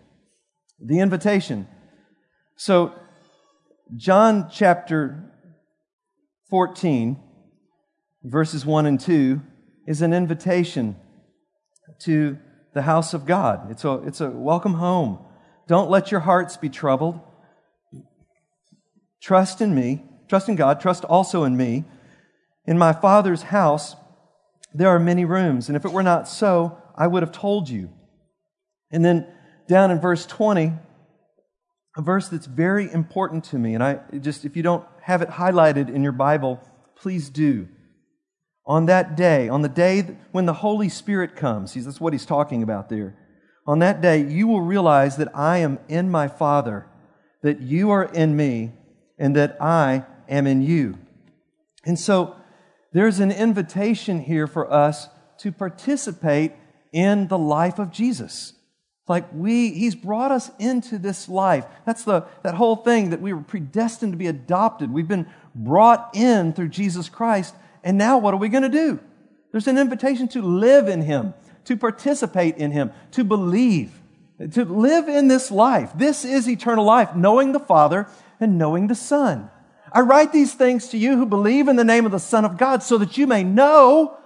The 0.80 1.00
invitation. 1.00 1.68
So, 2.56 2.94
John 3.96 4.48
chapter 4.50 5.30
14, 6.48 7.20
verses 8.22 8.64
1 8.64 8.86
and 8.86 8.98
2, 8.98 9.40
is 9.86 10.00
an 10.02 10.12
invitation 10.12 10.96
to 12.00 12.38
the 12.72 12.82
house 12.82 13.12
of 13.14 13.26
God. 13.26 13.70
It's 13.70 13.84
a, 13.84 13.94
it's 14.06 14.20
a 14.20 14.30
welcome 14.30 14.74
home. 14.74 15.18
Don't 15.68 15.90
let 15.90 16.10
your 16.10 16.20
hearts 16.20 16.56
be 16.56 16.68
troubled. 16.68 17.20
Trust 19.22 19.60
in 19.60 19.74
me, 19.74 20.02
trust 20.28 20.48
in 20.48 20.56
God, 20.56 20.80
trust 20.80 21.04
also 21.04 21.44
in 21.44 21.56
me. 21.56 21.84
In 22.66 22.78
my 22.78 22.92
Father's 22.92 23.44
house, 23.44 23.96
there 24.74 24.88
are 24.88 24.98
many 24.98 25.24
rooms, 25.24 25.68
and 25.68 25.76
if 25.76 25.84
it 25.84 25.92
were 25.92 26.02
not 26.02 26.28
so, 26.28 26.76
I 26.96 27.06
would 27.06 27.22
have 27.22 27.32
told 27.32 27.68
you. 27.68 27.90
And 28.90 29.04
then 29.04 29.26
down 29.68 29.90
in 29.90 30.00
verse 30.00 30.26
20, 30.26 30.72
a 31.96 32.02
verse 32.02 32.28
that's 32.28 32.46
very 32.46 32.92
important 32.92 33.44
to 33.44 33.58
me, 33.58 33.74
and 33.74 33.82
I 33.82 34.00
just, 34.20 34.44
if 34.44 34.56
you 34.56 34.62
don't 34.62 34.84
have 35.02 35.22
it 35.22 35.30
highlighted 35.30 35.94
in 35.94 36.02
your 36.02 36.12
Bible, 36.12 36.60
please 36.96 37.30
do. 37.30 37.68
On 38.66 38.86
that 38.86 39.16
day, 39.16 39.48
on 39.48 39.62
the 39.62 39.68
day 39.68 40.02
when 40.32 40.46
the 40.46 40.54
Holy 40.54 40.88
Spirit 40.88 41.36
comes, 41.36 41.74
that's 41.74 42.00
what 42.00 42.12
he's 42.12 42.26
talking 42.26 42.62
about 42.62 42.88
there. 42.88 43.16
On 43.66 43.78
that 43.78 44.00
day, 44.00 44.22
you 44.22 44.46
will 44.46 44.60
realize 44.60 45.16
that 45.16 45.34
I 45.36 45.58
am 45.58 45.78
in 45.88 46.10
my 46.10 46.28
Father, 46.28 46.86
that 47.42 47.60
you 47.60 47.90
are 47.90 48.04
in 48.04 48.36
me, 48.36 48.72
and 49.18 49.36
that 49.36 49.56
I 49.60 50.04
am 50.28 50.46
in 50.46 50.62
you. 50.62 50.98
And 51.84 51.98
so, 51.98 52.36
there's 52.94 53.18
an 53.18 53.32
invitation 53.32 54.20
here 54.20 54.46
for 54.46 54.72
us 54.72 55.08
to 55.38 55.50
participate 55.50 56.52
in 56.92 57.26
the 57.26 57.36
life 57.36 57.80
of 57.80 57.90
Jesus. 57.90 58.52
Like 59.08 59.26
we, 59.32 59.74
he's 59.74 59.96
brought 59.96 60.30
us 60.30 60.50
into 60.60 60.96
this 60.96 61.28
life. 61.28 61.66
That's 61.84 62.04
the, 62.04 62.24
that 62.44 62.54
whole 62.54 62.76
thing 62.76 63.10
that 63.10 63.20
we 63.20 63.32
were 63.32 63.42
predestined 63.42 64.12
to 64.12 64.16
be 64.16 64.28
adopted. 64.28 64.92
We've 64.92 65.08
been 65.08 65.26
brought 65.56 66.10
in 66.14 66.52
through 66.52 66.68
Jesus 66.68 67.08
Christ. 67.08 67.54
And 67.82 67.98
now 67.98 68.18
what 68.18 68.32
are 68.32 68.38
we 68.38 68.48
going 68.48 68.62
to 68.62 68.68
do? 68.68 69.00
There's 69.50 69.66
an 69.66 69.76
invitation 69.76 70.28
to 70.28 70.40
live 70.40 70.88
in 70.88 71.02
him, 71.02 71.34
to 71.64 71.76
participate 71.76 72.56
in 72.58 72.70
him, 72.70 72.92
to 73.10 73.24
believe, 73.24 73.92
to 74.52 74.64
live 74.64 75.08
in 75.08 75.26
this 75.26 75.50
life. 75.50 75.90
This 75.96 76.24
is 76.24 76.48
eternal 76.48 76.84
life, 76.84 77.14
knowing 77.16 77.50
the 77.50 77.60
Father 77.60 78.08
and 78.38 78.56
knowing 78.56 78.86
the 78.86 78.94
Son. 78.94 79.50
I 79.94 80.00
write 80.00 80.32
these 80.32 80.52
things 80.52 80.88
to 80.88 80.98
you 80.98 81.16
who 81.16 81.24
believe 81.24 81.68
in 81.68 81.76
the 81.76 81.84
name 81.84 82.04
of 82.04 82.10
the 82.10 82.18
Son 82.18 82.44
of 82.44 82.58
God 82.58 82.82
so 82.82 82.98
that 82.98 83.16
you 83.16 83.28
may 83.28 83.44
know 83.44 84.18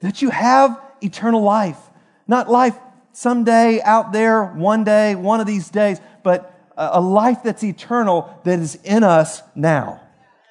that 0.00 0.20
you 0.20 0.30
have 0.30 0.80
eternal 1.00 1.42
life. 1.42 1.78
Not 2.26 2.50
life 2.50 2.76
someday 3.12 3.80
out 3.82 4.12
there, 4.12 4.44
one 4.44 4.82
day, 4.82 5.14
one 5.14 5.40
of 5.40 5.46
these 5.46 5.70
days, 5.70 6.00
but 6.24 6.52
a 6.76 7.00
life 7.00 7.44
that's 7.44 7.62
eternal 7.62 8.38
that 8.42 8.58
is 8.58 8.74
in 8.82 9.04
us 9.04 9.42
now. 9.54 10.00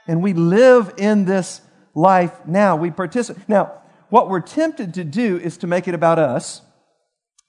And 0.08 0.24
we 0.24 0.32
live 0.32 0.94
in 0.98 1.26
this 1.26 1.60
life 1.94 2.34
now. 2.48 2.78
We 2.78 2.92
participate. 2.92 3.50
Now, 3.50 3.74
what 4.10 4.30
we're 4.30 4.40
tempted 4.40 4.94
to 4.94 5.04
do 5.04 5.38
is 5.38 5.58
to 5.58 5.68
make 5.68 5.88
it 5.90 5.94
about 5.94 6.18
us, 6.18 6.62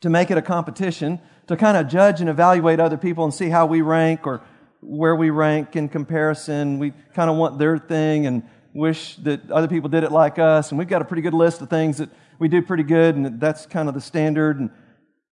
to 0.01 0.11
make 0.11 0.33
it 0.33 0.39
a 0.39 0.43
competition, 0.43 1.21
to 1.47 1.57
kind 1.57 1.77
of 1.77 1.87
judge 1.87 2.21
and 2.21 2.29
evaluate 2.29 2.81
other 2.81 2.97
people 2.97 3.23
and 3.23 3.33
see 3.33 3.49
how 3.49 3.65
we 3.65 3.81
rank 3.81 4.27
or 4.27 4.43
where 4.81 5.17
we 5.17 5.31
rank 5.31 5.77
in 5.77 5.89
comparison. 5.89 6.79
We 6.79 6.93
kind 7.15 7.31
of 7.31 7.37
want 7.37 7.59
their 7.59 7.79
thing 7.79 8.27
and 8.27 8.43
wish 8.75 9.17
that 9.17 9.51
other 9.51 9.69
people 9.69 9.89
did 9.89 10.05
it 10.05 10.13
like 10.13 10.39
us. 10.39 10.71
And 10.71 10.79
we've 10.79 10.89
got 10.89 11.03
a 11.03 11.05
pretty 11.05 11.23
good 11.23 11.35
list 11.35 11.63
of 11.63 11.71
things 11.71 11.99
that 11.99 12.11
we 12.39 12.49
do 12.49 12.63
pretty 12.63 12.83
good, 12.83 13.17
and 13.17 13.41
that's 13.41 13.67
kind 13.67 13.89
of 13.89 13.95
the 13.95 14.01
standard. 14.01 14.61
And 14.61 14.71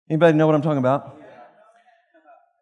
anybody 0.09 0.37
know 0.37 0.47
what 0.47 0.55
I'm 0.55 0.61
talking 0.61 0.79
about? 0.79 1.21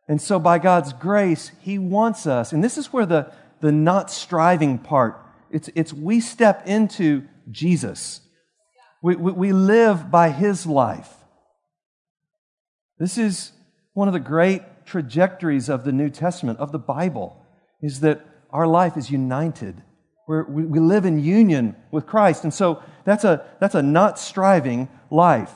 And 0.07 0.21
so, 0.21 0.37
by 0.37 0.59
God's 0.59 0.93
grace, 0.93 1.51
He 1.61 1.79
wants 1.79 2.27
us, 2.27 2.53
and 2.53 2.63
this 2.63 2.77
is 2.77 2.93
where 2.93 3.05
the, 3.05 3.31
the 3.61 3.71
not 3.71 4.11
striving 4.11 4.77
part, 4.77 5.19
it's, 5.49 5.69
it's 5.73 5.93
we 5.93 6.19
step 6.19 6.67
into 6.67 7.23
Jesus. 7.49 8.21
We, 9.01 9.15
we, 9.15 9.31
we 9.31 9.53
live 9.53 10.11
by 10.11 10.29
His 10.29 10.65
life. 10.65 11.11
This 12.99 13.17
is 13.17 13.51
one 13.93 14.07
of 14.07 14.13
the 14.13 14.19
great 14.19 14.61
trajectories 14.85 15.69
of 15.69 15.83
the 15.83 15.91
New 15.91 16.09
Testament, 16.09 16.59
of 16.59 16.71
the 16.71 16.79
Bible, 16.79 17.45
is 17.81 17.99
that 18.01 18.25
our 18.51 18.67
life 18.67 18.97
is 18.97 19.09
united. 19.09 19.81
We're, 20.27 20.45
we, 20.45 20.65
we 20.65 20.79
live 20.79 21.05
in 21.05 21.23
union 21.23 21.75
with 21.91 22.05
Christ. 22.05 22.43
And 22.43 22.53
so 22.53 22.81
that's 23.03 23.23
a, 23.23 23.45
that's 23.59 23.75
a 23.75 23.81
not 23.81 24.17
striving 24.17 24.89
life. 25.11 25.51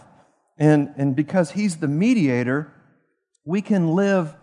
And, 0.57 0.93
and 0.97 1.15
because 1.15 1.51
He's 1.51 1.77
the 1.77 1.87
mediator, 1.87 2.73
we 3.45 3.61
can 3.61 3.95
live 3.95 4.35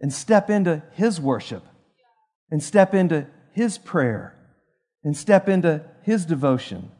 and 0.00 0.12
step 0.12 0.48
into 0.48 0.82
His 0.92 1.20
worship, 1.20 1.64
and 2.50 2.62
step 2.62 2.94
into 2.94 3.26
His 3.52 3.76
prayer, 3.78 4.34
and 5.02 5.16
step 5.16 5.48
into 5.48 5.84
His 6.02 6.24
devotion. 6.24 6.92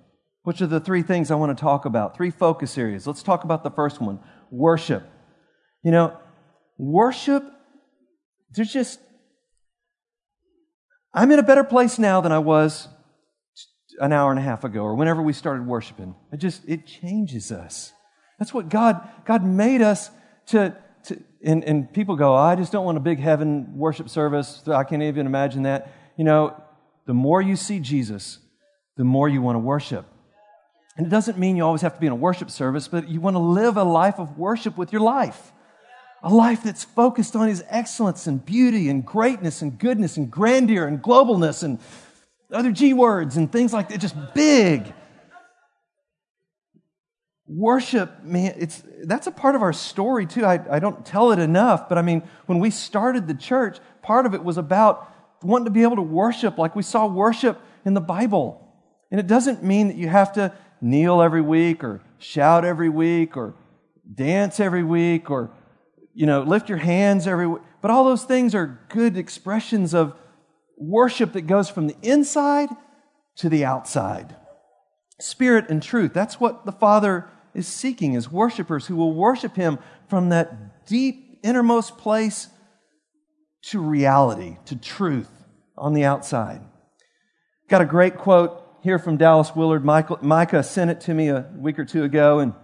Which 0.43 0.61
are 0.63 0.67
the 0.67 0.81
three 0.81 1.03
things 1.03 1.31
I 1.31 1.37
want 1.37 1.57
to 1.57 1.61
talk 1.61 1.85
about? 1.85 2.17
Three 2.17 2.31
focus 2.31 2.79
areas. 2.79 3.07
Let's 3.07 3.23
talk 3.23 3.45
about 3.45 3.63
the 3.63 3.71
first 3.71 4.01
one 4.01 4.19
worship. 4.51 5.05
You 5.85 5.91
know, 5.91 6.17
worship, 6.79 7.45
there's 8.53 8.73
just, 8.73 9.01
I'm 11.13 11.31
in 11.33 11.39
a 11.39 11.43
better 11.43 11.65
place 11.65 11.99
now 11.99 12.21
than 12.21 12.33
I 12.33 12.39
was 12.39 12.89
an 14.01 14.13
hour 14.13 14.31
and 14.31 14.39
a 14.39 14.43
half 14.43 14.65
ago 14.65 14.83
or 14.83 14.95
whenever 14.95 15.21
we 15.21 15.33
started 15.33 15.67
worshiping. 15.67 16.15
It 16.33 16.39
just, 16.39 16.63
it 16.69 16.87
changes 16.87 17.51
us. 17.51 17.93
That's 18.39 18.55
what 18.55 18.69
God, 18.69 19.07
God 19.27 19.45
made 19.45 19.83
us 19.83 20.11
to, 20.47 20.77
to 21.05 21.21
and, 21.43 21.65
and 21.65 21.93
people 21.93 22.15
go, 22.15 22.35
I 22.35 22.55
just 22.55 22.71
don't 22.71 22.85
want 22.85 22.97
a 22.97 23.01
big 23.01 23.19
heaven 23.19 23.77
worship 23.77 24.09
service. 24.09 24.63
I 24.69 24.85
can't 24.85 25.03
even 25.03 25.27
imagine 25.27 25.65
that. 25.65 25.93
You 26.17 26.25
know, 26.25 26.63
the 27.07 27.15
more 27.15 27.43
you 27.43 27.57
see 27.57 27.81
Jesus, 27.81 28.39
the 28.97 29.05
more 29.05 29.29
you 29.29 29.43
want 29.43 29.57
to 29.57 29.61
worship. 29.61 30.07
And 30.97 31.07
it 31.07 31.11
doesn't 31.11 31.39
mean 31.39 31.57
you 31.57 31.65
always 31.65 31.83
have 31.83 31.95
to 31.95 32.01
be 32.01 32.07
in 32.07 32.13
a 32.13 32.17
worship 32.17 32.51
service, 32.51 32.89
but 32.89 33.09
you 33.09 33.21
want 33.21 33.35
to 33.35 33.41
live 33.41 33.77
a 33.77 33.85
life 33.85 34.19
of 34.19 34.37
worship 34.37 34.77
with 34.77 34.93
your 34.93 35.03
life 35.03 35.53
a 36.23 36.33
life 36.33 36.63
that's 36.63 36.85
focused 36.85 37.37
on 37.37 37.49
His 37.49 37.65
excellence 37.69 38.27
and 38.27 38.45
beauty 38.45 38.89
and 38.89 39.05
greatness 39.05 39.63
and 39.63 39.79
goodness 39.79 40.17
and 40.17 40.31
grandeur 40.31 40.87
and 40.87 41.03
globalness 41.03 41.63
and 41.63 41.79
other 42.53 42.73
G 42.73 42.93
words 42.95 43.37
and 43.37 43.51
things 43.51 43.73
like 43.73 43.89
that, 43.89 43.99
just 44.01 44.17
big. 44.35 44.93
Worship, 47.47 48.23
man, 48.25 48.55
it's, 48.59 48.83
that's 49.05 49.27
a 49.27 49.31
part 49.31 49.55
of 49.55 49.63
our 49.63 49.73
story 49.73 50.27
too. 50.27 50.45
I, 50.45 50.61
I 50.71 50.79
don't 50.79 51.05
tell 51.05 51.33
it 51.33 51.39
enough, 51.39 51.89
but 51.89 51.97
I 51.97 52.03
mean, 52.03 52.23
when 52.47 52.59
we 52.59 52.71
started 52.71 53.27
the 53.27 53.35
church, 53.35 53.79
part 54.03 54.27
of 54.27 54.35
it 54.35 54.45
was 54.45 54.59
about 54.59 55.15
wanting 55.43 55.67
to 55.67 55.71
be 55.71 55.83
able 55.83 55.97
to 55.97 56.03
worship 56.03 56.59
like 56.59 56.77
we 56.77 56.83
saw 56.83 57.07
worship 57.07 57.61
in 57.85 57.95
the 57.95 58.01
Bible. 58.01 58.65
And 59.11 59.19
it 59.19 59.27
doesn't 59.27 59.63
mean 59.63 59.89
that 59.89 59.97
you 59.97 60.09
have 60.09 60.33
to 60.35 60.53
kneel 60.81 61.23
every 61.23 61.41
week 61.41 61.83
or 61.83 62.03
shout 62.19 62.65
every 62.65 62.89
week 62.89 63.37
or 63.37 63.55
dance 64.15 64.61
every 64.61 64.83
week 64.83 65.31
or 65.31 65.51
you 66.19 66.27
know, 66.27 66.43
lift 66.43 66.69
your 66.69 66.79
hands 66.79 67.29
every 67.29 67.47
but 67.81 67.93
all 67.93 68.03
those 68.03 68.25
things 68.25 68.53
are 68.53 68.81
good 68.89 69.17
expressions 69.17 69.95
of 69.95 70.19
worship 70.77 71.33
that 71.35 71.43
goes 71.43 71.71
from 71.71 71.87
the 71.87 71.95
inside 72.03 72.71
to 73.37 73.49
the 73.49 73.65
outside. 73.65 74.35
Spirit 75.21 75.71
and 75.71 75.81
truth. 75.81 76.13
That's 76.13 76.41
what 76.41 76.67
the 76.67 76.73
Father 76.73 77.31
is 77.55 77.69
seeking 77.69 78.15
is 78.15 78.33
worshipers 78.33 78.89
who 78.89 78.97
will 78.97 79.15
worship 79.15 79.55
him 79.55 79.79
from 80.09 80.31
that 80.31 80.89
deep 80.89 81.39
innermost 81.45 81.99
place 81.99 82.49
to 83.67 83.81
reality, 83.81 84.57
to 84.65 84.75
truth 84.75 85.31
on 85.77 85.95
the 85.95 86.03
outside. 86.03 86.63
Got 87.69 87.83
a 87.83 87.87
great 87.87 88.19
quote 88.19 88.61
here 88.83 88.99
from 88.99 89.19
Dallas 89.19 89.55
Willard. 89.55 89.85
Michael, 89.85 90.19
Micah 90.21 90.65
sent 90.65 90.91
it 90.91 91.01
to 91.03 91.15
me 91.15 91.29
a 91.29 91.49
week 91.57 91.79
or 91.79 91.85
two 91.85 92.03
ago, 92.03 92.41
and 92.41 92.55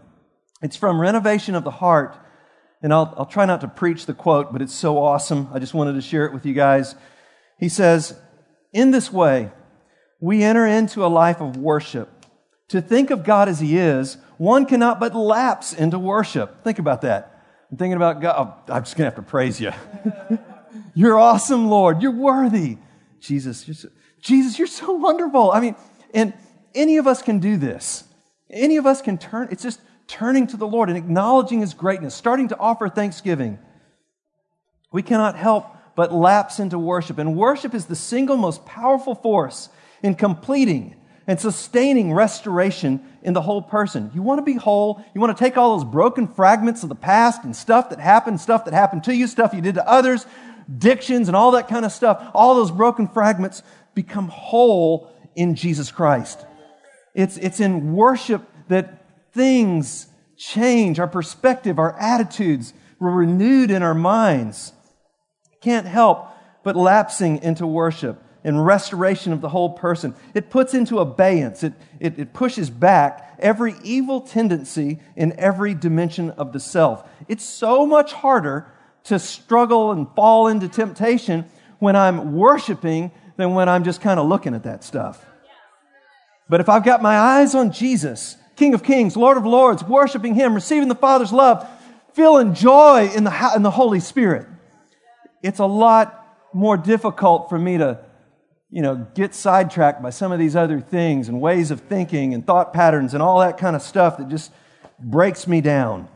it's 0.60 0.76
from 0.76 1.00
Renovation 1.00 1.54
of 1.54 1.62
the 1.62 1.70
Heart 1.70 2.16
and 2.84 2.92
I'll, 2.92 3.14
I'll 3.16 3.24
try 3.24 3.46
not 3.46 3.62
to 3.62 3.68
preach 3.68 4.04
the 4.04 4.12
quote, 4.12 4.52
but 4.52 4.60
it's 4.60 4.74
so 4.74 4.98
awesome. 4.98 5.48
I 5.54 5.58
just 5.58 5.72
wanted 5.72 5.94
to 5.94 6.02
share 6.02 6.26
it 6.26 6.34
with 6.34 6.44
you 6.44 6.52
guys. 6.52 6.94
He 7.58 7.70
says, 7.70 8.14
In 8.74 8.90
this 8.90 9.10
way, 9.10 9.50
we 10.20 10.42
enter 10.42 10.66
into 10.66 11.02
a 11.02 11.08
life 11.08 11.40
of 11.40 11.56
worship. 11.56 12.10
To 12.68 12.82
think 12.82 13.10
of 13.10 13.24
God 13.24 13.48
as 13.48 13.58
He 13.58 13.78
is, 13.78 14.18
one 14.36 14.66
cannot 14.66 15.00
but 15.00 15.14
lapse 15.14 15.72
into 15.72 15.98
worship. 15.98 16.62
Think 16.62 16.78
about 16.78 17.00
that. 17.00 17.46
I'm 17.70 17.78
thinking 17.78 17.96
about 17.96 18.20
God. 18.20 18.34
Oh, 18.36 18.74
I'm 18.74 18.84
just 18.84 18.98
going 18.98 19.10
to 19.10 19.16
have 19.16 19.24
to 19.24 19.30
praise 19.30 19.58
you. 19.58 19.72
you're 20.94 21.18
awesome, 21.18 21.68
Lord. 21.68 22.02
You're 22.02 22.12
worthy. 22.12 22.76
Jesus, 23.18 23.66
you're 23.66 23.76
so, 23.76 23.88
Jesus, 24.20 24.58
you're 24.58 24.68
so 24.68 24.92
wonderful. 24.92 25.52
I 25.52 25.60
mean, 25.60 25.74
and 26.12 26.34
any 26.74 26.98
of 26.98 27.06
us 27.06 27.22
can 27.22 27.38
do 27.38 27.56
this. 27.56 28.04
Any 28.50 28.76
of 28.76 28.84
us 28.84 29.00
can 29.00 29.16
turn. 29.16 29.48
It's 29.50 29.62
just 29.62 29.80
turning 30.06 30.46
to 30.48 30.56
the 30.56 30.66
Lord 30.66 30.88
and 30.88 30.98
acknowledging 30.98 31.60
His 31.60 31.74
greatness, 31.74 32.14
starting 32.14 32.48
to 32.48 32.58
offer 32.58 32.88
thanksgiving, 32.88 33.58
we 34.92 35.02
cannot 35.02 35.36
help 35.36 35.66
but 35.96 36.12
lapse 36.12 36.58
into 36.58 36.78
worship. 36.78 37.18
And 37.18 37.36
worship 37.36 37.74
is 37.74 37.86
the 37.86 37.96
single 37.96 38.36
most 38.36 38.64
powerful 38.66 39.14
force 39.14 39.68
in 40.02 40.14
completing 40.14 40.96
and 41.26 41.40
sustaining 41.40 42.12
restoration 42.12 43.00
in 43.22 43.32
the 43.32 43.40
whole 43.40 43.62
person. 43.62 44.10
You 44.14 44.22
want 44.22 44.38
to 44.38 44.42
be 44.42 44.54
whole. 44.54 45.02
You 45.14 45.20
want 45.20 45.36
to 45.36 45.42
take 45.42 45.56
all 45.56 45.76
those 45.76 45.90
broken 45.90 46.28
fragments 46.28 46.82
of 46.82 46.88
the 46.88 46.94
past 46.94 47.44
and 47.44 47.56
stuff 47.56 47.90
that 47.90 47.98
happened, 47.98 48.40
stuff 48.40 48.66
that 48.66 48.74
happened 48.74 49.04
to 49.04 49.14
you, 49.14 49.26
stuff 49.26 49.54
you 49.54 49.62
did 49.62 49.76
to 49.76 49.88
others, 49.88 50.26
dictions 50.78 51.28
and 51.28 51.36
all 51.36 51.52
that 51.52 51.68
kind 51.68 51.84
of 51.84 51.92
stuff. 51.92 52.30
All 52.34 52.54
those 52.54 52.70
broken 52.70 53.08
fragments 53.08 53.62
become 53.94 54.28
whole 54.28 55.10
in 55.34 55.54
Jesus 55.54 55.90
Christ. 55.90 56.44
It's, 57.14 57.36
it's 57.36 57.60
in 57.60 57.94
worship 57.94 58.42
that 58.68 59.03
things 59.34 60.06
change, 60.36 60.98
our 60.98 61.08
perspective, 61.08 61.78
our 61.78 61.98
attitudes 61.98 62.72
were 62.98 63.10
renewed 63.10 63.70
in 63.70 63.82
our 63.82 63.94
minds. 63.94 64.72
Can't 65.60 65.86
help 65.86 66.28
but 66.62 66.76
lapsing 66.76 67.42
into 67.42 67.66
worship 67.66 68.22
and 68.42 68.64
restoration 68.64 69.32
of 69.32 69.40
the 69.40 69.48
whole 69.48 69.70
person. 69.70 70.14
It 70.34 70.50
puts 70.50 70.74
into 70.74 70.98
abeyance, 70.98 71.64
it, 71.64 71.72
it, 71.98 72.18
it, 72.18 72.32
pushes 72.34 72.68
back 72.68 73.36
every 73.38 73.74
evil 73.82 74.20
tendency 74.20 75.00
in 75.16 75.38
every 75.38 75.74
dimension 75.74 76.30
of 76.30 76.52
the 76.52 76.60
self. 76.60 77.08
It's 77.26 77.44
so 77.44 77.86
much 77.86 78.12
harder 78.12 78.70
to 79.04 79.18
struggle 79.18 79.92
and 79.92 80.06
fall 80.14 80.48
into 80.48 80.68
temptation 80.68 81.46
when 81.78 81.96
I'm 81.96 82.34
worshiping 82.34 83.12
than 83.36 83.54
when 83.54 83.68
I'm 83.68 83.84
just 83.84 84.00
kind 84.00 84.20
of 84.20 84.26
looking 84.26 84.54
at 84.54 84.64
that 84.64 84.84
stuff. 84.84 85.24
But 86.48 86.60
if 86.60 86.68
I've 86.68 86.84
got 86.84 87.02
my 87.02 87.16
eyes 87.16 87.54
on 87.54 87.72
Jesus, 87.72 88.36
King 88.56 88.74
of 88.74 88.82
Kings, 88.82 89.16
Lord 89.16 89.36
of 89.36 89.46
Lords, 89.46 89.82
worshiping 89.82 90.34
Him, 90.34 90.54
receiving 90.54 90.88
the 90.88 90.94
Father's 90.94 91.32
love, 91.32 91.68
feeling 92.12 92.54
joy 92.54 93.10
in 93.14 93.24
the, 93.24 93.52
in 93.56 93.62
the 93.62 93.70
Holy 93.70 94.00
Spirit, 94.00 94.46
it's 95.42 95.58
a 95.58 95.66
lot 95.66 96.20
more 96.52 96.76
difficult 96.76 97.48
for 97.48 97.58
me 97.58 97.78
to, 97.78 97.98
you 98.70 98.80
know, 98.80 99.06
get 99.14 99.34
sidetracked 99.34 100.02
by 100.02 100.10
some 100.10 100.32
of 100.32 100.38
these 100.38 100.54
other 100.56 100.80
things 100.80 101.28
and 101.28 101.40
ways 101.40 101.70
of 101.70 101.80
thinking 101.80 102.32
and 102.32 102.46
thought 102.46 102.72
patterns 102.72 103.12
and 103.12 103.22
all 103.22 103.40
that 103.40 103.58
kind 103.58 103.74
of 103.74 103.82
stuff 103.82 104.18
that 104.18 104.28
just 104.28 104.52
breaks 105.00 105.46
me 105.46 105.60
down. 105.60 106.08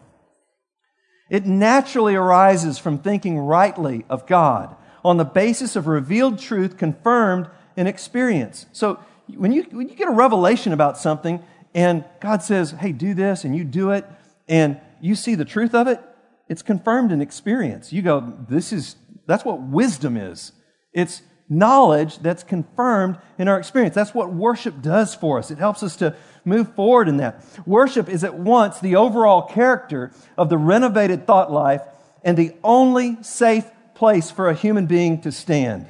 It 1.29 1.44
naturally 1.44 2.14
arises 2.14 2.79
from 2.79 2.98
thinking 2.98 3.38
rightly 3.38 4.05
of 4.09 4.27
God 4.27 4.74
on 5.05 5.16
the 5.16 5.24
basis 5.24 5.77
of 5.77 5.87
revealed 5.87 6.38
truth 6.38 6.77
confirmed 6.77 7.48
in 7.77 7.87
experience. 7.87 8.66
So 8.72 8.98
when 9.37 9.53
you, 9.53 9.64
when 9.70 9.88
you 9.88 9.94
get 9.94 10.09
a 10.09 10.12
revelation 10.12 10.72
about 10.72 10.96
something 10.96 11.42
and 11.78 12.04
God 12.18 12.42
says, 12.42 12.72
hey, 12.72 12.90
do 12.90 13.14
this, 13.14 13.44
and 13.44 13.54
you 13.54 13.62
do 13.62 13.92
it, 13.92 14.04
and 14.48 14.80
you 15.00 15.14
see 15.14 15.36
the 15.36 15.44
truth 15.44 15.76
of 15.76 15.86
it, 15.86 16.00
it's 16.48 16.60
confirmed 16.60 17.12
in 17.12 17.20
experience. 17.20 17.92
You 17.92 18.02
go, 18.02 18.34
this 18.48 18.72
is, 18.72 18.96
that's 19.26 19.44
what 19.44 19.60
wisdom 19.60 20.16
is. 20.16 20.50
It's 20.92 21.22
knowledge 21.48 22.18
that's 22.18 22.42
confirmed 22.42 23.18
in 23.38 23.46
our 23.46 23.60
experience. 23.60 23.94
That's 23.94 24.12
what 24.12 24.32
worship 24.32 24.82
does 24.82 25.14
for 25.14 25.38
us. 25.38 25.52
It 25.52 25.58
helps 25.58 25.84
us 25.84 25.94
to 25.98 26.16
move 26.44 26.74
forward 26.74 27.06
in 27.06 27.18
that. 27.18 27.44
Worship 27.64 28.08
is 28.08 28.24
at 28.24 28.34
once 28.34 28.80
the 28.80 28.96
overall 28.96 29.42
character 29.42 30.10
of 30.36 30.48
the 30.48 30.58
renovated 30.58 31.28
thought 31.28 31.52
life 31.52 31.82
and 32.24 32.36
the 32.36 32.56
only 32.64 33.22
safe 33.22 33.66
place 33.94 34.32
for 34.32 34.48
a 34.48 34.54
human 34.54 34.86
being 34.86 35.20
to 35.20 35.30
stand. 35.30 35.86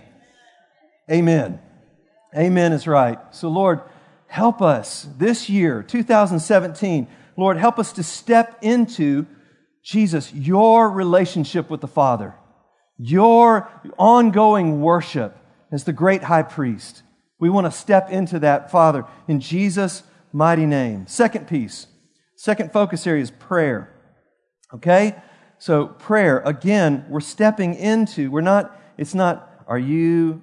Amen. 1.11 1.61
Amen 2.37 2.75
is 2.75 2.87
right. 2.87 3.19
So, 3.31 3.49
Lord, 3.49 3.81
help 4.29 4.63
us 4.63 5.09
this 5.19 5.49
year, 5.49 5.83
2017. 5.83 7.09
Lord, 7.37 7.57
help 7.57 7.79
us 7.79 7.93
to 7.95 8.03
step 8.03 8.59
into 8.63 9.27
Jesus, 9.83 10.33
your 10.33 10.91
relationship 10.91 11.71
with 11.71 11.81
the 11.81 11.89
Father, 11.89 12.35
your 12.99 13.69
ongoing 13.99 14.81
worship 14.81 15.37
as 15.73 15.85
the 15.85 15.93
great 15.93 16.23
high 16.23 16.43
priest. 16.43 17.03
We 17.41 17.49
want 17.49 17.67
to 17.67 17.71
step 17.71 18.11
into 18.11 18.39
that, 18.41 18.71
Father, 18.71 19.05
in 19.27 19.41
Jesus' 19.41 20.03
mighty 20.33 20.67
name. 20.67 21.07
Second 21.07 21.49
piece, 21.49 21.87
second 22.37 22.73
focus 22.73 23.07
area 23.07 23.23
is 23.23 23.31
prayer. 23.31 23.95
Okay? 24.75 25.17
So, 25.59 25.87
prayer, 25.87 26.41
again, 26.41 27.07
we're 27.09 27.21
stepping 27.21 27.75
into, 27.75 28.31
we're 28.31 28.41
not, 28.43 28.79
it's 28.97 29.15
not, 29.15 29.65
are 29.67 29.79
you 29.79 30.43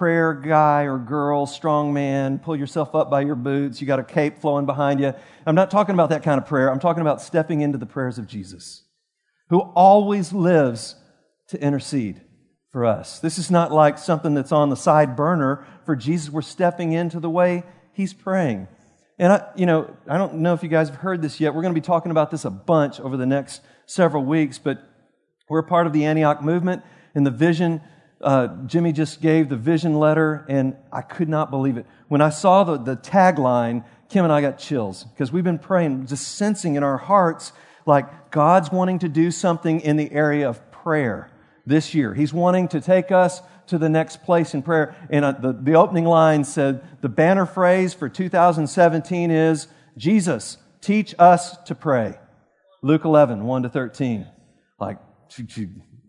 prayer 0.00 0.32
guy 0.32 0.84
or 0.84 0.96
girl, 0.96 1.44
strong 1.44 1.92
man, 1.92 2.38
pull 2.38 2.56
yourself 2.56 2.94
up 2.94 3.10
by 3.10 3.20
your 3.20 3.34
boots, 3.34 3.82
you 3.82 3.86
got 3.86 3.98
a 3.98 4.02
cape 4.02 4.38
flowing 4.38 4.64
behind 4.64 4.98
you. 4.98 5.12
I'm 5.44 5.54
not 5.54 5.70
talking 5.70 5.92
about 5.92 6.08
that 6.08 6.22
kind 6.22 6.40
of 6.40 6.46
prayer. 6.46 6.70
I'm 6.70 6.80
talking 6.80 7.02
about 7.02 7.20
stepping 7.20 7.60
into 7.60 7.76
the 7.76 7.84
prayers 7.84 8.16
of 8.16 8.26
Jesus, 8.26 8.84
who 9.50 9.60
always 9.60 10.32
lives 10.32 10.94
to 11.48 11.62
intercede 11.62 12.22
for 12.72 12.86
us. 12.86 13.18
This 13.18 13.36
is 13.36 13.50
not 13.50 13.72
like 13.72 13.98
something 13.98 14.32
that's 14.32 14.52
on 14.52 14.70
the 14.70 14.74
side 14.74 15.16
burner 15.16 15.66
for 15.84 15.94
Jesus. 15.94 16.30
We're 16.30 16.40
stepping 16.40 16.92
into 16.92 17.20
the 17.20 17.28
way 17.28 17.62
he's 17.92 18.14
praying. 18.14 18.68
And 19.18 19.34
I, 19.34 19.48
you 19.54 19.66
know, 19.66 19.94
I 20.08 20.16
don't 20.16 20.36
know 20.36 20.54
if 20.54 20.62
you 20.62 20.70
guys 20.70 20.88
have 20.88 21.00
heard 21.00 21.20
this 21.20 21.40
yet. 21.40 21.54
We're 21.54 21.60
going 21.60 21.74
to 21.74 21.78
be 21.78 21.84
talking 21.84 22.10
about 22.10 22.30
this 22.30 22.46
a 22.46 22.50
bunch 22.50 23.00
over 23.00 23.18
the 23.18 23.26
next 23.26 23.60
several 23.84 24.24
weeks, 24.24 24.56
but 24.56 24.82
we're 25.50 25.62
part 25.62 25.86
of 25.86 25.92
the 25.92 26.06
Antioch 26.06 26.42
movement 26.42 26.84
and 27.14 27.26
the 27.26 27.30
vision 27.30 27.82
uh, 28.20 28.48
Jimmy 28.66 28.92
just 28.92 29.20
gave 29.20 29.48
the 29.48 29.56
vision 29.56 29.94
letter, 29.98 30.44
and 30.48 30.76
I 30.92 31.02
could 31.02 31.28
not 31.28 31.50
believe 31.50 31.76
it. 31.76 31.86
When 32.08 32.20
I 32.20 32.30
saw 32.30 32.64
the, 32.64 32.76
the 32.76 32.96
tagline, 32.96 33.84
Kim 34.08 34.24
and 34.24 34.32
I 34.32 34.40
got 34.40 34.58
chills 34.58 35.04
because 35.04 35.32
we've 35.32 35.44
been 35.44 35.58
praying, 35.58 36.06
just 36.06 36.36
sensing 36.36 36.74
in 36.74 36.82
our 36.82 36.98
hearts 36.98 37.52
like 37.86 38.30
God's 38.30 38.70
wanting 38.70 38.98
to 39.00 39.08
do 39.08 39.30
something 39.30 39.80
in 39.80 39.96
the 39.96 40.10
area 40.12 40.48
of 40.48 40.70
prayer 40.70 41.30
this 41.66 41.94
year. 41.94 42.14
He's 42.14 42.32
wanting 42.32 42.68
to 42.68 42.80
take 42.80 43.10
us 43.10 43.40
to 43.68 43.78
the 43.78 43.88
next 43.88 44.22
place 44.24 44.52
in 44.54 44.62
prayer. 44.62 44.94
And 45.10 45.24
uh, 45.24 45.32
the, 45.32 45.52
the 45.52 45.74
opening 45.74 46.04
line 46.04 46.44
said 46.44 46.82
the 47.00 47.08
banner 47.08 47.46
phrase 47.46 47.94
for 47.94 48.08
2017 48.08 49.30
is 49.30 49.68
Jesus, 49.96 50.58
teach 50.80 51.14
us 51.18 51.56
to 51.64 51.74
pray. 51.74 52.18
Luke 52.82 53.04
11, 53.04 53.44
1 53.44 53.62
to 53.62 53.68
13. 53.68 54.26
Like, 54.78 54.98
you 55.36 55.68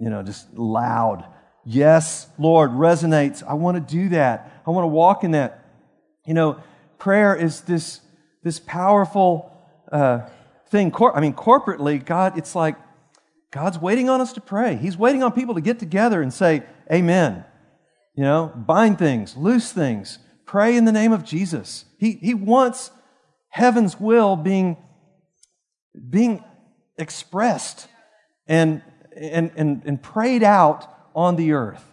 know, 0.10 0.24
just 0.24 0.52
loud. 0.54 1.26
Yes, 1.66 2.28
Lord, 2.38 2.72
resonates. 2.72 3.44
I 3.44 3.54
want 3.54 3.76
to 3.76 3.94
do 3.96 4.10
that. 4.10 4.62
I 4.66 4.72
want 4.72 4.84
to 4.84 4.88
walk 4.88 5.24
in 5.24 5.32
that. 5.32 5.66
You 6.26 6.34
know, 6.34 6.62
prayer 6.98 7.36
is 7.36 7.62
this, 7.62 8.02
this 8.44 8.60
powerful 8.60 9.52
uh, 9.92 10.22
thing. 10.70 10.92
Cor- 10.92 11.16
I 11.16 11.20
mean, 11.20 11.34
corporately, 11.34 12.04
God, 12.04 12.38
it's 12.38 12.56
like 12.56 12.76
God's 13.52 13.78
waiting 13.78 14.10
on 14.10 14.22
us 14.22 14.34
to 14.34 14.42
pray. 14.42 14.76
He's 14.76 14.98
waiting 14.98 15.24
on 15.24 15.34
people 15.34 15.56
to 15.56 15.62
get 15.62 15.78
together 15.80 16.22
and 16.22 16.34
say, 16.34 16.64
Amen. 16.92 17.46
You 18.16 18.24
know, 18.24 18.52
bind 18.56 18.98
things, 18.98 19.38
loose 19.38 19.72
things, 19.72 20.20
pray 20.46 20.76
in 20.76 20.86
the 20.86 20.92
name 20.92 21.14
of 21.14 21.24
Jesus. 21.24 21.86
He, 21.98 22.14
he 22.14 22.34
wants 22.34 22.92
heaven's 23.50 24.00
will 24.00 24.36
being, 24.36 24.78
being 26.10 26.44
expressed 26.98 27.88
and, 28.48 28.82
and, 29.16 29.52
and, 29.56 29.82
and 29.86 30.02
prayed 30.02 30.44
out 30.44 30.88
on 31.16 31.36
the 31.36 31.54
earth. 31.54 31.84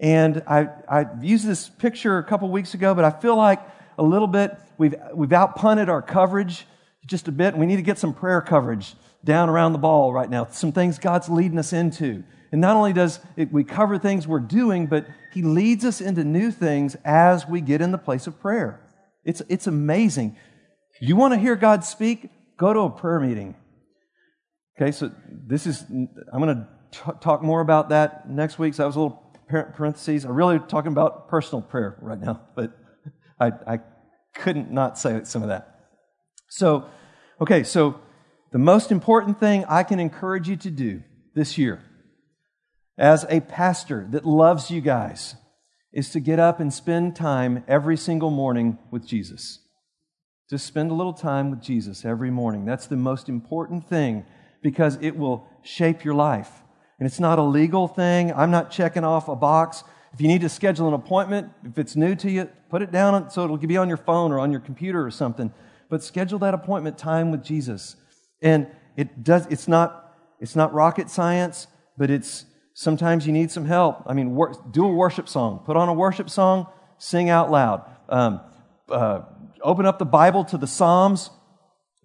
And 0.00 0.42
I, 0.46 0.68
I 0.88 1.06
used 1.20 1.46
this 1.46 1.68
picture 1.68 2.18
a 2.18 2.24
couple 2.24 2.48
weeks 2.50 2.74
ago, 2.74 2.94
but 2.94 3.04
I 3.04 3.10
feel 3.10 3.36
like 3.36 3.60
a 3.96 4.02
little 4.02 4.26
bit 4.26 4.56
we've, 4.76 4.94
we've 5.14 5.30
outpunted 5.30 5.88
our 5.88 6.02
coverage 6.02 6.66
just 7.06 7.28
a 7.28 7.32
bit, 7.32 7.56
we 7.56 7.66
need 7.66 7.76
to 7.76 7.82
get 7.82 7.98
some 7.98 8.14
prayer 8.14 8.40
coverage 8.40 8.94
down 9.24 9.48
around 9.48 9.72
the 9.72 9.78
ball 9.78 10.12
right 10.12 10.28
now. 10.28 10.46
Some 10.46 10.72
things 10.72 10.98
God's 10.98 11.28
leading 11.28 11.58
us 11.58 11.72
into. 11.72 12.24
And 12.50 12.60
not 12.60 12.76
only 12.76 12.92
does 12.92 13.20
it, 13.36 13.52
we 13.52 13.64
cover 13.64 13.98
things 13.98 14.26
we're 14.26 14.38
doing, 14.38 14.86
but 14.86 15.06
He 15.32 15.42
leads 15.42 15.84
us 15.84 16.00
into 16.00 16.24
new 16.24 16.50
things 16.50 16.96
as 17.04 17.46
we 17.46 17.60
get 17.60 17.80
in 17.80 17.90
the 17.90 17.98
place 17.98 18.26
of 18.26 18.40
prayer. 18.40 18.80
It's, 19.24 19.42
it's 19.48 19.66
amazing. 19.66 20.36
You 21.00 21.16
want 21.16 21.34
to 21.34 21.40
hear 21.40 21.56
God 21.56 21.84
speak? 21.84 22.30
Go 22.56 22.72
to 22.72 22.80
a 22.80 22.90
prayer 22.90 23.20
meeting. 23.20 23.56
Okay, 24.80 24.92
so 24.92 25.10
this 25.28 25.66
is, 25.66 25.82
I'm 25.90 26.40
going 26.40 26.56
to 26.56 26.68
talk 27.20 27.42
more 27.42 27.60
about 27.60 27.90
that 27.90 28.28
next 28.28 28.58
week. 28.58 28.74
So 28.74 28.82
that 28.82 28.86
was 28.86 28.96
a 28.96 29.00
little 29.00 29.22
parentheses. 29.48 30.24
I'm 30.24 30.32
really 30.32 30.58
talking 30.58 30.92
about 30.92 31.28
personal 31.28 31.62
prayer 31.62 31.96
right 32.00 32.20
now, 32.20 32.40
but 32.56 32.76
I, 33.38 33.52
I 33.66 33.80
couldn't 34.34 34.70
not 34.70 34.98
say 34.98 35.20
some 35.24 35.42
of 35.42 35.48
that. 35.48 35.86
So, 36.48 36.86
okay, 37.40 37.62
so 37.64 38.00
the 38.52 38.58
most 38.58 38.92
important 38.92 39.40
thing 39.40 39.64
I 39.68 39.82
can 39.82 39.98
encourage 39.98 40.48
you 40.48 40.56
to 40.56 40.70
do 40.70 41.02
this 41.34 41.58
year 41.58 41.82
as 42.96 43.26
a 43.28 43.40
pastor 43.40 44.06
that 44.10 44.24
loves 44.24 44.70
you 44.70 44.80
guys 44.80 45.34
is 45.92 46.10
to 46.10 46.20
get 46.20 46.38
up 46.38 46.60
and 46.60 46.72
spend 46.72 47.16
time 47.16 47.64
every 47.68 47.96
single 47.96 48.30
morning 48.30 48.78
with 48.90 49.06
Jesus. 49.06 49.60
Just 50.50 50.66
spend 50.66 50.90
a 50.90 50.94
little 50.94 51.12
time 51.12 51.50
with 51.50 51.62
Jesus 51.62 52.04
every 52.04 52.30
morning. 52.30 52.64
That's 52.64 52.86
the 52.86 52.96
most 52.96 53.28
important 53.28 53.88
thing 53.88 54.24
because 54.62 54.98
it 55.00 55.16
will 55.16 55.48
shape 55.62 56.04
your 56.04 56.14
life. 56.14 56.62
And 56.98 57.06
it's 57.06 57.20
not 57.20 57.38
a 57.38 57.42
legal 57.42 57.88
thing. 57.88 58.32
I'm 58.32 58.50
not 58.50 58.70
checking 58.70 59.04
off 59.04 59.28
a 59.28 59.36
box. 59.36 59.84
If 60.12 60.20
you 60.20 60.28
need 60.28 60.42
to 60.42 60.48
schedule 60.48 60.86
an 60.86 60.94
appointment, 60.94 61.50
if 61.64 61.76
it's 61.76 61.96
new 61.96 62.14
to 62.16 62.30
you, 62.30 62.48
put 62.70 62.82
it 62.82 62.92
down 62.92 63.30
so 63.30 63.44
it'll 63.44 63.56
be 63.56 63.76
on 63.76 63.88
your 63.88 63.96
phone 63.96 64.30
or 64.30 64.38
on 64.38 64.52
your 64.52 64.60
computer 64.60 65.04
or 65.04 65.10
something. 65.10 65.52
But 65.88 66.04
schedule 66.04 66.38
that 66.40 66.54
appointment 66.54 66.98
time 66.98 67.30
with 67.30 67.42
Jesus. 67.42 67.96
And 68.40 68.68
it 68.96 69.24
does, 69.24 69.46
it's 69.46 69.66
not, 69.66 70.14
it's 70.38 70.54
not 70.54 70.72
rocket 70.72 71.10
science, 71.10 71.66
but 71.98 72.10
it's 72.10 72.46
sometimes 72.74 73.26
you 73.26 73.32
need 73.32 73.50
some 73.50 73.64
help. 73.64 74.02
I 74.06 74.14
mean, 74.14 74.34
wor- 74.34 74.54
do 74.70 74.84
a 74.84 74.92
worship 74.92 75.28
song. 75.28 75.62
Put 75.64 75.76
on 75.76 75.88
a 75.88 75.94
worship 75.94 76.30
song, 76.30 76.66
sing 76.98 77.28
out 77.28 77.50
loud. 77.50 77.84
Um, 78.08 78.40
uh, 78.88 79.22
open 79.62 79.86
up 79.86 79.98
the 79.98 80.04
Bible 80.04 80.44
to 80.46 80.58
the 80.58 80.66
Psalms, 80.66 81.30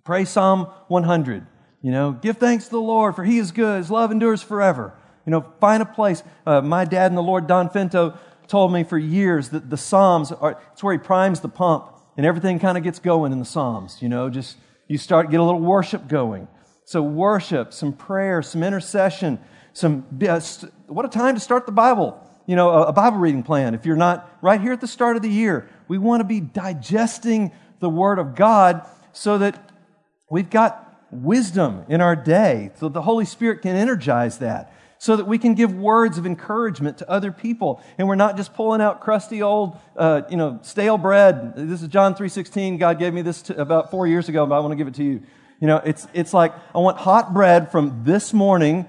pray 0.04 0.26
Psalm 0.26 0.66
100. 0.88 1.46
You 1.82 1.92
know, 1.92 2.12
give 2.12 2.38
thanks 2.38 2.66
to 2.66 2.72
the 2.72 2.82
Lord, 2.82 3.16
for 3.16 3.24
he 3.24 3.38
is 3.38 3.52
good. 3.52 3.78
His 3.78 3.90
love 3.90 4.12
endures 4.12 4.44
forever. 4.44 4.94
You 5.26 5.32
know, 5.32 5.46
find 5.60 5.82
a 5.82 5.86
place. 5.86 6.24
Uh, 6.46 6.62
my 6.62 6.86
dad 6.86 7.12
and 7.12 7.18
the 7.18 7.24
Lord, 7.24 7.48
Don 7.48 7.70
Finto, 7.70 8.18
told 8.48 8.74
me 8.74 8.84
for 8.84 8.98
years 8.98 9.50
that 9.50 9.70
the 9.70 9.78
Psalms 9.78 10.32
are, 10.32 10.60
it's 10.74 10.84
where 10.84 10.94
he 10.94 11.00
primes 11.00 11.40
the 11.40 11.50
pump 11.50 11.86
and 12.18 12.26
everything 12.26 12.60
kind 12.60 12.78
of 12.78 12.84
gets 12.84 13.00
going 13.00 13.32
in 13.32 13.40
the 13.40 13.46
Psalms, 13.46 14.02
you 14.02 14.10
know, 14.10 14.30
just 14.30 14.58
you 14.88 14.98
start, 14.98 15.30
get 15.30 15.40
a 15.40 15.44
little 15.44 15.62
worship 15.62 16.08
going. 16.08 16.48
So 16.84 17.02
worship, 17.02 17.72
some 17.72 17.94
prayer, 17.94 18.42
some 18.42 18.64
intercession, 18.64 19.40
some, 19.74 20.04
uh, 20.28 20.42
what 20.88 21.06
a 21.06 21.10
time 21.10 21.36
to 21.36 21.40
start 21.40 21.68
the 21.68 21.72
Bible. 21.72 22.20
You 22.48 22.56
know, 22.56 22.72
a, 22.72 22.86
a 22.88 22.92
Bible 22.92 23.20
reading 23.20 23.44
plan. 23.44 23.76
If 23.76 23.86
you're 23.86 23.96
not 23.96 24.38
right 24.42 24.60
here 24.60 24.74
at 24.74 24.82
the 24.82 24.88
start 24.88 25.16
of 25.16 25.22
the 25.22 25.30
year, 25.30 25.70
we 25.88 26.00
want 26.00 26.22
to 26.22 26.24
be 26.24 26.42
digesting 26.42 27.52
the 27.80 27.90
Word 27.90 28.18
of 28.18 28.36
God 28.36 28.86
so 29.14 29.38
that 29.38 29.72
we've 30.30 30.50
got 30.50 30.89
wisdom 31.12 31.86
in 31.88 32.02
our 32.02 32.16
day, 32.16 32.72
so 32.80 32.90
the 32.90 33.02
Holy 33.02 33.26
Spirit 33.26 33.62
can 33.62 33.76
energize 33.76 34.40
that 34.40 34.74
so 35.00 35.16
that 35.16 35.26
we 35.26 35.38
can 35.38 35.56
give 35.56 35.74
words 35.74 36.18
of 36.18 36.26
encouragement 36.26 36.98
to 36.98 37.10
other 37.10 37.32
people. 37.32 37.82
And 37.98 38.08
we're 38.08 38.16
not 38.16 38.36
just 38.36 38.54
pulling 38.54 38.82
out 38.82 39.00
crusty 39.00 39.42
old 39.42 39.78
uh, 39.96 40.22
you 40.30 40.38
know 40.38 40.60
stale 40.62 40.98
bread. 40.98 41.54
This 41.56 41.82
is 41.82 41.88
john 41.88 42.14
3.16 42.14 42.78
god 42.78 43.00
gave 43.00 43.14
me 43.14 43.22
this 43.24 43.50
about 43.50 43.90
four 43.90 44.06
years 44.06 44.30
ago 44.30 44.46
but 44.46 44.56
i 44.56 44.60
want 44.60 44.74
to 44.74 44.76
give 44.76 44.88
it 44.88 44.96
to 44.96 45.04
you. 45.04 45.24
You 45.60 45.68
know 45.68 45.78
it's, 45.78 46.08
it's 46.14 46.34
like 46.34 46.54
i 46.76 46.78
want 46.78 46.98
hot 46.98 47.34
bread 47.34 47.72
from 47.72 48.04
this 48.04 48.34
morning 48.34 48.86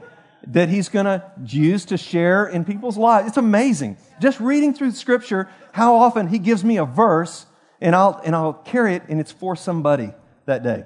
that 0.48 0.68
he's 0.68 0.88
going 0.88 1.06
to 1.06 1.22
use 1.46 1.84
to 1.84 1.98
share 1.98 2.46
in 2.46 2.64
people's 2.64 2.96
lives. 2.96 3.28
It's 3.28 3.36
amazing. 3.36 3.98
Just 4.20 4.40
reading 4.40 4.74
through 4.74 4.92
scripture 4.92 5.48
how 5.72 5.96
often 5.96 6.28
he 6.28 6.38
gives 6.38 6.64
me 6.64 6.76
a 6.76 6.84
verse 6.84 7.46
and 7.80 7.94
i'll 7.94 8.20
and 8.24 8.34
i'll 8.34 8.52
carry 8.52 8.94
it 8.94 9.04
and 9.08 9.20
it's 9.20 9.32
for 9.32 9.54
somebody 9.54 10.12
that 10.46 10.62
day 10.62 10.84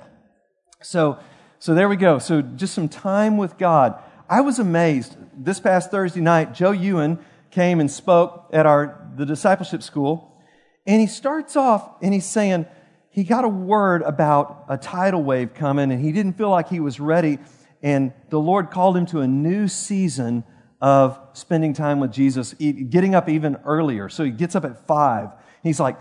so 0.84 1.18
so 1.58 1.74
there 1.74 1.88
we 1.88 1.96
go 1.96 2.18
so 2.18 2.42
just 2.42 2.74
some 2.74 2.88
time 2.88 3.36
with 3.36 3.56
god 3.58 4.02
I 4.28 4.40
was 4.40 4.58
amazed. 4.58 5.16
This 5.36 5.60
past 5.60 5.90
Thursday 5.90 6.20
night, 6.20 6.54
Joe 6.54 6.70
Ewan 6.70 7.18
came 7.50 7.78
and 7.80 7.90
spoke 7.90 8.48
at 8.52 8.66
our 8.66 9.00
the 9.16 9.26
discipleship 9.26 9.82
school, 9.82 10.40
and 10.86 11.00
he 11.00 11.06
starts 11.06 11.56
off 11.56 11.88
and 12.02 12.12
he's 12.12 12.26
saying 12.26 12.66
he 13.10 13.22
got 13.22 13.44
a 13.44 13.48
word 13.48 14.02
about 14.02 14.64
a 14.68 14.76
tidal 14.76 15.22
wave 15.22 15.54
coming, 15.54 15.92
and 15.92 16.02
he 16.02 16.10
didn't 16.10 16.32
feel 16.32 16.50
like 16.50 16.68
he 16.68 16.80
was 16.80 16.98
ready, 16.98 17.38
and 17.82 18.12
the 18.30 18.40
Lord 18.40 18.70
called 18.70 18.96
him 18.96 19.06
to 19.06 19.20
a 19.20 19.28
new 19.28 19.68
season 19.68 20.42
of 20.80 21.18
spending 21.34 21.72
time 21.72 22.00
with 22.00 22.10
Jesus, 22.12 22.54
getting 22.54 23.14
up 23.14 23.28
even 23.28 23.56
earlier. 23.64 24.08
So 24.08 24.24
he 24.24 24.30
gets 24.30 24.56
up 24.56 24.64
at 24.64 24.86
five. 24.86 25.30
He's 25.62 25.80
like, 25.80 25.96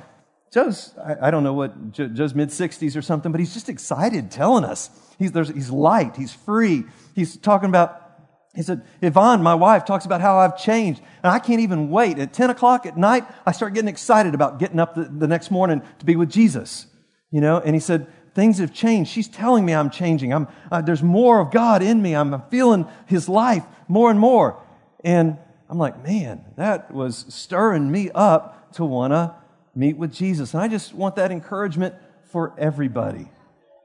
Joe's, 0.53 0.93
I, 0.99 1.31
don't 1.31 1.43
know 1.43 1.53
what, 1.53 1.91
Joe's 1.91 2.35
mid 2.35 2.49
60s 2.49 2.95
or 2.95 3.01
something, 3.01 3.31
but 3.31 3.39
he's 3.39 3.55
just 3.55 3.69
excited 3.69 4.29
telling 4.29 4.63
us. 4.63 4.91
He's, 5.17 5.31
he's 5.31 5.71
light, 5.71 6.15
he's 6.15 6.31
free. 6.31 6.83
He's 7.15 7.37
talking 7.37 7.69
about 7.69 8.01
he 8.55 8.61
said, 8.61 8.83
Yvonne, 9.01 9.41
my 9.41 9.55
wife, 9.55 9.83
talks 9.83 10.05
about 10.05 10.21
how 10.21 10.37
I've 10.37 10.55
changed, 10.59 11.01
and 11.23 11.31
I 11.31 11.39
can't 11.39 11.61
even 11.61 11.89
wait. 11.89 12.19
At 12.19 12.33
10 12.33 12.51
o'clock 12.51 12.85
at 12.85 12.95
night, 12.95 13.25
I 13.47 13.51
start 13.51 13.73
getting 13.73 13.87
excited 13.87 14.35
about 14.35 14.59
getting 14.59 14.79
up 14.79 14.93
the, 14.93 15.05
the 15.05 15.27
next 15.27 15.49
morning 15.49 15.81
to 15.97 16.05
be 16.05 16.15
with 16.15 16.29
Jesus. 16.29 16.85
You 17.31 17.41
know, 17.41 17.57
and 17.57 17.75
he 17.75 17.79
said, 17.79 18.05
things 18.35 18.59
have 18.59 18.71
changed. 18.71 19.09
She's 19.09 19.27
telling 19.27 19.65
me 19.65 19.73
I'm 19.73 19.89
changing. 19.89 20.31
I'm, 20.31 20.47
uh, 20.71 20.81
there's 20.81 21.01
more 21.01 21.39
of 21.39 21.49
God 21.49 21.81
in 21.81 21.99
me. 21.99 22.15
I'm 22.15 22.43
feeling 22.51 22.85
his 23.07 23.27
life 23.27 23.63
more 23.87 24.11
and 24.11 24.19
more. 24.19 24.61
And 25.03 25.39
I'm 25.67 25.79
like, 25.79 26.03
man, 26.03 26.45
that 26.55 26.93
was 26.93 27.25
stirring 27.29 27.91
me 27.91 28.11
up 28.13 28.73
to 28.73 28.85
want 28.85 29.13
to 29.13 29.33
meet 29.75 29.97
with 29.97 30.13
Jesus. 30.13 30.53
And 30.53 30.61
I 30.61 30.67
just 30.67 30.93
want 30.93 31.15
that 31.15 31.31
encouragement 31.31 31.95
for 32.25 32.53
everybody. 32.57 33.29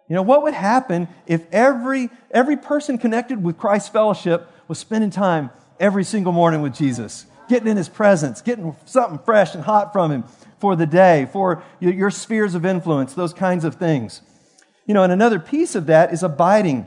You 0.09 0.15
know, 0.15 0.23
what 0.23 0.43
would 0.43 0.55
happen 0.55 1.09
if 1.27 1.45
every, 1.53 2.09
every 2.31 2.57
person 2.57 2.99
connected 2.99 3.43
with 3.43 3.59
Christ 3.59 3.93
Fellowship 3.93 4.51
was 4.67 4.79
spending 4.79 5.11
time 5.11 5.51
every 5.79 6.05
single 6.05 6.33
morning 6.33 6.63
with 6.63 6.75
Jesus, 6.75 7.27
getting 7.49 7.69
in 7.69 7.77
his 7.77 7.89
presence, 7.89 8.41
getting 8.41 8.75
something 8.87 9.19
fresh 9.19 9.55
and 9.55 9.65
hot 9.65 9.93
from 9.93 10.11
him 10.11 10.25
for 10.59 10.77
the 10.77 10.87
day, 10.87 11.29
for 11.33 11.63
your 11.81 12.11
spheres 12.11 12.55
of 12.55 12.65
influence, 12.65 13.15
those 13.15 13.35
kinds 13.35 13.65
of 13.65 13.77
things. 13.77 14.23
You 14.87 14.95
know, 14.95 15.03
and 15.03 15.13
another 15.13 15.39
piece 15.39 15.75
of 15.75 15.87
that 15.87 16.13
is 16.13 16.23
abiding 16.23 16.87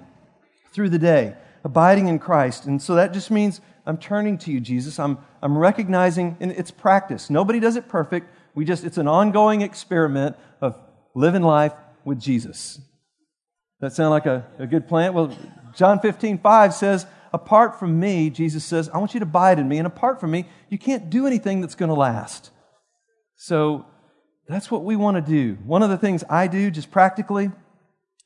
through 0.73 0.89
the 0.89 0.99
day, 0.99 1.35
abiding 1.63 2.07
in 2.07 2.17
Christ. 2.17 2.65
And 2.65 2.81
so 2.81 2.95
that 2.95 3.13
just 3.13 3.29
means 3.29 3.61
I'm 3.85 3.97
turning 3.97 4.37
to 4.39 4.51
you, 4.51 4.59
Jesus. 4.59 4.99
I'm, 4.99 5.19
I'm 5.41 5.57
recognizing, 5.57 6.37
and 6.39 6.51
it's 6.51 6.71
practice. 6.71 7.29
Nobody 7.29 7.59
does 7.59 7.75
it 7.75 7.87
perfect. 7.87 8.27
We 8.53 8.65
just, 8.65 8.83
it's 8.83 8.97
an 8.97 9.07
ongoing 9.07 9.61
experiment 9.61 10.35
of 10.59 10.77
living 11.15 11.43
life 11.43 11.73
with 12.03 12.19
Jesus. 12.19 12.79
That 13.79 13.93
sound 13.93 14.11
like 14.11 14.25
a, 14.25 14.45
a 14.59 14.67
good 14.67 14.87
plan? 14.87 15.13
Well, 15.13 15.35
John 15.75 15.99
15, 15.99 16.39
5 16.39 16.73
says, 16.73 17.05
apart 17.33 17.79
from 17.79 17.99
me, 17.99 18.29
Jesus 18.29 18.63
says, 18.63 18.89
I 18.89 18.97
want 18.97 19.13
you 19.13 19.19
to 19.19 19.25
abide 19.25 19.59
in 19.59 19.67
me. 19.67 19.77
And 19.77 19.87
apart 19.87 20.19
from 20.19 20.31
me, 20.31 20.45
you 20.69 20.77
can't 20.77 21.09
do 21.09 21.25
anything 21.25 21.61
that's 21.61 21.75
going 21.75 21.89
to 21.89 21.95
last. 21.95 22.51
So 23.37 23.85
that's 24.47 24.69
what 24.69 24.83
we 24.83 24.95
want 24.95 25.15
to 25.15 25.21
do. 25.21 25.57
One 25.65 25.81
of 25.81 25.89
the 25.89 25.97
things 25.97 26.23
I 26.29 26.47
do 26.47 26.69
just 26.69 26.91
practically 26.91 27.51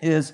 is 0.02 0.34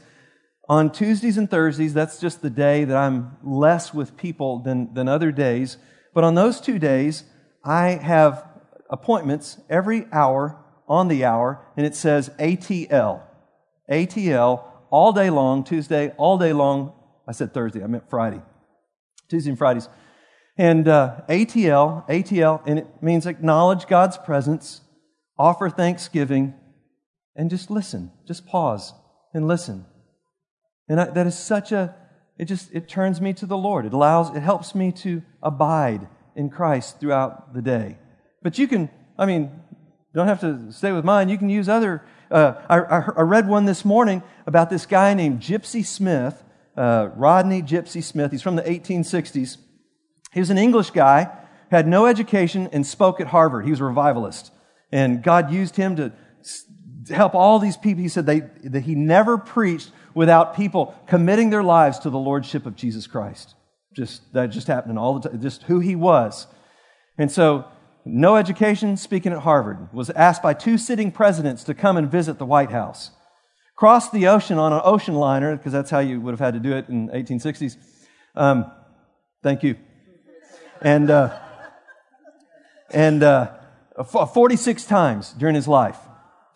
on 0.69 0.91
Tuesdays 0.91 1.37
and 1.37 1.51
Thursdays, 1.51 1.93
that's 1.93 2.19
just 2.19 2.41
the 2.41 2.49
day 2.49 2.85
that 2.85 2.95
I'm 2.95 3.37
less 3.43 3.93
with 3.93 4.15
people 4.15 4.59
than, 4.59 4.93
than 4.93 5.07
other 5.07 5.31
days. 5.31 5.77
But 6.13 6.23
on 6.23 6.35
those 6.35 6.61
two 6.61 6.79
days, 6.79 7.25
I 7.63 7.89
have 7.89 8.45
appointments 8.91 9.57
every 9.69 10.05
hour 10.11 10.63
on 10.87 11.07
the 11.07 11.25
hour, 11.25 11.65
and 11.77 11.85
it 11.85 11.95
says 11.95 12.29
ATL. 12.37 13.21
ATL, 13.89 14.63
all 14.91 15.13
day 15.13 15.29
long, 15.29 15.63
Tuesday, 15.63 16.09
all 16.17 16.37
day 16.37 16.53
long, 16.53 16.93
I 17.27 17.31
said 17.31 17.53
Thursday, 17.53 17.83
I 17.83 17.87
meant 17.87 18.09
Friday. 18.09 18.41
Tuesday 19.29 19.49
and 19.49 19.57
Fridays. 19.57 19.87
And 20.57 20.87
uh, 20.87 21.21
ATL, 21.29 22.07
ATL, 22.09 22.61
and 22.67 22.79
it 22.79 22.87
means 23.01 23.25
acknowledge 23.25 23.87
God's 23.87 24.17
presence, 24.17 24.81
offer 25.39 25.69
thanksgiving, 25.69 26.53
and 27.35 27.49
just 27.49 27.71
listen. 27.71 28.11
Just 28.27 28.45
pause 28.45 28.93
and 29.33 29.47
listen. 29.47 29.85
And 30.89 30.99
I, 30.99 31.05
that 31.05 31.25
is 31.25 31.37
such 31.37 31.71
a, 31.71 31.95
it 32.37 32.45
just, 32.45 32.69
it 32.73 32.89
turns 32.89 33.21
me 33.21 33.31
to 33.33 33.45
the 33.45 33.57
Lord. 33.57 33.85
It 33.85 33.93
allows, 33.93 34.35
it 34.35 34.41
helps 34.41 34.75
me 34.75 34.91
to 34.93 35.23
abide 35.41 36.07
in 36.35 36.49
Christ 36.49 36.99
throughout 36.99 37.53
the 37.53 37.61
day. 37.61 37.97
But 38.41 38.57
you 38.57 38.67
can, 38.67 38.89
I 39.17 39.25
mean, 39.25 39.51
don't 40.13 40.27
have 40.27 40.41
to 40.41 40.71
stay 40.71 40.91
with 40.91 41.05
mine. 41.05 41.29
You 41.29 41.37
can 41.37 41.49
use 41.49 41.69
other. 41.69 42.03
Uh, 42.29 42.53
I, 42.69 42.77
I, 42.77 43.21
read 43.21 43.47
one 43.47 43.65
this 43.65 43.83
morning 43.83 44.23
about 44.47 44.69
this 44.69 44.85
guy 44.85 45.13
named 45.13 45.41
Gypsy 45.41 45.85
Smith 45.85 46.43
uh, 46.75 47.09
Rodney 47.15 47.61
Gypsy 47.61 48.03
Smith. 48.03 48.31
He's 48.31 48.41
from 48.41 48.55
the 48.55 48.63
1860s. 48.63 49.57
He 50.33 50.39
was 50.39 50.49
an 50.49 50.57
English 50.57 50.91
guy, 50.91 51.29
had 51.69 51.87
no 51.87 52.05
education, 52.05 52.69
and 52.71 52.85
spoke 52.85 53.19
at 53.19 53.27
Harvard. 53.27 53.65
He 53.65 53.71
was 53.71 53.79
a 53.79 53.85
revivalist. 53.85 54.51
And 54.91 55.21
God 55.21 55.51
used 55.51 55.75
him 55.75 55.95
to 55.97 56.11
help 57.09 57.35
all 57.35 57.59
these 57.59 57.77
people. 57.77 58.01
He 58.01 58.09
said 58.09 58.25
they, 58.25 58.41
that 58.63 58.83
he 58.83 58.95
never 58.95 59.37
preached 59.37 59.91
without 60.13 60.55
people 60.55 60.95
committing 61.07 61.49
their 61.49 61.63
lives 61.63 61.99
to 61.99 62.09
the 62.09 62.17
lordship 62.17 62.65
of 62.65 62.75
Jesus 62.75 63.07
Christ. 63.07 63.55
Just 63.93 64.31
that 64.33 64.47
just 64.47 64.67
happening 64.67 64.97
all 64.97 65.19
the 65.19 65.29
time, 65.29 65.41
just 65.41 65.63
who 65.63 65.79
he 65.79 65.95
was. 65.95 66.47
And 67.17 67.29
so, 67.29 67.65
no 68.05 68.35
education, 68.35 68.97
speaking 68.97 69.31
at 69.31 69.39
Harvard, 69.39 69.93
was 69.93 70.09
asked 70.11 70.41
by 70.41 70.53
two 70.53 70.77
sitting 70.77 71.11
presidents 71.11 71.63
to 71.65 71.73
come 71.73 71.97
and 71.97 72.09
visit 72.09 72.37
the 72.37 72.45
White 72.45 72.71
House 72.71 73.11
crossed 73.81 74.11
the 74.11 74.27
ocean 74.27 74.59
on 74.59 74.71
an 74.71 74.79
ocean 74.83 75.15
liner, 75.15 75.57
because 75.57 75.71
that's 75.71 75.89
how 75.89 75.97
you 75.97 76.21
would 76.21 76.33
have 76.33 76.39
had 76.39 76.53
to 76.53 76.59
do 76.59 76.71
it 76.73 76.87
in 76.87 77.09
1860s. 77.09 77.77
Um, 78.35 78.71
thank 79.41 79.63
you. 79.63 79.75
And, 80.83 81.09
uh, 81.09 81.35
and 82.91 83.23
uh, 83.23 83.47
46 84.03 84.85
times 84.85 85.33
during 85.33 85.55
his 85.55 85.67
life 85.67 85.97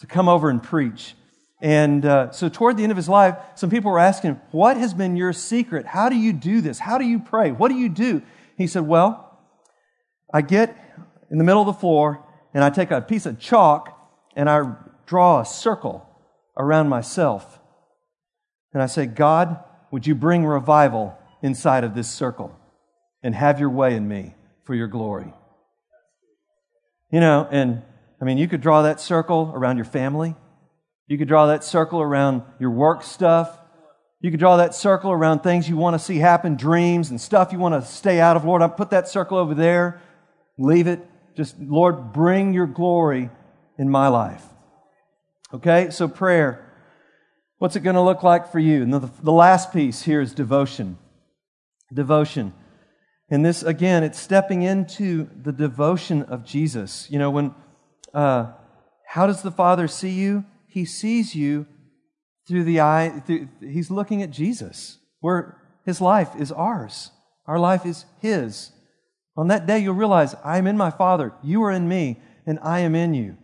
to 0.02 0.06
come 0.06 0.30
over 0.30 0.52
and 0.52 0.62
preach. 0.62 1.16
And 1.64 2.06
uh, 2.06 2.30
so, 2.30 2.48
toward 2.48 2.78
the 2.78 2.84
end 2.84 2.92
of 2.92 2.96
his 2.96 3.10
life, 3.10 3.36
some 3.56 3.72
people 3.72 3.90
were 3.90 3.98
asking 3.98 4.34
him, 4.34 4.42
What 4.52 4.78
has 4.78 4.94
been 4.94 5.16
your 5.16 5.34
secret? 5.34 5.88
How 5.88 6.10
do 6.10 6.16
you 6.16 6.32
do 6.32 6.62
this? 6.62 6.78
How 6.78 7.00
do 7.00 7.06
you 7.06 7.18
pray? 7.18 7.52
What 7.52 7.70
do 7.70 7.76
you 7.76 7.90
do? 7.90 8.22
He 8.56 8.68
said, 8.68 8.84
Well, 8.84 9.36
I 10.32 10.44
get 10.44 10.78
in 11.30 11.38
the 11.38 11.44
middle 11.44 11.62
of 11.62 11.68
the 11.68 11.74
floor 11.74 12.24
and 12.54 12.64
I 12.64 12.70
take 12.70 12.92
a 12.92 13.02
piece 13.02 13.26
of 13.26 13.40
chalk 13.40 13.92
and 14.36 14.50
I 14.50 14.76
draw 15.06 15.42
a 15.42 15.46
circle 15.46 16.08
around 16.58 16.90
myself. 16.90 17.60
And 18.74 18.82
I 18.82 18.88
say, 18.88 19.06
God, 19.06 19.60
would 19.92 20.08
you 20.08 20.16
bring 20.16 20.46
revival 20.46 21.18
inside 21.42 21.84
of 21.84 21.96
this 21.96 22.10
circle 22.10 22.58
and 23.24 23.36
have 23.36 23.60
your 23.60 23.70
way 23.70 23.96
in 23.96 24.08
me 24.08 24.36
for 24.64 24.74
your 24.74 24.88
glory? 24.88 25.34
You 27.12 27.20
know, 27.20 27.48
and 27.52 27.82
I 28.22 28.26
mean, 28.26 28.38
you 28.38 28.48
could 28.48 28.62
draw 28.62 28.82
that 28.84 29.00
circle 29.00 29.52
around 29.54 29.78
your 29.78 29.86
family. 29.86 30.36
You 31.08 31.18
could 31.18 31.28
draw 31.28 31.48
that 31.48 31.64
circle 31.64 32.02
around 32.02 32.44
your 32.60 32.72
work 32.72 33.04
stuff. 33.04 33.60
You 34.22 34.32
could 34.32 34.40
draw 34.40 34.58
that 34.58 34.74
circle 34.74 35.12
around 35.12 35.40
things 35.40 35.70
you 35.70 35.78
want 35.78 35.94
to 35.94 36.00
see 36.00 36.18
happen, 36.18 36.56
dreams 36.56 37.10
and 37.10 37.22
stuff 37.22 37.52
you 37.52 37.60
want 37.60 37.82
to 37.82 37.88
stay 37.88 38.20
out 38.20 38.36
of. 38.36 38.44
Lord, 38.44 38.62
I 38.62 38.68
put 38.68 38.90
that 38.90 39.08
circle 39.08 39.38
over 39.38 39.54
there. 39.54 40.02
Leave 40.58 40.88
it. 40.88 41.06
Just, 41.36 41.60
Lord, 41.60 42.14
bring 42.14 42.54
your 42.54 42.68
glory 42.68 43.30
in 43.78 43.90
my 43.90 44.08
life. 44.08 44.44
Okay, 45.54 45.90
so 45.90 46.08
prayer. 46.08 46.62
What's 47.58 47.76
it 47.76 47.82
going 47.82 47.96
to 47.96 48.02
look 48.02 48.24
like 48.24 48.52
for 48.52 48.60
you? 48.60 48.84
And 48.84 48.94
the, 48.94 49.10
the 49.22 49.32
last 49.32 49.72
piece 49.72 50.02
here 50.02 50.22
is 50.22 50.34
devotion. 50.34 50.98
Devotion. 51.94 52.54
And 53.30 53.46
this, 53.46 53.64
again, 53.64 54.04
it's 54.04 54.20
stepping 54.20 54.62
into 54.62 55.30
the 55.42 55.52
devotion 55.52 56.24
of 56.24 56.46
Jesus. 56.46 57.08
You 57.10 57.20
know, 57.20 57.32
when, 57.32 57.56
uh, 58.14 58.52
how 59.08 59.28
does 59.28 59.42
the 59.42 59.52
Father 59.52 59.88
see 59.88 60.12
you? 60.12 60.46
He 60.68 60.86
sees 60.86 61.36
you 61.36 61.66
through 62.48 62.66
the 62.66 62.82
eye, 62.82 63.24
through, 63.26 63.48
he's 63.62 63.90
looking 63.90 64.22
at 64.22 64.30
Jesus, 64.30 65.00
where 65.22 65.58
his 65.86 66.02
life 66.02 66.36
is 66.38 66.52
ours. 66.52 67.12
Our 67.48 67.58
life 67.58 67.86
is 67.86 68.06
his. 68.22 68.72
On 69.38 69.48
that 69.48 69.66
day, 69.66 69.80
you'll 69.80 69.96
realize, 69.96 70.36
I 70.44 70.58
am 70.58 70.68
in 70.68 70.78
my 70.78 70.92
Father, 70.92 71.34
you 71.44 71.64
are 71.64 71.72
in 71.72 71.88
me, 71.88 72.18
and 72.46 72.60
I 72.62 72.80
am 72.80 72.96
in 72.96 73.14
you. 73.14 73.38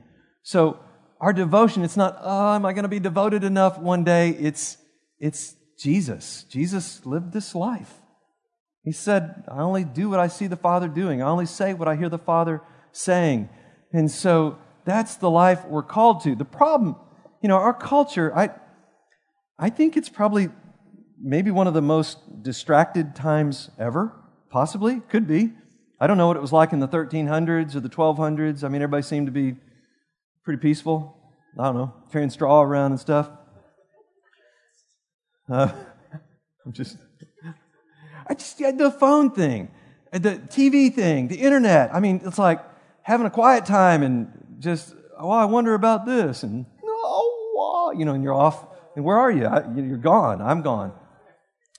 So, 0.43 0.79
our 1.19 1.33
devotion, 1.33 1.83
it's 1.83 1.97
not, 1.97 2.17
oh, 2.21 2.55
am 2.55 2.65
I 2.65 2.73
going 2.73 2.83
to 2.83 2.89
be 2.89 2.99
devoted 2.99 3.43
enough 3.43 3.77
one 3.77 4.03
day? 4.03 4.29
It's, 4.29 4.77
it's 5.19 5.55
Jesus. 5.77 6.45
Jesus 6.49 7.05
lived 7.05 7.31
this 7.31 7.53
life. 7.53 7.93
He 8.83 8.91
said, 8.91 9.43
I 9.47 9.59
only 9.59 9.83
do 9.83 10.09
what 10.09 10.19
I 10.19 10.27
see 10.27 10.47
the 10.47 10.55
Father 10.55 10.87
doing. 10.87 11.21
I 11.21 11.27
only 11.27 11.45
say 11.45 11.73
what 11.75 11.87
I 11.87 11.95
hear 11.95 12.09
the 12.09 12.17
Father 12.17 12.61
saying. 12.91 13.49
And 13.93 14.09
so 14.09 14.57
that's 14.85 15.15
the 15.15 15.29
life 15.29 15.65
we're 15.65 15.83
called 15.83 16.23
to. 16.23 16.35
The 16.35 16.45
problem, 16.45 16.95
you 17.41 17.49
know, 17.49 17.57
our 17.57 17.73
culture, 17.73 18.35
I, 18.35 18.49
I 19.59 19.69
think 19.69 19.97
it's 19.97 20.09
probably 20.09 20.49
maybe 21.21 21.51
one 21.51 21.67
of 21.67 21.75
the 21.75 21.81
most 21.81 22.41
distracted 22.41 23.15
times 23.15 23.69
ever, 23.77 24.11
possibly, 24.49 25.01
could 25.01 25.27
be. 25.27 25.51
I 26.01 26.07
don't 26.07 26.17
know 26.17 26.25
what 26.25 26.35
it 26.35 26.41
was 26.41 26.51
like 26.51 26.73
in 26.73 26.79
the 26.79 26.87
1300s 26.87 27.75
or 27.75 27.79
the 27.79 27.87
1200s. 27.87 28.63
I 28.63 28.69
mean, 28.69 28.81
everybody 28.81 29.03
seemed 29.03 29.27
to 29.27 29.31
be 29.31 29.55
pretty 30.43 30.59
peaceful. 30.59 31.15
I 31.59 31.65
don't 31.65 31.75
know, 31.75 31.93
carrying 32.11 32.31
straw 32.31 32.63
around 32.63 32.93
and 32.93 32.99
stuff. 32.99 33.29
Uh, 35.47 35.71
I'm 36.65 36.73
just, 36.73 36.97
I 38.27 38.33
just, 38.33 38.57
had 38.57 38.79
the 38.79 38.89
phone 38.89 39.29
thing, 39.29 39.69
the 40.11 40.41
TV 40.49 40.91
thing, 40.91 41.27
the 41.27 41.35
internet. 41.35 41.93
I 41.93 41.99
mean, 41.99 42.21
it's 42.25 42.39
like 42.39 42.65
having 43.03 43.27
a 43.27 43.31
quiet 43.31 43.67
time 43.67 44.01
and 44.01 44.57
just, 44.57 44.95
oh, 45.19 45.29
I 45.29 45.45
wonder 45.45 45.75
about 45.75 46.07
this 46.07 46.41
and, 46.41 46.65
oh, 46.83 47.93
you 47.95 48.05
know, 48.05 48.15
and 48.15 48.23
you're 48.23 48.33
off. 48.33 48.65
And 48.95 49.05
where 49.05 49.17
are 49.17 49.29
you? 49.29 49.45
I, 49.45 49.71
you're 49.75 49.97
gone. 49.97 50.41
I'm 50.41 50.63
gone. 50.63 50.93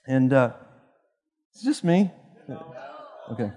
And 0.07 0.31
uh, 0.31 0.53
it's 1.51 1.63
just 1.63 1.83
me. 1.83 2.09
Okay. 3.29 3.51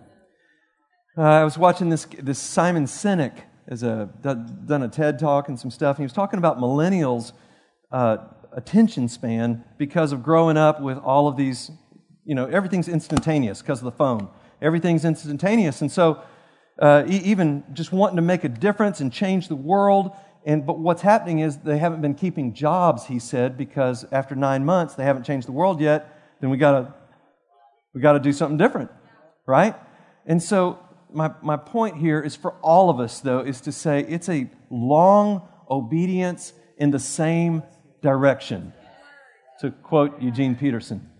Uh, 1.18 1.22
I 1.22 1.44
was 1.44 1.56
watching 1.56 1.88
this, 1.88 2.06
this 2.20 2.38
Simon 2.38 2.84
Sinek 2.84 3.38
has 3.70 3.82
a, 3.82 4.10
done 4.20 4.82
a 4.82 4.88
TED 4.88 5.18
talk 5.18 5.48
and 5.48 5.58
some 5.58 5.70
stuff, 5.70 5.96
and 5.96 6.02
he 6.02 6.04
was 6.04 6.12
talking 6.12 6.36
about 6.36 6.58
millennials' 6.58 7.32
uh, 7.90 8.18
attention 8.54 9.08
span 9.08 9.64
because 9.78 10.12
of 10.12 10.22
growing 10.22 10.58
up 10.58 10.82
with 10.82 10.98
all 10.98 11.26
of 11.26 11.38
these, 11.38 11.70
you 12.26 12.34
know, 12.34 12.44
everything's 12.44 12.86
instantaneous 12.86 13.62
because 13.62 13.78
of 13.78 13.86
the 13.86 13.92
phone. 13.92 14.28
Everything's 14.60 15.06
instantaneous. 15.06 15.80
And 15.80 15.90
so, 15.90 16.20
uh, 16.82 17.04
even 17.08 17.64
just 17.72 17.92
wanting 17.92 18.16
to 18.16 18.22
make 18.22 18.44
a 18.44 18.50
difference 18.50 19.00
and 19.00 19.10
change 19.10 19.48
the 19.48 19.56
world. 19.56 20.10
And, 20.44 20.66
but 20.66 20.78
what's 20.78 21.00
happening 21.00 21.38
is 21.38 21.56
they 21.56 21.78
haven't 21.78 22.02
been 22.02 22.14
keeping 22.14 22.52
jobs, 22.52 23.06
he 23.06 23.18
said, 23.18 23.56
because 23.56 24.04
after 24.12 24.34
nine 24.34 24.66
months 24.66 24.94
they 24.96 25.04
haven't 25.04 25.24
changed 25.24 25.48
the 25.48 25.52
world 25.52 25.80
yet. 25.80 26.36
Then 26.42 26.50
we 26.50 26.58
gotta, 26.58 26.92
we 27.94 28.02
gotta 28.02 28.20
do 28.20 28.34
something 28.34 28.58
different, 28.58 28.90
right? 29.46 29.74
And 30.26 30.42
so 30.42 30.80
my, 31.12 31.32
my 31.42 31.56
point 31.56 31.96
here 31.96 32.20
is 32.20 32.36
for 32.36 32.52
all 32.62 32.90
of 32.90 33.00
us, 33.00 33.20
though, 33.20 33.40
is 33.40 33.60
to 33.62 33.72
say 33.72 34.00
it's 34.08 34.28
a 34.28 34.50
long 34.70 35.48
obedience 35.70 36.52
in 36.76 36.90
the 36.90 36.98
same 36.98 37.62
direction, 38.02 38.72
to 39.60 39.70
quote 39.70 40.20
Eugene 40.20 40.54
Peterson. 40.54 41.10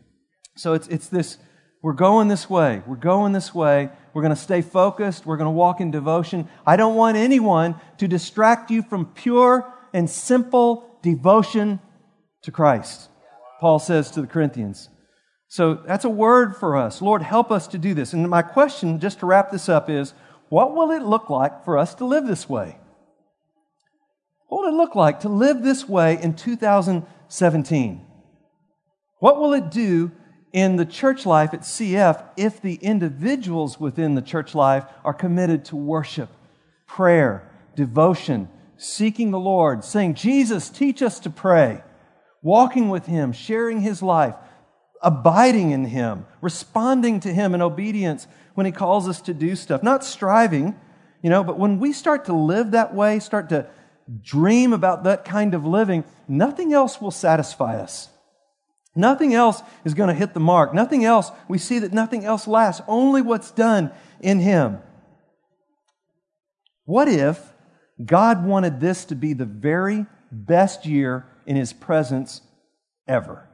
So 0.57 0.75
it's, 0.75 0.89
it's 0.89 1.09
this 1.09 1.39
we're 1.83 1.93
going 1.93 2.29
this 2.29 2.51
way, 2.51 2.83
we're 2.87 2.97
going 2.97 3.33
this 3.33 3.55
way, 3.55 3.91
we're 4.13 4.23
going 4.23 4.35
to 4.35 4.41
stay 4.41 4.61
focused, 4.61 5.25
we're 5.25 5.37
going 5.37 5.47
to 5.47 5.53
walk 5.53 5.81
in 5.81 5.91
devotion. 5.91 6.49
I 6.67 6.77
don't 6.77 6.97
want 6.97 7.17
anyone 7.17 7.77
to 7.99 8.09
distract 8.09 8.71
you 8.71 8.83
from 8.83 9.07
pure 9.07 9.73
and 9.93 10.11
simple 10.11 10.99
devotion 11.03 11.79
to 12.43 12.51
Christ, 12.51 13.09
Paul 13.61 13.79
says 13.79 14.11
to 14.13 14.21
the 14.21 14.27
Corinthians. 14.27 14.89
So 15.49 15.75
that's 15.75 16.05
a 16.05 16.11
word 16.11 16.57
for 16.57 16.77
us. 16.77 17.01
Lord, 17.01 17.23
help 17.23 17.51
us 17.51 17.69
to 17.69 17.79
do 17.79 17.95
this. 17.95 18.13
And 18.13 18.29
my 18.29 18.43
question, 18.43 18.99
just 18.99 19.21
to 19.21 19.27
wrap 19.27 19.51
this 19.51 19.69
up, 19.69 19.89
is 19.89 20.13
what 20.49 20.75
will 20.75 20.91
it 20.91 21.03
look 21.03 21.31
like 21.31 21.65
for 21.65 21.79
us 21.79 21.95
to 21.97 22.05
live 22.05 22.27
this 22.27 22.49
way? 22.49 22.79
What 24.49 24.63
will 24.63 24.69
it 24.69 24.77
look 24.77 24.95
like 24.95 25.21
to 25.21 25.29
live 25.29 25.63
this 25.63 25.89
way 25.89 26.21
in 26.21 26.35
2017? 26.35 28.07
What 29.19 29.41
will 29.41 29.55
it 29.55 29.71
do 29.71 30.13
in 30.53 30.77
the 30.77 30.87
church 30.87 31.27
life 31.27 31.53
at 31.53 31.63
CF 31.63 32.25
if 32.37 32.61
the 32.61 32.77
individuals 32.77 33.81
within 33.81 34.15
the 34.15 34.23
church 34.23 34.55
life 34.55 34.85
are 35.05 35.15
committed 35.15 35.65
to 35.67 35.77
worship, 35.77 36.31
prayer, 36.87 37.51
devotion, 37.75 38.49
seeking 38.77 39.31
the 39.31 39.39
Lord, 39.39 39.85
saying, 39.85 40.15
Jesus, 40.15 40.69
teach 40.69 41.03
us 41.03 41.19
to 41.21 41.31
pray, 41.31 41.83
walking 42.43 42.89
with 42.89 43.07
Him, 43.07 43.33
sharing 43.33 43.81
His 43.81 44.03
life, 44.03 44.35
abiding 45.07 45.71
in 45.71 45.85
Him, 45.85 46.27
responding 46.41 47.21
to 47.21 47.33
Him 47.33 47.55
in 47.55 47.63
obedience 47.63 48.27
when 48.55 48.67
He 48.67 48.73
calls 48.73 49.09
us 49.09 49.21
to 49.23 49.33
do 49.33 49.55
stuff, 49.55 49.83
not 49.83 50.05
striving, 50.05 50.75
you 51.23 51.31
know, 51.31 51.45
but 51.45 51.59
when 51.59 51.79
we 51.79 51.93
start 51.93 52.25
to 52.25 52.33
live 52.33 52.73
that 52.73 52.93
way, 52.93 53.21
start 53.21 53.49
to 53.51 53.69
dream 54.21 54.73
about 54.73 55.05
that 55.05 55.25
kind 55.25 55.55
of 55.55 55.65
living, 55.65 56.03
nothing 56.27 56.73
else 56.73 57.01
will 57.01 57.13
satisfy 57.13 57.77
us. 57.81 58.09
Nothing 58.97 59.33
else 59.33 59.63
is 59.85 59.95
going 59.95 60.09
to 60.09 60.15
hit 60.15 60.35
the 60.35 60.41
mark. 60.41 60.75
Nothing 60.75 61.05
else, 61.05 61.31
we 61.49 61.59
see 61.59 61.79
that 61.79 61.93
nothing 61.93 62.25
else 62.25 62.49
lasts, 62.49 62.83
only 62.89 63.23
what's 63.23 63.53
done 63.53 63.93
in 64.21 64.41
Him. 64.41 64.79
What 66.85 67.07
if 67.07 67.53
God 68.05 68.45
wanted 68.45 68.81
this 68.81 69.05
to 69.07 69.15
be 69.15 69.35
the 69.35 69.45
very 69.45 70.07
best 70.33 70.85
year 70.85 71.27
in 71.47 71.55
His 71.55 71.73
presence 71.73 72.41
ever? 73.07 73.49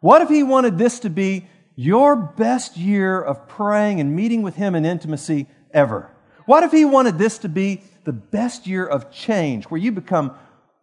What 0.00 0.22
if 0.22 0.28
He 0.28 0.42
wanted 0.42 0.78
this 0.78 1.00
to 1.00 1.10
be 1.10 1.46
your 1.76 2.16
best 2.16 2.76
year 2.76 3.20
of 3.20 3.48
praying 3.48 4.00
and 4.00 4.14
meeting 4.14 4.42
with 4.42 4.56
Him 4.56 4.74
in 4.74 4.84
intimacy 4.84 5.46
ever? 5.72 6.10
What 6.46 6.62
if 6.62 6.72
He 6.72 6.84
wanted 6.84 7.18
this 7.18 7.38
to 7.38 7.48
be 7.48 7.82
the 8.04 8.12
best 8.12 8.66
year 8.66 8.86
of 8.86 9.12
change, 9.12 9.64
where 9.66 9.80
you 9.80 9.92
become 9.92 10.32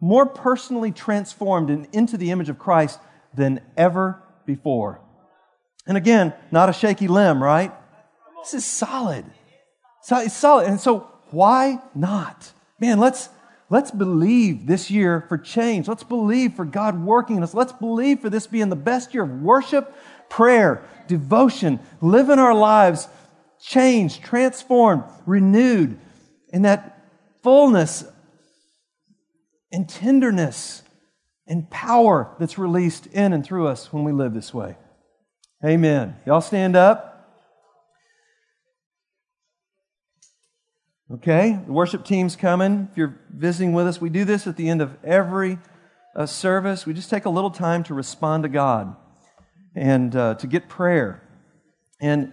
more 0.00 0.26
personally 0.26 0.92
transformed 0.92 1.68
and 1.70 1.88
into 1.92 2.16
the 2.16 2.30
image 2.30 2.48
of 2.48 2.58
Christ 2.58 3.00
than 3.34 3.60
ever 3.76 4.22
before? 4.46 5.00
And 5.86 5.96
again, 5.96 6.32
not 6.50 6.68
a 6.68 6.72
shaky 6.72 7.08
limb, 7.08 7.42
right? 7.42 7.72
This 8.42 8.54
is 8.54 8.64
solid. 8.64 9.24
It's 10.10 10.34
solid. 10.34 10.68
And 10.68 10.80
so, 10.80 11.10
why 11.30 11.80
not? 11.94 12.52
Man, 12.80 12.98
let's 12.98 13.28
Let's 13.70 13.90
believe 13.90 14.66
this 14.66 14.90
year 14.90 15.26
for 15.28 15.36
change. 15.36 15.88
Let's 15.88 16.02
believe 16.02 16.54
for 16.54 16.64
God 16.64 17.04
working 17.04 17.36
in 17.36 17.42
us. 17.42 17.52
Let's 17.52 17.72
believe 17.72 18.20
for 18.20 18.30
this 18.30 18.46
being 18.46 18.70
the 18.70 18.76
best 18.76 19.12
year 19.12 19.24
of 19.24 19.42
worship, 19.42 19.94
prayer, 20.30 20.82
devotion, 21.06 21.80
living 22.00 22.38
our 22.38 22.54
lives 22.54 23.08
changed, 23.60 24.22
transformed, 24.22 25.04
renewed 25.26 25.98
in 26.48 26.62
that 26.62 27.10
fullness 27.42 28.04
and 29.70 29.88
tenderness 29.88 30.82
and 31.46 31.68
power 31.70 32.34
that's 32.38 32.58
released 32.58 33.06
in 33.08 33.32
and 33.32 33.44
through 33.44 33.66
us 33.66 33.92
when 33.92 34.04
we 34.04 34.12
live 34.12 34.32
this 34.32 34.54
way. 34.54 34.76
Amen. 35.64 36.16
Y'all 36.24 36.40
stand 36.40 36.76
up. 36.76 37.07
Okay? 41.10 41.58
The 41.66 41.72
worship 41.72 42.04
team's 42.04 42.36
coming. 42.36 42.88
If 42.90 42.98
you're 42.98 43.18
visiting 43.34 43.72
with 43.72 43.86
us, 43.86 44.00
we 44.00 44.10
do 44.10 44.24
this 44.24 44.46
at 44.46 44.56
the 44.56 44.68
end 44.68 44.82
of 44.82 44.96
every 45.02 45.58
uh, 46.14 46.26
service. 46.26 46.84
We 46.84 46.92
just 46.92 47.10
take 47.10 47.24
a 47.24 47.30
little 47.30 47.50
time 47.50 47.82
to 47.84 47.94
respond 47.94 48.42
to 48.42 48.48
God 48.48 48.94
and 49.74 50.14
uh, 50.14 50.34
to 50.34 50.46
get 50.46 50.68
prayer. 50.68 51.22
And 52.00 52.32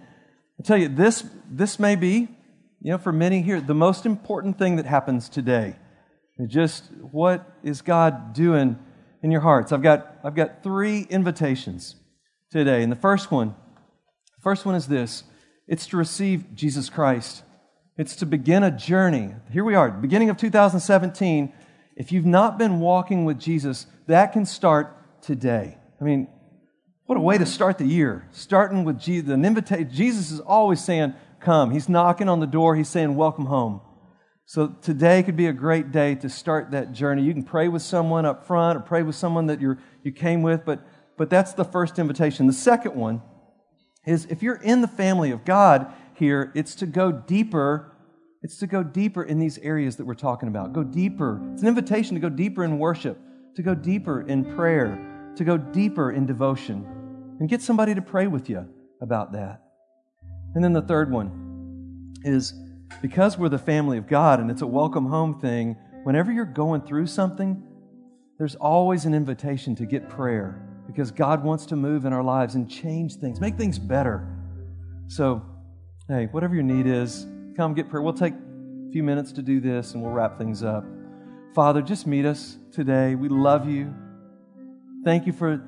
I 0.60 0.62
tell 0.62 0.76
you, 0.76 0.88
this, 0.88 1.24
this 1.50 1.78
may 1.78 1.96
be, 1.96 2.28
you 2.82 2.92
know, 2.92 2.98
for 2.98 3.12
many 3.12 3.42
here, 3.42 3.60
the 3.60 3.74
most 3.74 4.04
important 4.06 4.58
thing 4.58 4.76
that 4.76 4.86
happens 4.86 5.28
today. 5.28 5.76
Just 6.46 6.90
what 7.00 7.50
is 7.62 7.80
God 7.80 8.34
doing 8.34 8.78
in 9.22 9.30
your 9.30 9.40
hearts? 9.40 9.72
I've 9.72 9.82
got, 9.82 10.18
I've 10.22 10.34
got 10.34 10.62
three 10.62 11.06
invitations 11.08 11.96
today. 12.50 12.82
And 12.82 12.92
the 12.92 12.96
first 12.96 13.30
one, 13.30 13.54
first 14.42 14.66
one 14.66 14.74
is 14.74 14.86
this 14.86 15.24
it's 15.66 15.86
to 15.88 15.96
receive 15.96 16.54
Jesus 16.54 16.90
Christ 16.90 17.42
it's 17.96 18.16
to 18.16 18.26
begin 18.26 18.62
a 18.62 18.70
journey. 18.70 19.34
Here 19.50 19.64
we 19.64 19.74
are, 19.74 19.90
beginning 19.90 20.28
of 20.28 20.36
2017. 20.36 21.52
If 21.96 22.12
you've 22.12 22.26
not 22.26 22.58
been 22.58 22.78
walking 22.80 23.24
with 23.24 23.38
Jesus, 23.38 23.86
that 24.06 24.32
can 24.32 24.44
start 24.44 25.22
today. 25.22 25.78
I 26.00 26.04
mean, 26.04 26.28
what 27.06 27.16
a 27.16 27.20
way 27.20 27.38
to 27.38 27.46
start 27.46 27.78
the 27.78 27.86
year. 27.86 28.28
Starting 28.32 28.84
with 28.84 28.98
Jesus, 28.98 29.30
an 29.30 29.44
invitation. 29.44 29.90
Jesus 29.90 30.30
is 30.30 30.40
always 30.40 30.84
saying, 30.84 31.14
Come. 31.40 31.70
He's 31.70 31.88
knocking 31.88 32.28
on 32.28 32.40
the 32.40 32.46
door. 32.46 32.76
He's 32.76 32.88
saying, 32.88 33.14
Welcome 33.14 33.46
home. 33.46 33.80
So 34.44 34.68
today 34.82 35.22
could 35.22 35.36
be 35.36 35.46
a 35.46 35.52
great 35.52 35.90
day 35.90 36.14
to 36.16 36.28
start 36.28 36.72
that 36.72 36.92
journey. 36.92 37.22
You 37.22 37.32
can 37.32 37.44
pray 37.44 37.68
with 37.68 37.82
someone 37.82 38.26
up 38.26 38.46
front 38.46 38.76
or 38.76 38.80
pray 38.80 39.02
with 39.02 39.16
someone 39.16 39.46
that 39.46 39.60
you 39.60 39.76
you 40.02 40.12
came 40.12 40.42
with, 40.42 40.64
but, 40.64 40.86
but 41.16 41.30
that's 41.30 41.54
the 41.54 41.64
first 41.64 41.98
invitation. 41.98 42.46
The 42.46 42.52
second 42.52 42.94
one 42.94 43.22
is 44.06 44.26
if 44.26 44.42
you're 44.42 44.54
in 44.54 44.82
the 44.82 44.88
family 44.88 45.32
of 45.32 45.44
God 45.44 45.92
here, 46.16 46.52
it's 46.54 46.74
to 46.76 46.86
go 46.86 47.12
deeper. 47.12 47.92
It's 48.42 48.58
to 48.58 48.66
go 48.66 48.82
deeper 48.82 49.22
in 49.22 49.38
these 49.38 49.58
areas 49.58 49.96
that 49.96 50.04
we're 50.04 50.14
talking 50.14 50.48
about. 50.48 50.72
Go 50.72 50.84
deeper. 50.84 51.40
It's 51.52 51.62
an 51.62 51.68
invitation 51.68 52.14
to 52.14 52.20
go 52.20 52.28
deeper 52.28 52.64
in 52.64 52.78
worship, 52.78 53.18
to 53.56 53.62
go 53.62 53.74
deeper 53.74 54.22
in 54.22 54.44
prayer, 54.54 55.32
to 55.36 55.44
go 55.44 55.56
deeper 55.56 56.12
in 56.12 56.26
devotion, 56.26 56.86
and 57.40 57.48
get 57.48 57.62
somebody 57.62 57.94
to 57.94 58.02
pray 58.02 58.26
with 58.26 58.48
you 58.48 58.68
about 59.00 59.32
that. 59.32 59.62
And 60.54 60.62
then 60.62 60.72
the 60.72 60.82
third 60.82 61.10
one 61.10 62.14
is 62.24 62.54
because 63.02 63.36
we're 63.36 63.48
the 63.48 63.58
family 63.58 63.98
of 63.98 64.06
God 64.06 64.40
and 64.40 64.50
it's 64.50 64.62
a 64.62 64.66
welcome 64.66 65.06
home 65.06 65.38
thing, 65.40 65.76
whenever 66.04 66.32
you're 66.32 66.44
going 66.44 66.82
through 66.82 67.06
something, 67.06 67.62
there's 68.38 68.54
always 68.54 69.04
an 69.06 69.14
invitation 69.14 69.74
to 69.76 69.86
get 69.86 70.08
prayer 70.08 70.62
because 70.86 71.10
God 71.10 71.42
wants 71.42 71.66
to 71.66 71.76
move 71.76 72.04
in 72.04 72.12
our 72.12 72.22
lives 72.22 72.54
and 72.54 72.70
change 72.70 73.16
things, 73.16 73.40
make 73.40 73.56
things 73.56 73.78
better. 73.78 74.26
So, 75.08 75.42
hey, 76.08 76.26
whatever 76.30 76.54
your 76.54 76.62
need 76.62 76.86
is, 76.86 77.26
come 77.56 77.74
get 77.74 77.88
prayer. 77.88 78.02
We'll 78.02 78.12
take 78.12 78.34
a 78.34 78.92
few 78.92 79.02
minutes 79.02 79.32
to 79.32 79.42
do 79.42 79.60
this 79.60 79.94
and 79.94 80.02
we'll 80.02 80.12
wrap 80.12 80.38
things 80.38 80.62
up. 80.62 80.84
Father, 81.54 81.82
just 81.82 82.06
meet 82.06 82.24
us 82.24 82.58
today. 82.70 83.14
We 83.14 83.28
love 83.28 83.68
you. 83.68 83.92
Thank 85.04 85.26
you 85.26 85.32
for 85.32 85.62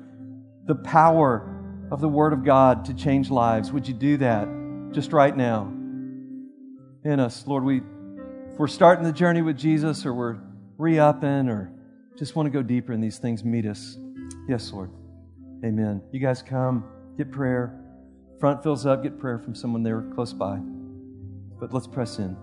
the 0.65 0.75
power 0.75 1.87
of 1.91 1.99
the 1.99 2.07
Word 2.07 2.31
of 2.31 2.45
God 2.45 2.85
to 2.85 2.93
change 2.93 3.29
lives. 3.29 3.71
Would 3.71 3.87
you 3.87 3.93
do 3.93 4.17
that 4.17 4.47
just 4.91 5.11
right 5.11 5.35
now 5.35 5.63
in 7.03 7.19
us? 7.19 7.45
Lord, 7.45 7.63
we, 7.63 7.77
if 7.77 8.57
we're 8.57 8.67
starting 8.67 9.03
the 9.03 9.11
journey 9.11 9.41
with 9.41 9.57
Jesus 9.57 10.05
or 10.05 10.13
we're 10.13 10.37
re 10.77 10.99
upping 10.99 11.49
or 11.49 11.71
just 12.17 12.35
want 12.35 12.45
to 12.45 12.51
go 12.51 12.61
deeper 12.61 12.93
in 12.93 13.01
these 13.01 13.17
things, 13.17 13.43
meet 13.43 13.65
us. 13.65 13.97
Yes, 14.47 14.71
Lord. 14.71 14.91
Amen. 15.65 16.01
You 16.11 16.19
guys 16.19 16.41
come, 16.41 16.85
get 17.17 17.31
prayer. 17.31 17.88
Front 18.39 18.63
fills 18.63 18.85
up, 18.85 19.03
get 19.03 19.19
prayer 19.19 19.37
from 19.37 19.53
someone 19.53 19.83
there 19.83 20.01
close 20.15 20.31
by. 20.31 20.59
But 21.59 21.73
let's 21.73 21.87
press 21.87 22.19
in. 22.19 22.37